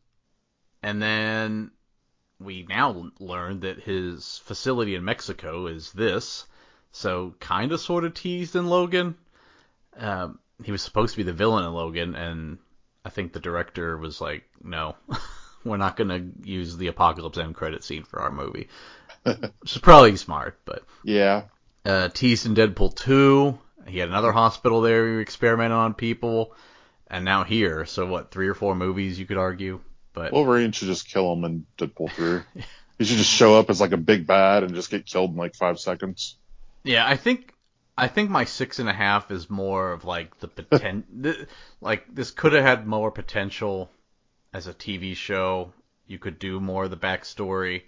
and 0.81 1.01
then 1.01 1.71
we 2.39 2.65
now 2.67 3.11
learn 3.19 3.61
that 3.61 3.79
his 3.79 4.39
facility 4.39 4.95
in 4.95 5.05
Mexico 5.05 5.67
is 5.67 5.91
this. 5.91 6.45
So 6.91 7.33
kind 7.39 7.71
of 7.71 7.79
sort 7.79 8.05
of 8.05 8.13
teased 8.13 8.55
in 8.55 8.67
Logan. 8.67 9.15
Um, 9.97 10.39
he 10.63 10.71
was 10.71 10.81
supposed 10.81 11.13
to 11.13 11.17
be 11.17 11.23
the 11.23 11.33
villain 11.33 11.65
in 11.65 11.73
Logan, 11.73 12.15
and 12.15 12.59
I 13.03 13.09
think 13.09 13.33
the 13.33 13.39
director 13.39 13.97
was 13.97 14.21
like, 14.21 14.43
no. 14.63 14.95
We're 15.65 15.77
not 15.77 15.95
going 15.95 16.09
to 16.09 16.49
use 16.49 16.75
the 16.75 16.87
apocalypse 16.87 17.37
end 17.37 17.55
credit 17.55 17.85
scene 17.85 18.03
for 18.03 18.21
our 18.21 18.31
movie, 18.31 18.67
which 19.23 19.71
is 19.71 19.77
probably 19.77 20.17
smart. 20.17 20.59
But 20.65 20.83
yeah, 21.03 21.43
uh, 21.85 22.09
teased 22.09 22.45
in 22.45 22.53
Deadpool 22.53 22.95
2. 22.95 23.57
He 23.87 23.99
had 23.99 24.09
another 24.09 24.33
hospital 24.33 24.81
there. 24.81 25.15
He 25.15 25.21
experimented 25.21 25.71
on 25.71 25.93
people, 25.93 26.53
and 27.07 27.25
now 27.25 27.43
here. 27.43 27.85
So 27.85 28.05
what? 28.05 28.31
Three 28.31 28.47
or 28.47 28.53
four 28.53 28.75
movies 28.75 29.19
you 29.19 29.25
could 29.25 29.37
argue. 29.37 29.79
But 30.13 30.31
Wolverine 30.31 30.71
should 30.71 30.87
just 30.87 31.07
kill 31.07 31.33
him 31.33 31.43
in 31.43 31.65
Deadpool 31.77 32.11
three. 32.11 32.41
he 32.97 33.05
should 33.05 33.17
just 33.17 33.31
show 33.31 33.57
up 33.57 33.69
as 33.69 33.81
like 33.81 33.91
a 33.91 33.97
big 33.97 34.27
bad 34.27 34.63
and 34.63 34.75
just 34.75 34.91
get 34.91 35.05
killed 35.05 35.31
in 35.31 35.37
like 35.37 35.55
five 35.55 35.79
seconds. 35.79 36.37
yeah, 36.83 37.07
I 37.07 37.15
think 37.15 37.53
I 37.97 38.07
think 38.07 38.29
my 38.29 38.45
six 38.45 38.79
and 38.79 38.89
a 38.89 38.93
half 38.93 39.31
is 39.31 39.49
more 39.49 39.91
of 39.91 40.05
like 40.05 40.39
the 40.39 40.47
potential. 40.47 41.45
like 41.81 42.05
this 42.13 42.31
could 42.31 42.53
have 42.53 42.63
had 42.63 42.87
more 42.87 43.11
potential 43.11 43.89
as 44.53 44.67
a 44.67 44.73
TV 44.73 45.15
show. 45.15 45.73
You 46.07 46.19
could 46.19 46.39
do 46.39 46.59
more 46.59 46.85
of 46.85 46.91
the 46.91 46.97
backstory. 46.97 47.83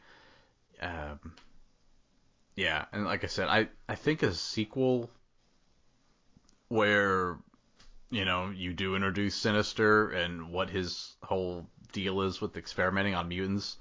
Um, 0.81 1.33
yeah, 2.55 2.85
and 2.91 3.05
like 3.05 3.23
I 3.23 3.27
said, 3.27 3.47
I 3.47 3.67
I 3.87 3.95
think 3.95 4.23
a 4.23 4.33
sequel 4.33 5.09
where 6.67 7.37
you 8.09 8.25
know 8.25 8.51
you 8.55 8.73
do 8.73 8.95
introduce 8.95 9.35
Sinister 9.35 10.11
and 10.11 10.51
what 10.51 10.69
his 10.69 11.15
whole 11.23 11.67
deal 11.91 12.21
is 12.21 12.41
with 12.41 12.57
experimenting 12.57 13.15
on 13.15 13.27
mutants 13.27 13.77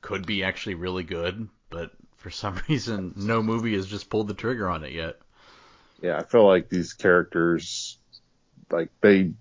could 0.00 0.26
be 0.26 0.44
actually 0.44 0.74
really 0.74 1.02
good, 1.02 1.48
but 1.70 1.90
for 2.16 2.30
some 2.30 2.60
reason 2.68 3.14
no 3.16 3.42
movie 3.42 3.74
has 3.74 3.86
just 3.86 4.10
pulled 4.10 4.28
the 4.28 4.34
trigger 4.34 4.68
on 4.68 4.84
it 4.84 4.92
yet. 4.92 5.16
Yeah, 6.02 6.18
I 6.18 6.24
feel 6.24 6.46
like 6.46 6.68
these 6.68 6.92
characters, 6.92 7.98
like 8.70 8.90
they, 9.00 9.32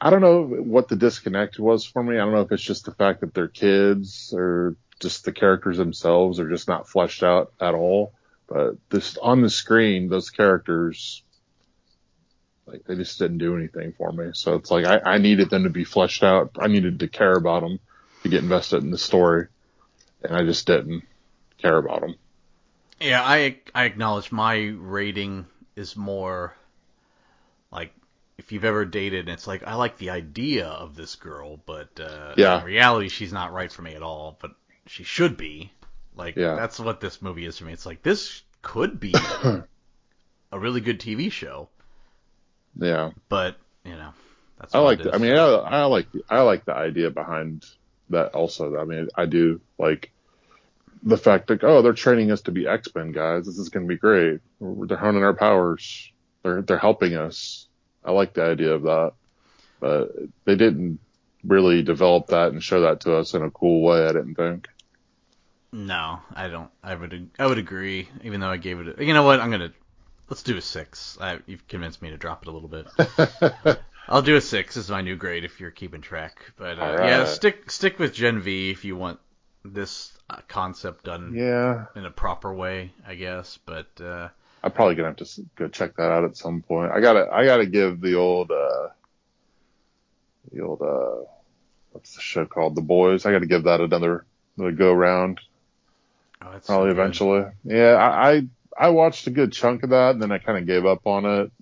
I 0.00 0.10
don't 0.10 0.20
know 0.20 0.42
what 0.44 0.88
the 0.88 0.96
disconnect 0.96 1.58
was 1.58 1.84
for 1.84 2.02
me. 2.02 2.16
I 2.16 2.18
don't 2.20 2.32
know 2.32 2.42
if 2.42 2.52
it's 2.52 2.62
just 2.62 2.84
the 2.84 2.92
fact 2.94 3.20
that 3.20 3.32
they're 3.32 3.48
kids 3.48 4.32
or 4.36 4.76
just 5.00 5.24
the 5.24 5.32
characters 5.32 5.78
themselves 5.78 6.38
are 6.38 6.48
just 6.48 6.68
not 6.68 6.88
fleshed 6.88 7.22
out 7.22 7.52
at 7.60 7.74
all. 7.74 8.12
But 8.46 8.76
this 8.90 9.16
on 9.18 9.42
the 9.42 9.50
screen, 9.50 10.08
those 10.08 10.30
characters, 10.30 11.22
like 12.68 12.84
they 12.84 12.94
just 12.94 13.18
didn't 13.18 13.38
do 13.38 13.56
anything 13.56 13.92
for 13.96 14.12
me. 14.12 14.30
So 14.34 14.54
it's 14.54 14.70
like 14.70 14.84
I, 14.84 15.00
I 15.14 15.18
needed 15.18 15.50
them 15.50 15.64
to 15.64 15.70
be 15.70 15.84
fleshed 15.84 16.22
out. 16.22 16.50
I 16.60 16.68
needed 16.68 17.00
to 17.00 17.08
care 17.08 17.32
about 17.34 17.62
them 17.62 17.80
to 18.22 18.28
get 18.28 18.42
invested 18.42 18.82
in 18.82 18.90
the 18.90 18.98
story, 18.98 19.46
and 20.22 20.36
I 20.36 20.44
just 20.44 20.66
didn't 20.66 21.02
care 21.58 21.78
about 21.78 22.00
them. 22.02 22.14
Yeah, 23.00 23.22
I 23.24 23.58
I 23.74 23.84
acknowledge 23.84 24.32
my 24.32 24.74
rating 24.78 25.46
is 25.76 25.96
more 25.96 26.54
like 27.70 27.92
if 28.36 28.52
you've 28.52 28.64
ever 28.64 28.84
dated, 28.84 29.20
and 29.20 29.30
it's 29.30 29.46
like 29.46 29.62
I 29.66 29.74
like 29.74 29.98
the 29.98 30.10
idea 30.10 30.66
of 30.66 30.94
this 30.94 31.16
girl, 31.16 31.58
but 31.64 31.98
uh, 32.00 32.34
Yeah. 32.36 32.58
in 32.58 32.64
reality 32.64 33.08
she's 33.08 33.32
not 33.32 33.52
right 33.52 33.70
for 33.72 33.82
me 33.82 33.94
at 33.94 34.02
all. 34.02 34.36
But 34.40 34.52
she 34.86 35.04
should 35.04 35.36
be. 35.36 35.72
Like 36.16 36.36
Yeah. 36.36 36.56
that's 36.56 36.80
what 36.80 37.00
this 37.00 37.22
movie 37.22 37.46
is 37.46 37.58
for 37.58 37.64
me. 37.64 37.72
It's 37.72 37.86
like 37.86 38.02
this 38.02 38.42
could 38.62 38.98
be 38.98 39.14
a 40.52 40.58
really 40.58 40.80
good 40.80 40.98
TV 41.00 41.30
show, 41.30 41.68
Yeah. 42.78 43.10
but 43.28 43.56
you 43.84 43.96
know 43.96 44.12
that's 44.58 44.74
I 44.74 44.78
like. 44.80 45.02
The. 45.02 45.14
I 45.14 45.18
mean, 45.18 45.34
I, 45.34 45.44
I 45.44 45.84
like. 45.84 46.06
I 46.28 46.40
like 46.40 46.64
the 46.64 46.74
idea 46.74 47.10
behind 47.10 47.64
that. 48.10 48.34
Also, 48.34 48.76
I 48.76 48.84
mean, 48.84 49.08
I 49.14 49.26
do 49.26 49.60
like 49.78 50.10
the 51.02 51.16
fact 51.16 51.48
that 51.48 51.62
oh, 51.62 51.82
they're 51.82 51.92
training 51.92 52.30
us 52.32 52.42
to 52.42 52.50
be 52.52 52.66
X 52.66 52.88
Men 52.94 53.12
guys. 53.12 53.46
This 53.46 53.58
is 53.58 53.68
going 53.68 53.86
to 53.86 53.88
be 53.88 53.98
great. 53.98 54.40
They're 54.60 54.96
honing 54.96 55.22
our 55.22 55.34
powers. 55.34 56.12
They're 56.42 56.62
they're 56.62 56.78
helping 56.78 57.14
us. 57.14 57.68
I 58.04 58.10
like 58.10 58.34
the 58.34 58.44
idea 58.44 58.72
of 58.72 58.82
that, 58.82 59.12
but 59.80 60.12
they 60.44 60.56
didn't 60.56 60.98
really 61.44 61.82
develop 61.82 62.28
that 62.28 62.52
and 62.52 62.62
show 62.62 62.82
that 62.82 63.00
to 63.00 63.16
us 63.16 63.34
in 63.34 63.42
a 63.42 63.50
cool 63.50 63.82
way. 63.82 64.04
I 64.04 64.12
didn't 64.12 64.34
think. 64.34 64.68
No, 65.70 66.20
I 66.34 66.48
don't. 66.48 66.70
I 66.82 66.94
would. 66.94 67.30
I 67.38 67.46
would 67.46 67.58
agree. 67.58 68.08
Even 68.24 68.40
though 68.40 68.48
I 68.48 68.56
gave 68.56 68.80
it. 68.80 68.98
A, 68.98 69.04
you 69.04 69.14
know 69.14 69.24
what? 69.24 69.40
I'm 69.40 69.50
gonna. 69.50 69.72
Let's 70.28 70.42
do 70.42 70.56
a 70.56 70.60
six. 70.60 71.16
I, 71.20 71.38
you've 71.46 71.66
convinced 71.68 72.02
me 72.02 72.10
to 72.10 72.18
drop 72.18 72.42
it 72.42 72.48
a 72.48 72.50
little 72.50 72.68
bit. 72.68 73.78
I'll 74.08 74.22
do 74.22 74.36
a 74.36 74.40
six. 74.40 74.76
Is 74.76 74.90
my 74.90 75.02
new 75.02 75.16
grade 75.16 75.44
if 75.44 75.60
you're 75.60 75.70
keeping 75.70 76.00
track. 76.00 76.38
But 76.56 76.78
uh, 76.78 76.82
All 76.82 76.98
yeah, 76.98 77.24
stick 77.24 77.70
stick 77.70 77.98
with 77.98 78.14
Gen 78.14 78.40
V 78.40 78.70
if 78.70 78.84
you 78.84 78.96
want 78.96 79.20
this 79.64 80.12
uh, 80.30 80.40
concept 80.48 81.04
done 81.04 81.34
yeah, 81.34 81.86
in 81.94 82.04
a 82.04 82.10
proper 82.10 82.52
way, 82.52 82.92
I 83.06 83.14
guess. 83.14 83.58
But 83.64 83.88
uh, 84.00 84.28
I'm 84.62 84.72
probably 84.72 84.94
gonna 84.94 85.08
have 85.08 85.16
to 85.16 85.42
go 85.56 85.68
check 85.68 85.96
that 85.96 86.10
out 86.10 86.24
at 86.24 86.36
some 86.36 86.62
point. 86.62 86.92
I 86.92 87.00
gotta. 87.00 87.28
I 87.32 87.44
gotta 87.44 87.66
give 87.66 88.00
the 88.00 88.14
old. 88.14 88.50
uh 88.50 88.88
The 90.52 90.60
old. 90.60 90.82
uh 90.82 91.24
What's 91.92 92.14
the 92.14 92.20
show 92.20 92.46
called? 92.46 92.74
The 92.74 92.82
Boys. 92.82 93.26
I 93.26 93.32
gotta 93.32 93.46
give 93.46 93.64
that 93.64 93.80
another. 93.80 94.24
Another 94.56 94.72
go 94.72 94.92
round. 94.92 95.40
oh, 96.42 96.52
that's 96.52 96.66
so 96.66 96.74
Probably 96.74 96.90
eventually. 96.90 97.44
Yeah, 97.64 97.94
I, 97.94 98.30
I 98.30 98.42
I 98.78 98.90
watched 98.90 99.26
a 99.26 99.30
good 99.30 99.52
chunk 99.52 99.82
of 99.82 99.90
that, 99.90 100.12
and 100.12 100.22
then 100.22 100.30
I 100.30 100.38
kind 100.38 100.58
of 100.58 100.66
gave 100.66 100.86
up 100.86 101.06
on 101.06 101.24
it. 101.24 101.52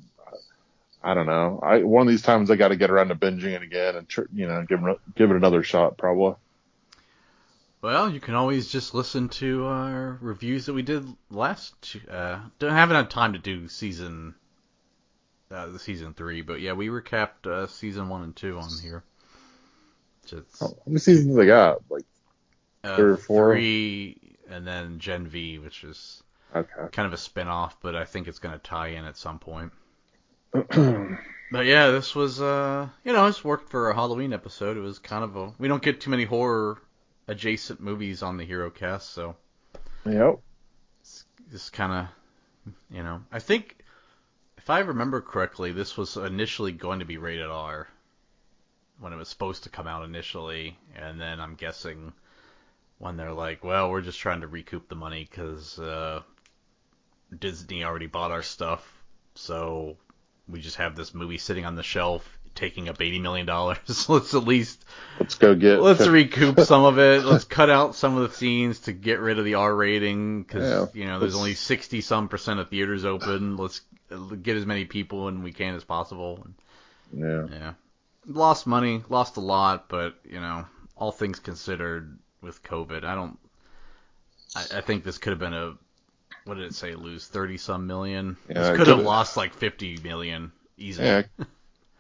I 1.03 1.14
don't 1.14 1.27
know. 1.27 1.61
I 1.62 1.83
one 1.83 2.07
of 2.07 2.11
these 2.11 2.23
times 2.23 2.51
I 2.51 2.57
got 2.57 2.69
to 2.69 2.77
get 2.77 2.91
around 2.91 3.09
to 3.09 3.14
binging 3.14 3.55
it 3.55 3.62
again 3.62 3.97
and 3.97 4.09
tr- 4.09 4.23
you 4.35 4.47
know 4.47 4.64
give 4.69 4.83
it 4.83 4.99
give 5.14 5.31
it 5.31 5.37
another 5.37 5.62
shot 5.62 5.97
probably. 5.97 6.35
Well, 7.81 8.11
you 8.11 8.21
can 8.21 8.35
always 8.35 8.69
just 8.69 8.95
listen 8.95 9.29
to 9.29 9.67
our 9.67 10.19
reviews 10.21 10.67
that 10.67 10.73
we 10.73 10.83
did 10.83 11.07
last. 11.31 11.97
Uh, 12.11 12.41
don't 12.59 12.73
haven't 12.73 12.97
had 12.97 13.11
time 13.11 13.35
to 13.35 13.39
do 13.39 13.69
season, 13.69 14.35
uh, 15.51 15.67
the 15.67 15.79
season 15.79 16.12
three, 16.12 16.43
but 16.43 16.61
yeah, 16.61 16.73
we 16.73 16.89
recapped 16.89 17.47
uh, 17.47 17.67
season 17.69 18.09
one 18.09 18.23
and 18.23 18.35
two 18.35 18.59
on 18.59 18.71
here. 18.83 19.05
Just, 20.27 20.59
How 20.59 20.75
many 20.87 20.99
seasons 20.99 21.37
they 21.37 21.47
got? 21.47 21.83
Like 21.89 22.05
uh, 22.83 22.97
three 22.97 23.11
or 23.11 23.17
four? 23.17 23.53
three, 23.53 24.37
and 24.51 24.67
then 24.67 24.99
Gen 24.99 25.29
V, 25.29 25.61
which 25.61 25.85
is 25.85 26.23
okay. 26.57 26.89
kind 26.93 27.07
of 27.07 27.13
a 27.13 27.19
spin-off, 27.19 27.79
but 27.81 27.95
I 27.95 28.05
think 28.05 28.29
it's 28.29 28.39
going 28.39 28.55
to 28.55 28.59
tie 28.59 28.89
in 28.89 29.05
at 29.05 29.17
some 29.17 29.39
point. 29.39 29.73
But 31.51 31.67
yeah, 31.67 31.91
this 31.91 32.15
was 32.15 32.41
uh, 32.41 32.89
you 33.05 33.13
know, 33.13 33.27
it's 33.27 33.45
worked 33.45 33.71
for 33.71 33.91
a 33.91 33.95
Halloween 33.95 34.33
episode. 34.33 34.77
It 34.77 34.81
was 34.81 34.99
kind 34.99 35.23
of 35.23 35.37
a 35.37 35.53
we 35.59 35.69
don't 35.69 35.83
get 35.83 36.01
too 36.01 36.11
many 36.11 36.25
horror 36.25 36.79
adjacent 37.29 37.81
movies 37.81 38.23
on 38.23 38.37
the 38.37 38.45
Hero 38.45 38.71
Cast, 38.71 39.11
so. 39.11 39.37
yep. 40.05 40.41
just 41.51 41.73
kind 41.73 41.93
of, 41.93 42.75
you 42.91 43.03
know, 43.03 43.23
I 43.31 43.39
think 43.39 43.77
if 44.59 44.71
I 44.71 44.81
remember 44.81 45.21
correctly, 45.21 45.71
this 45.71 45.97
was 45.97 46.17
initially 46.17 46.73
going 46.73 46.99
to 46.99 47.05
be 47.05 47.19
rated 47.19 47.47
R 47.47 47.89
when 48.99 49.13
it 49.13 49.17
was 49.17 49.29
supposed 49.29 49.65
to 49.65 49.69
come 49.69 49.87
out 49.87 50.05
initially, 50.05 50.77
and 50.97 51.21
then 51.21 51.41
I'm 51.41 51.55
guessing 51.55 52.13
when 52.99 53.17
they're 53.17 53.33
like, 53.33 53.63
well, 53.63 53.91
we're 53.91 54.01
just 54.01 54.19
trying 54.19 54.41
to 54.41 54.49
recoup 54.49 54.89
the 54.89 54.97
money 54.97 55.29
because 55.31 55.79
uh, 55.79 56.23
Disney 57.37 57.85
already 57.85 58.07
bought 58.07 58.31
our 58.31 58.43
stuff, 58.43 58.87
so 59.35 59.97
we 60.49 60.61
just 60.61 60.77
have 60.77 60.95
this 60.97 61.12
movie 61.14 61.39
sitting 61.39 61.64
on 61.64 61.74
the 61.74 61.83
shelf 61.83 62.27
taking 62.55 62.89
up 62.89 63.03
eighty 63.03 63.18
million 63.18 63.45
dollars. 63.47 64.09
let's 64.09 64.33
at 64.35 64.45
least 64.45 64.85
let's 65.20 65.35
go 65.35 65.55
get 65.55 65.81
let's 65.81 66.07
recoup 66.07 66.61
some 66.61 66.85
of 66.85 66.99
it. 66.99 67.24
Let's 67.24 67.45
cut 67.45 67.68
out 67.70 67.95
some 67.95 68.16
of 68.16 68.29
the 68.31 68.35
scenes 68.37 68.81
to 68.81 68.93
get 68.93 69.20
rid 69.20 69.39
of 69.39 69.45
the 69.45 69.55
R 69.55 69.74
rating 69.74 70.43
because 70.43 70.93
Yeah, 70.95 71.01
you 71.01 71.07
know 71.07 71.18
there's 71.18 71.35
let's- 71.35 71.41
only 71.41 71.55
sixty 71.55 72.01
some 72.01 72.29
percent 72.29 72.61
of 72.61 72.70
theaters 72.70 73.05
open. 73.05 73.57
Let's 73.57 73.81
get 74.43 74.57
as 74.57 74.64
many 74.66 74.85
people 74.85 75.29
in 75.29 75.43
we 75.43 75.53
can 75.53 75.74
as 75.74 75.85
possible. 75.85 76.47
yeah. 77.12 77.47
Yeah, 77.51 77.72
lost 78.27 78.66
money, 78.66 79.03
lost 79.09 79.37
a 79.37 79.41
lot, 79.41 79.89
but 79.89 80.16
you 80.24 80.41
know 80.41 80.64
all 80.97 81.12
things 81.12 81.41
considered 81.41 82.18
with 82.41 82.62
COVID, 82.62 83.05
I 83.05 83.14
don't. 83.14 83.39
I, 84.55 84.79
I 84.79 84.81
think 84.81 85.03
this 85.05 85.18
could 85.18 85.31
have 85.31 85.39
been 85.41 85.53
a 85.55 85.74
what 86.47 86.57
did 86.57 86.66
it 86.66 86.74
say? 86.74 86.94
Lose 86.94 87.26
thirty 87.26 87.59
some 87.59 87.86
million. 87.86 88.36
Yeah, 88.49 88.55
this 88.55 88.68
it 88.68 88.76
could 88.76 88.86
have 88.86 89.01
lost 89.01 89.36
like 89.36 89.53
fifty 89.53 89.99
million 90.03 90.53
easily. 90.76 91.09
Yeah, 91.09 91.22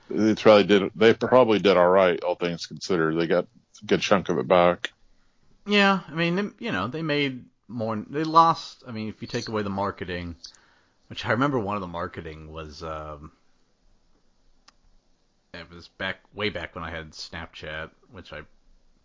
they 0.08 0.34
probably 0.36 0.64
did. 0.64 0.92
They 0.94 1.14
probably 1.14 1.58
did 1.58 1.76
all 1.76 1.88
right, 1.88 2.22
all 2.22 2.36
things 2.36 2.66
considered. 2.66 3.18
They 3.18 3.26
got 3.26 3.44
a 3.82 3.86
good 3.86 4.00
chunk 4.00 4.28
of 4.28 4.38
it 4.38 4.46
back. 4.46 4.92
Yeah, 5.66 6.00
I 6.08 6.14
mean, 6.14 6.54
you 6.60 6.70
know, 6.70 6.86
they 6.86 7.02
made 7.02 7.44
more. 7.66 7.96
They 8.08 8.22
lost. 8.22 8.84
I 8.86 8.92
mean, 8.92 9.08
if 9.08 9.20
you 9.20 9.26
take 9.26 9.48
away 9.48 9.62
the 9.62 9.70
marketing, 9.70 10.36
which 11.08 11.26
I 11.26 11.32
remember, 11.32 11.58
one 11.58 11.74
of 11.74 11.80
the 11.80 11.88
marketing 11.88 12.52
was, 12.52 12.84
um, 12.84 13.32
it 15.52 15.68
was 15.74 15.88
back 15.88 16.20
way 16.34 16.50
back 16.50 16.76
when 16.76 16.84
I 16.84 16.90
had 16.90 17.10
Snapchat, 17.10 17.90
which 18.12 18.32
I 18.32 18.42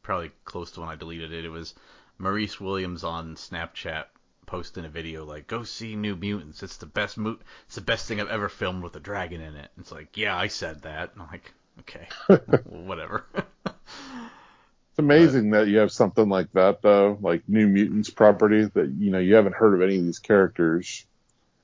probably 0.04 0.32
close 0.46 0.70
to 0.72 0.82
when 0.82 0.90
I 0.90 0.96
deleted 0.96 1.32
it. 1.32 1.46
It 1.46 1.50
was 1.50 1.74
Maisie 2.20 2.64
Williams 2.64 3.04
on 3.04 3.36
Snapchat 3.36 4.06
posting 4.52 4.84
a 4.84 4.90
video 4.90 5.24
like, 5.24 5.48
"Go 5.48 5.64
see 5.64 5.96
New 5.96 6.18
Mutants. 6.18 6.62
It's 6.62 6.76
the 6.76 6.86
best 6.86 7.18
mo- 7.18 7.40
It's 7.68 7.76
the 7.76 7.82
best 7.82 8.06
thing 8.06 8.20
I've 8.20 8.28
ever 8.28 8.50
filmed 8.50 8.84
with 8.84 8.94
a 8.98 9.00
dragon 9.00 9.40
in 9.40 9.56
it." 9.56 9.72
It's 9.80 9.94
like, 9.94 10.18
yeah, 10.18 10.38
I 10.38 10.48
said 10.48 10.82
that. 10.82 11.14
And 11.14 11.22
I'm 11.22 11.30
like, 11.32 11.54
okay, 11.80 12.10
whatever. 12.66 13.26
It's 13.66 15.00
amazing 15.00 15.52
that 15.52 15.70
you 15.70 15.78
have 15.78 15.94
something 15.94 16.28
like 16.28 16.52
that 16.52 16.82
though, 16.82 17.18
like 17.22 17.48
New 17.48 17.66
Mutants 17.66 18.10
property 18.10 18.66
that 18.66 18.90
you 18.90 19.10
know 19.10 19.20
you 19.20 19.36
haven't 19.36 19.56
heard 19.56 19.74
of 19.74 19.82
any 19.82 19.98
of 19.98 20.04
these 20.04 20.20
characters, 20.20 21.06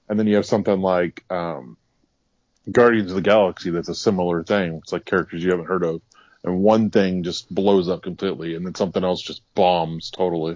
and 0.08 0.18
then 0.18 0.26
you 0.26 0.38
have 0.38 0.46
something 0.46 0.80
like 0.80 1.26
um, 1.30 1.76
Guardians 2.72 3.12
of 3.12 3.16
the 3.16 3.22
Galaxy 3.22 3.70
that's 3.70 3.90
a 3.90 3.96
similar 3.96 4.44
thing. 4.46 4.76
It's 4.76 4.94
like 4.94 5.04
characters 5.04 5.44
you 5.44 5.52
haven't 5.52 5.66
heard 5.66 5.84
of, 5.84 6.02
and 6.46 6.64
one 6.64 6.90
thing 6.90 7.24
just 7.24 7.54
blows 7.54 7.90
up 7.90 8.02
completely, 8.02 8.56
and 8.56 8.66
then 8.66 8.76
something 8.76 9.04
else 9.04 9.22
just 9.22 9.42
bombs 9.56 10.10
totally. 10.10 10.56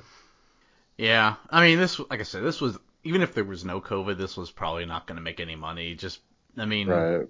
Yeah, 1.01 1.37
I 1.49 1.65
mean, 1.65 1.79
this, 1.79 1.97
like 1.97 2.19
I 2.19 2.23
said, 2.23 2.43
this 2.43 2.61
was 2.61 2.77
even 3.03 3.23
if 3.23 3.33
there 3.33 3.43
was 3.43 3.65
no 3.65 3.81
COVID, 3.81 4.19
this 4.19 4.37
was 4.37 4.51
probably 4.51 4.85
not 4.85 5.07
going 5.07 5.15
to 5.15 5.21
make 5.23 5.39
any 5.39 5.55
money. 5.55 5.95
Just, 5.95 6.19
I 6.55 6.65
mean, 6.65 6.87
Right. 6.89 7.27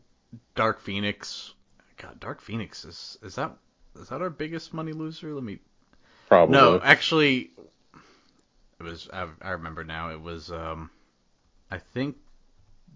Dark 0.55 0.81
Phoenix, 0.81 1.53
God, 1.95 2.19
Dark 2.19 2.41
Phoenix 2.41 2.83
is 2.83 3.17
is 3.23 3.35
that 3.35 3.55
is 3.95 4.09
that 4.09 4.21
our 4.21 4.29
biggest 4.29 4.73
money 4.73 4.91
loser? 4.91 5.33
Let 5.33 5.45
me. 5.45 5.59
Probably. 6.27 6.51
No, 6.51 6.81
actually, 6.83 7.51
it 8.77 8.83
was. 8.83 9.09
I, 9.13 9.27
I 9.41 9.51
remember 9.51 9.85
now. 9.85 10.11
It 10.11 10.21
was. 10.21 10.51
Um, 10.51 10.89
I 11.69 11.77
think 11.77 12.17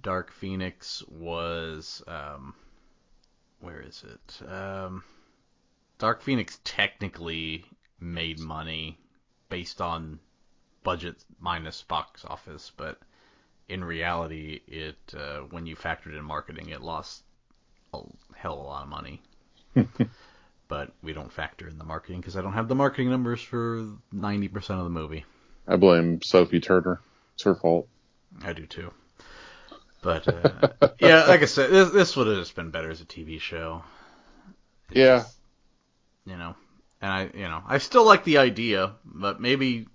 Dark 0.02 0.30
Phoenix 0.30 1.04
was. 1.08 2.04
Um, 2.06 2.54
where 3.62 3.80
is 3.80 4.04
it? 4.04 4.50
Um, 4.50 5.06
Dark 6.00 6.22
Phoenix 6.22 6.60
technically 6.66 7.64
made 8.02 8.40
money 8.40 9.00
based 9.48 9.80
on 9.80 10.20
budget 10.86 11.18
minus 11.42 11.84
box 11.84 12.24
office, 12.26 12.72
but 12.78 13.00
in 13.68 13.84
reality, 13.84 14.62
it 14.68 14.98
uh, 15.18 15.40
when 15.52 15.66
you 15.66 15.76
factored 15.76 16.18
in 16.18 16.24
marketing, 16.24 16.70
it 16.70 16.82
lost 16.82 17.24
a 17.94 18.00
hell 18.36 18.54
of 18.54 18.60
a 18.60 18.64
lot 18.64 18.84
of 18.84 18.90
money. 18.90 19.22
but 20.70 20.94
we 21.04 21.14
don't 21.14 21.32
factor 21.32 21.68
in 21.68 21.78
the 21.78 21.84
marketing 21.84 22.22
because 22.22 22.38
I 22.38 22.42
don't 22.42 22.54
have 22.54 22.70
the 22.70 22.76
marketing 22.76 23.10
numbers 23.10 23.42
for 23.42 23.88
90% 24.14 24.78
of 24.78 24.86
the 24.86 24.90
movie. 24.90 25.26
I 25.68 25.76
blame 25.76 26.22
Sophie 26.22 26.62
Turner. 26.62 27.02
It's 27.36 27.44
her 27.44 27.56
fault. 27.56 27.88
I 28.44 28.54
do 28.54 28.66
too. 28.66 28.92
But 30.02 30.28
uh, 30.30 30.70
yeah, 31.00 31.26
like 31.26 31.42
I 31.42 31.46
said, 31.46 31.72
this, 31.72 31.90
this 31.92 32.16
would 32.16 32.28
have 32.28 32.38
just 32.38 32.56
been 32.56 32.72
better 32.72 32.92
as 32.92 33.02
a 33.02 33.06
TV 33.06 33.40
show, 33.40 33.84
Yeah. 34.92 35.26
you 36.26 36.38
know. 36.38 36.56
And 37.02 37.12
I, 37.12 37.30
you 37.34 37.48
know, 37.48 37.62
I 37.68 37.80
still 37.80 38.06
like 38.06 38.24
the 38.24 38.38
idea, 38.40 38.94
but 39.06 39.42
maybe 39.42 39.88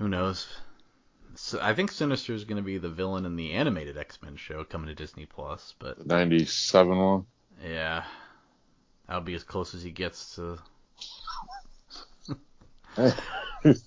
who 0.00 0.08
knows? 0.08 0.48
So 1.34 1.60
I 1.60 1.74
think 1.74 1.92
Sinister 1.92 2.32
is 2.32 2.44
going 2.44 2.56
to 2.56 2.62
be 2.62 2.78
the 2.78 2.88
villain 2.88 3.26
in 3.26 3.36
the 3.36 3.52
animated 3.52 3.98
X-Men 3.98 4.36
show 4.36 4.64
coming 4.64 4.88
to 4.88 4.94
Disney 4.94 5.26
Plus, 5.26 5.74
but 5.78 5.98
The 5.98 6.04
97 6.06 6.98
one. 6.98 7.26
yeah, 7.62 8.04
that'll 9.06 9.22
be 9.22 9.34
as 9.34 9.44
close 9.44 9.74
as 9.74 9.82
he 9.82 9.90
gets 9.90 10.34
to. 10.36 10.58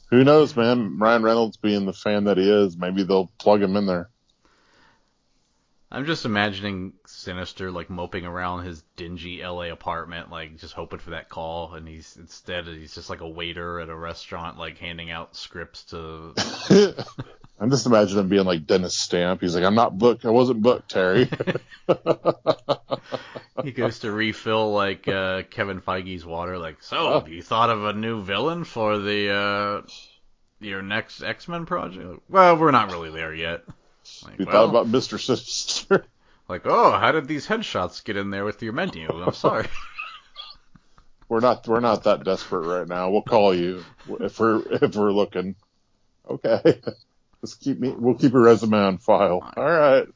Who 0.10 0.24
knows, 0.24 0.56
man? 0.56 1.00
Ryan 1.00 1.24
Reynolds 1.24 1.58
being 1.58 1.86
the 1.88 1.94
fan 1.94 2.26
that 2.26 2.38
he 2.38 2.50
is, 2.50 2.78
maybe 2.78 3.04
they'll 3.04 3.32
plug 3.40 3.62
him 3.62 3.76
in 3.76 3.88
there. 3.88 4.10
I'm 5.94 6.08
just 6.08 6.26
imagining 6.26 6.94
Sinister 7.06 7.70
like 7.70 7.88
moping 7.88 8.26
around 8.26 8.66
his 8.66 8.84
dingy 8.96 9.44
LA 9.44 9.72
apartment, 9.72 10.32
like 10.32 10.58
just 10.58 10.74
hoping 10.74 10.98
for 10.98 11.12
that 11.12 11.30
call, 11.30 11.76
and 11.76 11.88
he's 11.88 12.18
instead 12.18 12.66
he's 12.66 12.96
just 12.96 13.12
like 13.12 13.22
a 13.22 13.30
waiter 13.30 13.80
at 13.80 13.90
a 13.90 13.96
restaurant, 13.96 14.58
like 14.58 14.80
handing 14.80 15.12
out 15.12 15.36
scripts 15.36 15.84
to. 15.86 16.34
I'm 17.60 17.70
just 17.70 17.86
imagining 17.86 18.24
him 18.24 18.30
being 18.30 18.46
like 18.46 18.66
Dennis 18.66 18.96
Stamp. 18.96 19.42
He's 19.42 19.54
like, 19.54 19.64
I'm 19.64 19.76
not 19.76 19.96
booked. 19.96 20.26
I 20.26 20.32
wasn't 20.32 20.64
booked, 20.64 20.90
Terry. 20.90 21.30
he 23.64 23.72
goes 23.72 24.00
to 24.00 24.12
refill 24.12 24.74
like 24.74 25.08
uh, 25.08 25.44
Kevin 25.44 25.80
Feige's 25.80 26.26
water, 26.26 26.58
like, 26.58 26.82
so 26.82 27.14
have 27.14 27.30
you 27.30 27.44
thought 27.44 27.70
of 27.70 27.86
a 27.86 27.94
new 27.94 28.24
villain 28.24 28.64
for 28.64 28.98
the 28.98 29.30
uh, 29.30 29.82
your 30.60 30.82
next 30.82 31.22
X 31.22 31.48
Men 31.48 31.68
project? 31.68 32.20
Well, 32.30 32.58
we're 32.58 32.72
not 32.72 32.92
really 32.92 33.12
there 33.12 33.36
yet. 33.36 33.62
Like, 34.26 34.40
you 34.40 34.46
well, 34.46 34.54
thought 34.54 34.70
about 34.70 34.88
Mr. 34.92 35.20
Sinister? 35.20 36.06
like, 36.50 36.62
oh, 36.66 36.92
how 36.92 37.12
did 37.12 37.28
these 37.28 37.48
headshots 37.48 38.04
get 38.04 38.18
in 38.18 38.30
there 38.32 38.46
with 38.46 38.62
your 38.62 38.74
menu? 38.74 39.08
I'm 39.10 39.34
sorry. 39.34 39.68
we're 41.30 41.40
not 41.40 41.68
we're 41.68 41.80
not 41.80 42.04
that 42.04 42.24
desperate 42.24 42.66
right 42.68 42.88
now. 42.88 43.10
We'll 43.10 43.22
call 43.22 43.54
you 43.56 43.84
if 44.20 44.40
we're 44.40 44.62
if 44.82 44.96
we're 44.96 45.12
looking. 45.12 45.56
Okay. 46.30 46.82
Just 47.42 47.60
keep 47.60 47.80
me. 47.80 47.90
We'll 47.90 48.16
keep 48.16 48.32
your 48.34 48.44
resume 48.44 48.78
on 48.78 48.98
file. 49.00 49.52
All 49.58 49.64
right. 49.64 50.08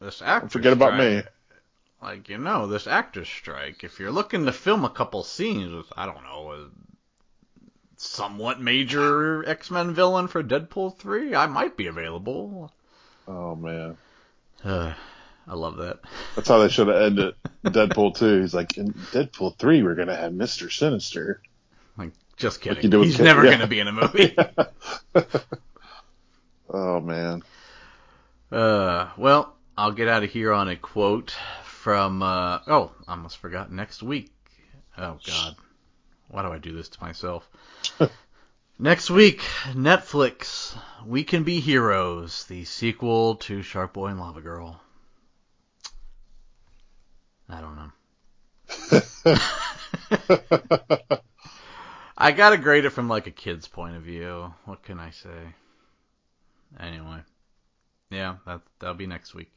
this 0.00 0.20
actor. 0.22 0.48
Forget 0.48 0.72
about 0.72 0.94
strike- 0.94 1.24
me. 1.24 1.30
like 2.02 2.28
you 2.28 2.38
know 2.38 2.66
this 2.66 2.86
actor's 2.86 3.28
strike 3.28 3.84
if 3.84 3.98
you're 4.00 4.10
looking 4.10 4.44
to 4.46 4.52
film 4.52 4.84
a 4.84 4.90
couple 4.90 5.22
scenes 5.24 5.72
with 5.72 5.86
i 5.96 6.06
don't 6.06 6.22
know 6.22 6.52
a 6.52 6.68
somewhat 7.96 8.60
major 8.60 9.44
x-men 9.48 9.92
villain 9.94 10.28
for 10.28 10.42
deadpool 10.42 10.96
3 10.96 11.34
i 11.34 11.46
might 11.46 11.76
be 11.76 11.88
available 11.88 12.72
Oh 13.28 13.54
man. 13.54 13.96
uh, 14.64 14.94
i 15.46 15.54
love 15.54 15.76
that 15.76 15.98
That's 16.34 16.48
how 16.48 16.58
they 16.58 16.68
should 16.68 16.88
have 16.88 16.96
ended 17.02 17.34
Deadpool 17.64 18.16
2. 18.16 18.40
He's 18.42 18.54
like, 18.54 18.76
in 18.78 18.92
Deadpool 18.92 19.56
3, 19.58 19.82
we're 19.82 19.94
going 19.94 20.08
to 20.08 20.16
have 20.16 20.32
Mr. 20.32 20.70
Sinister. 20.72 21.40
like 21.96 22.12
just 22.36 22.60
kidding 22.60 22.90
with 22.90 23.04
he's 23.08 23.18
never 23.20 23.44
yeah. 23.44 23.50
going 23.50 23.60
to 23.60 23.66
be 23.66 23.80
in 23.80 23.88
a 23.88 23.92
movie 23.92 24.36
Oh, 26.70 27.00
man. 27.00 27.42
uh 28.52 29.08
well 29.16 29.54
i'll 29.76 29.92
get 29.92 30.08
out 30.08 30.22
of 30.22 30.30
here 30.30 30.52
on 30.52 30.68
a 30.68 30.76
quote 30.76 31.34
from 31.64 32.22
uh 32.22 32.58
oh 32.66 32.92
i 33.06 33.12
almost 33.12 33.36
forgot 33.38 33.70
next 33.72 34.02
week 34.02 34.30
oh 34.96 35.18
god 35.26 35.56
why 36.28 36.42
do 36.42 36.48
i 36.48 36.58
do 36.58 36.72
this 36.72 36.88
to 36.90 37.02
myself 37.02 37.48
Next 38.80 39.10
week, 39.10 39.40
Netflix, 39.72 40.78
We 41.04 41.24
Can 41.24 41.42
Be 41.42 41.58
Heroes, 41.58 42.44
the 42.44 42.64
sequel 42.64 43.34
to 43.34 43.60
Shark 43.60 43.92
Boy 43.92 44.06
and 44.06 44.20
Lava 44.20 44.40
Girl. 44.40 44.80
I 47.48 47.60
don't 47.60 47.74
know. 47.74 47.90
I 52.16 52.30
gotta 52.30 52.56
grade 52.56 52.84
it 52.84 52.90
from 52.90 53.08
like 53.08 53.26
a 53.26 53.32
kid's 53.32 53.66
point 53.66 53.96
of 53.96 54.02
view. 54.02 54.54
What 54.64 54.84
can 54.84 55.00
I 55.00 55.10
say? 55.10 55.56
Anyway, 56.78 57.18
yeah, 58.10 58.36
that 58.46 58.60
that'll 58.78 58.94
be 58.94 59.08
next 59.08 59.34
week, 59.34 59.50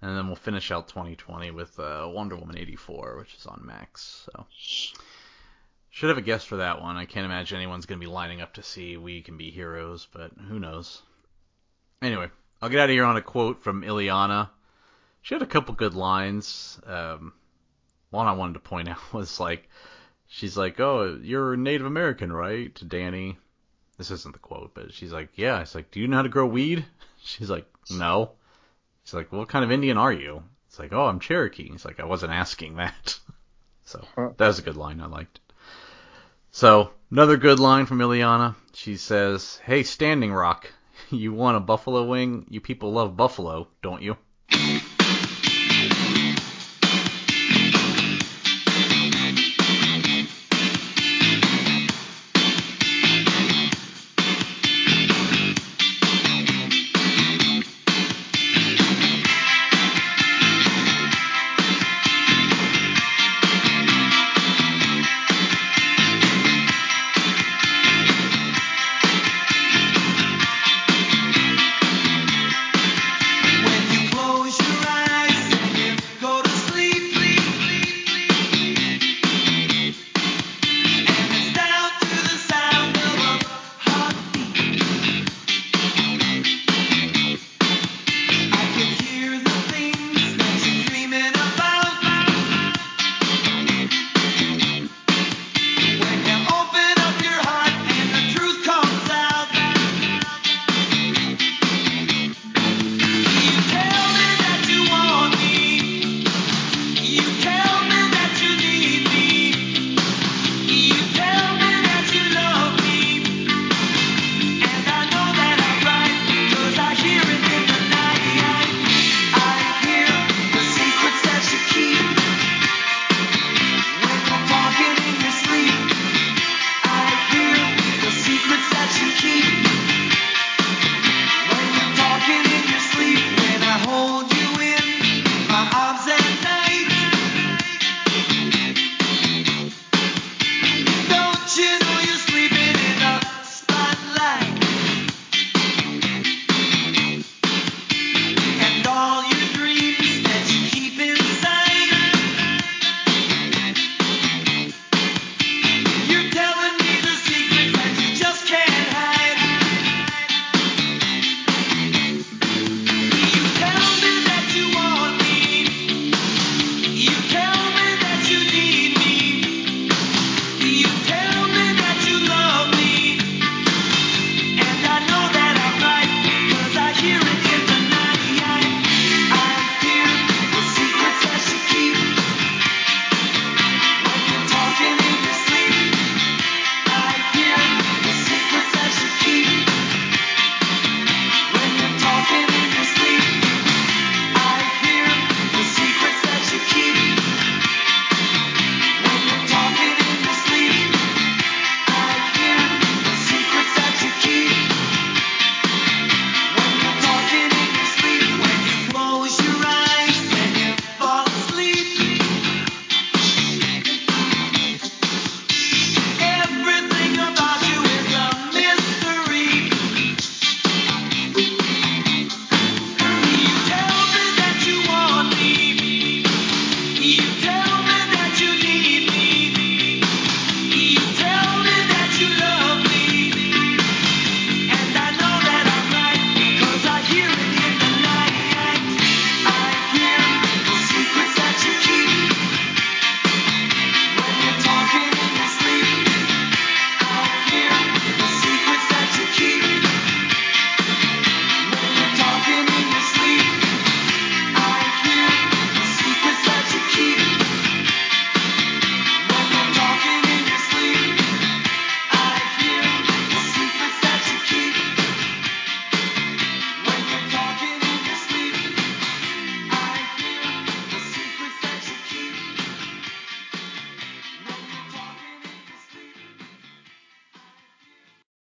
and 0.00 0.16
then 0.16 0.28
we'll 0.28 0.36
finish 0.36 0.70
out 0.70 0.88
2020 0.88 1.50
with 1.50 1.78
uh, 1.78 2.08
Wonder 2.10 2.36
Woman 2.36 2.56
84, 2.56 3.18
which 3.18 3.34
is 3.34 3.44
on 3.44 3.60
Max. 3.66 4.26
So 4.32 4.46
should 5.92 6.08
have 6.08 6.18
a 6.18 6.22
guess 6.22 6.42
for 6.42 6.56
that 6.56 6.80
one. 6.80 6.96
I 6.96 7.04
can't 7.04 7.26
imagine 7.26 7.58
anyone's 7.58 7.86
gonna 7.86 8.00
be 8.00 8.06
lining 8.06 8.40
up 8.40 8.54
to 8.54 8.62
see 8.62 8.96
We 8.96 9.20
Can 9.20 9.36
Be 9.36 9.50
Heroes, 9.50 10.08
but 10.10 10.32
who 10.48 10.58
knows? 10.58 11.02
Anyway, 12.00 12.28
I'll 12.60 12.70
get 12.70 12.80
out 12.80 12.90
of 12.90 12.94
here 12.94 13.04
on 13.04 13.18
a 13.18 13.22
quote 13.22 13.62
from 13.62 13.82
Illyana. 13.82 14.48
She 15.20 15.34
had 15.34 15.42
a 15.42 15.46
couple 15.46 15.74
good 15.74 15.94
lines. 15.94 16.80
Um, 16.86 17.34
one 18.08 18.26
I 18.26 18.32
wanted 18.32 18.54
to 18.54 18.60
point 18.60 18.88
out 18.88 19.12
was 19.12 19.38
like, 19.38 19.68
she's 20.28 20.56
like, 20.56 20.80
"Oh, 20.80 21.18
you're 21.22 21.56
Native 21.56 21.86
American, 21.86 22.32
right?" 22.32 22.74
To 22.76 22.86
Danny. 22.86 23.38
This 23.98 24.10
isn't 24.10 24.32
the 24.32 24.38
quote, 24.38 24.72
but 24.72 24.94
she's 24.94 25.12
like, 25.12 25.36
"Yeah." 25.36 25.60
It's 25.60 25.74
like, 25.74 25.90
"Do 25.90 26.00
you 26.00 26.08
know 26.08 26.16
how 26.16 26.22
to 26.22 26.28
grow 26.30 26.46
weed?" 26.46 26.86
She's 27.22 27.50
like, 27.50 27.66
"No." 27.90 28.32
She's 29.04 29.14
like, 29.14 29.30
"What 29.30 29.48
kind 29.48 29.64
of 29.64 29.70
Indian 29.70 29.98
are 29.98 30.12
you?" 30.12 30.42
It's 30.68 30.78
like, 30.78 30.94
"Oh, 30.94 31.04
I'm 31.04 31.20
Cherokee." 31.20 31.70
He's 31.70 31.84
like, 31.84 32.00
"I 32.00 32.06
wasn't 32.06 32.32
asking 32.32 32.76
that." 32.76 33.18
so 33.84 34.02
that 34.16 34.46
was 34.46 34.58
a 34.58 34.62
good 34.62 34.76
line. 34.78 35.02
I 35.02 35.06
liked. 35.06 35.40
So 36.54 36.90
another 37.10 37.38
good 37.38 37.58
line 37.58 37.86
from 37.86 38.00
Illyana. 38.00 38.54
She 38.74 38.98
says, 38.98 39.58
"Hey, 39.64 39.82
Standing 39.82 40.34
Rock, 40.34 40.70
you 41.10 41.32
want 41.32 41.56
a 41.56 41.60
buffalo 41.60 42.04
wing? 42.04 42.46
You 42.50 42.60
people 42.60 42.92
love 42.92 43.16
buffalo, 43.16 43.68
don't 43.80 44.02
you?" 44.02 44.18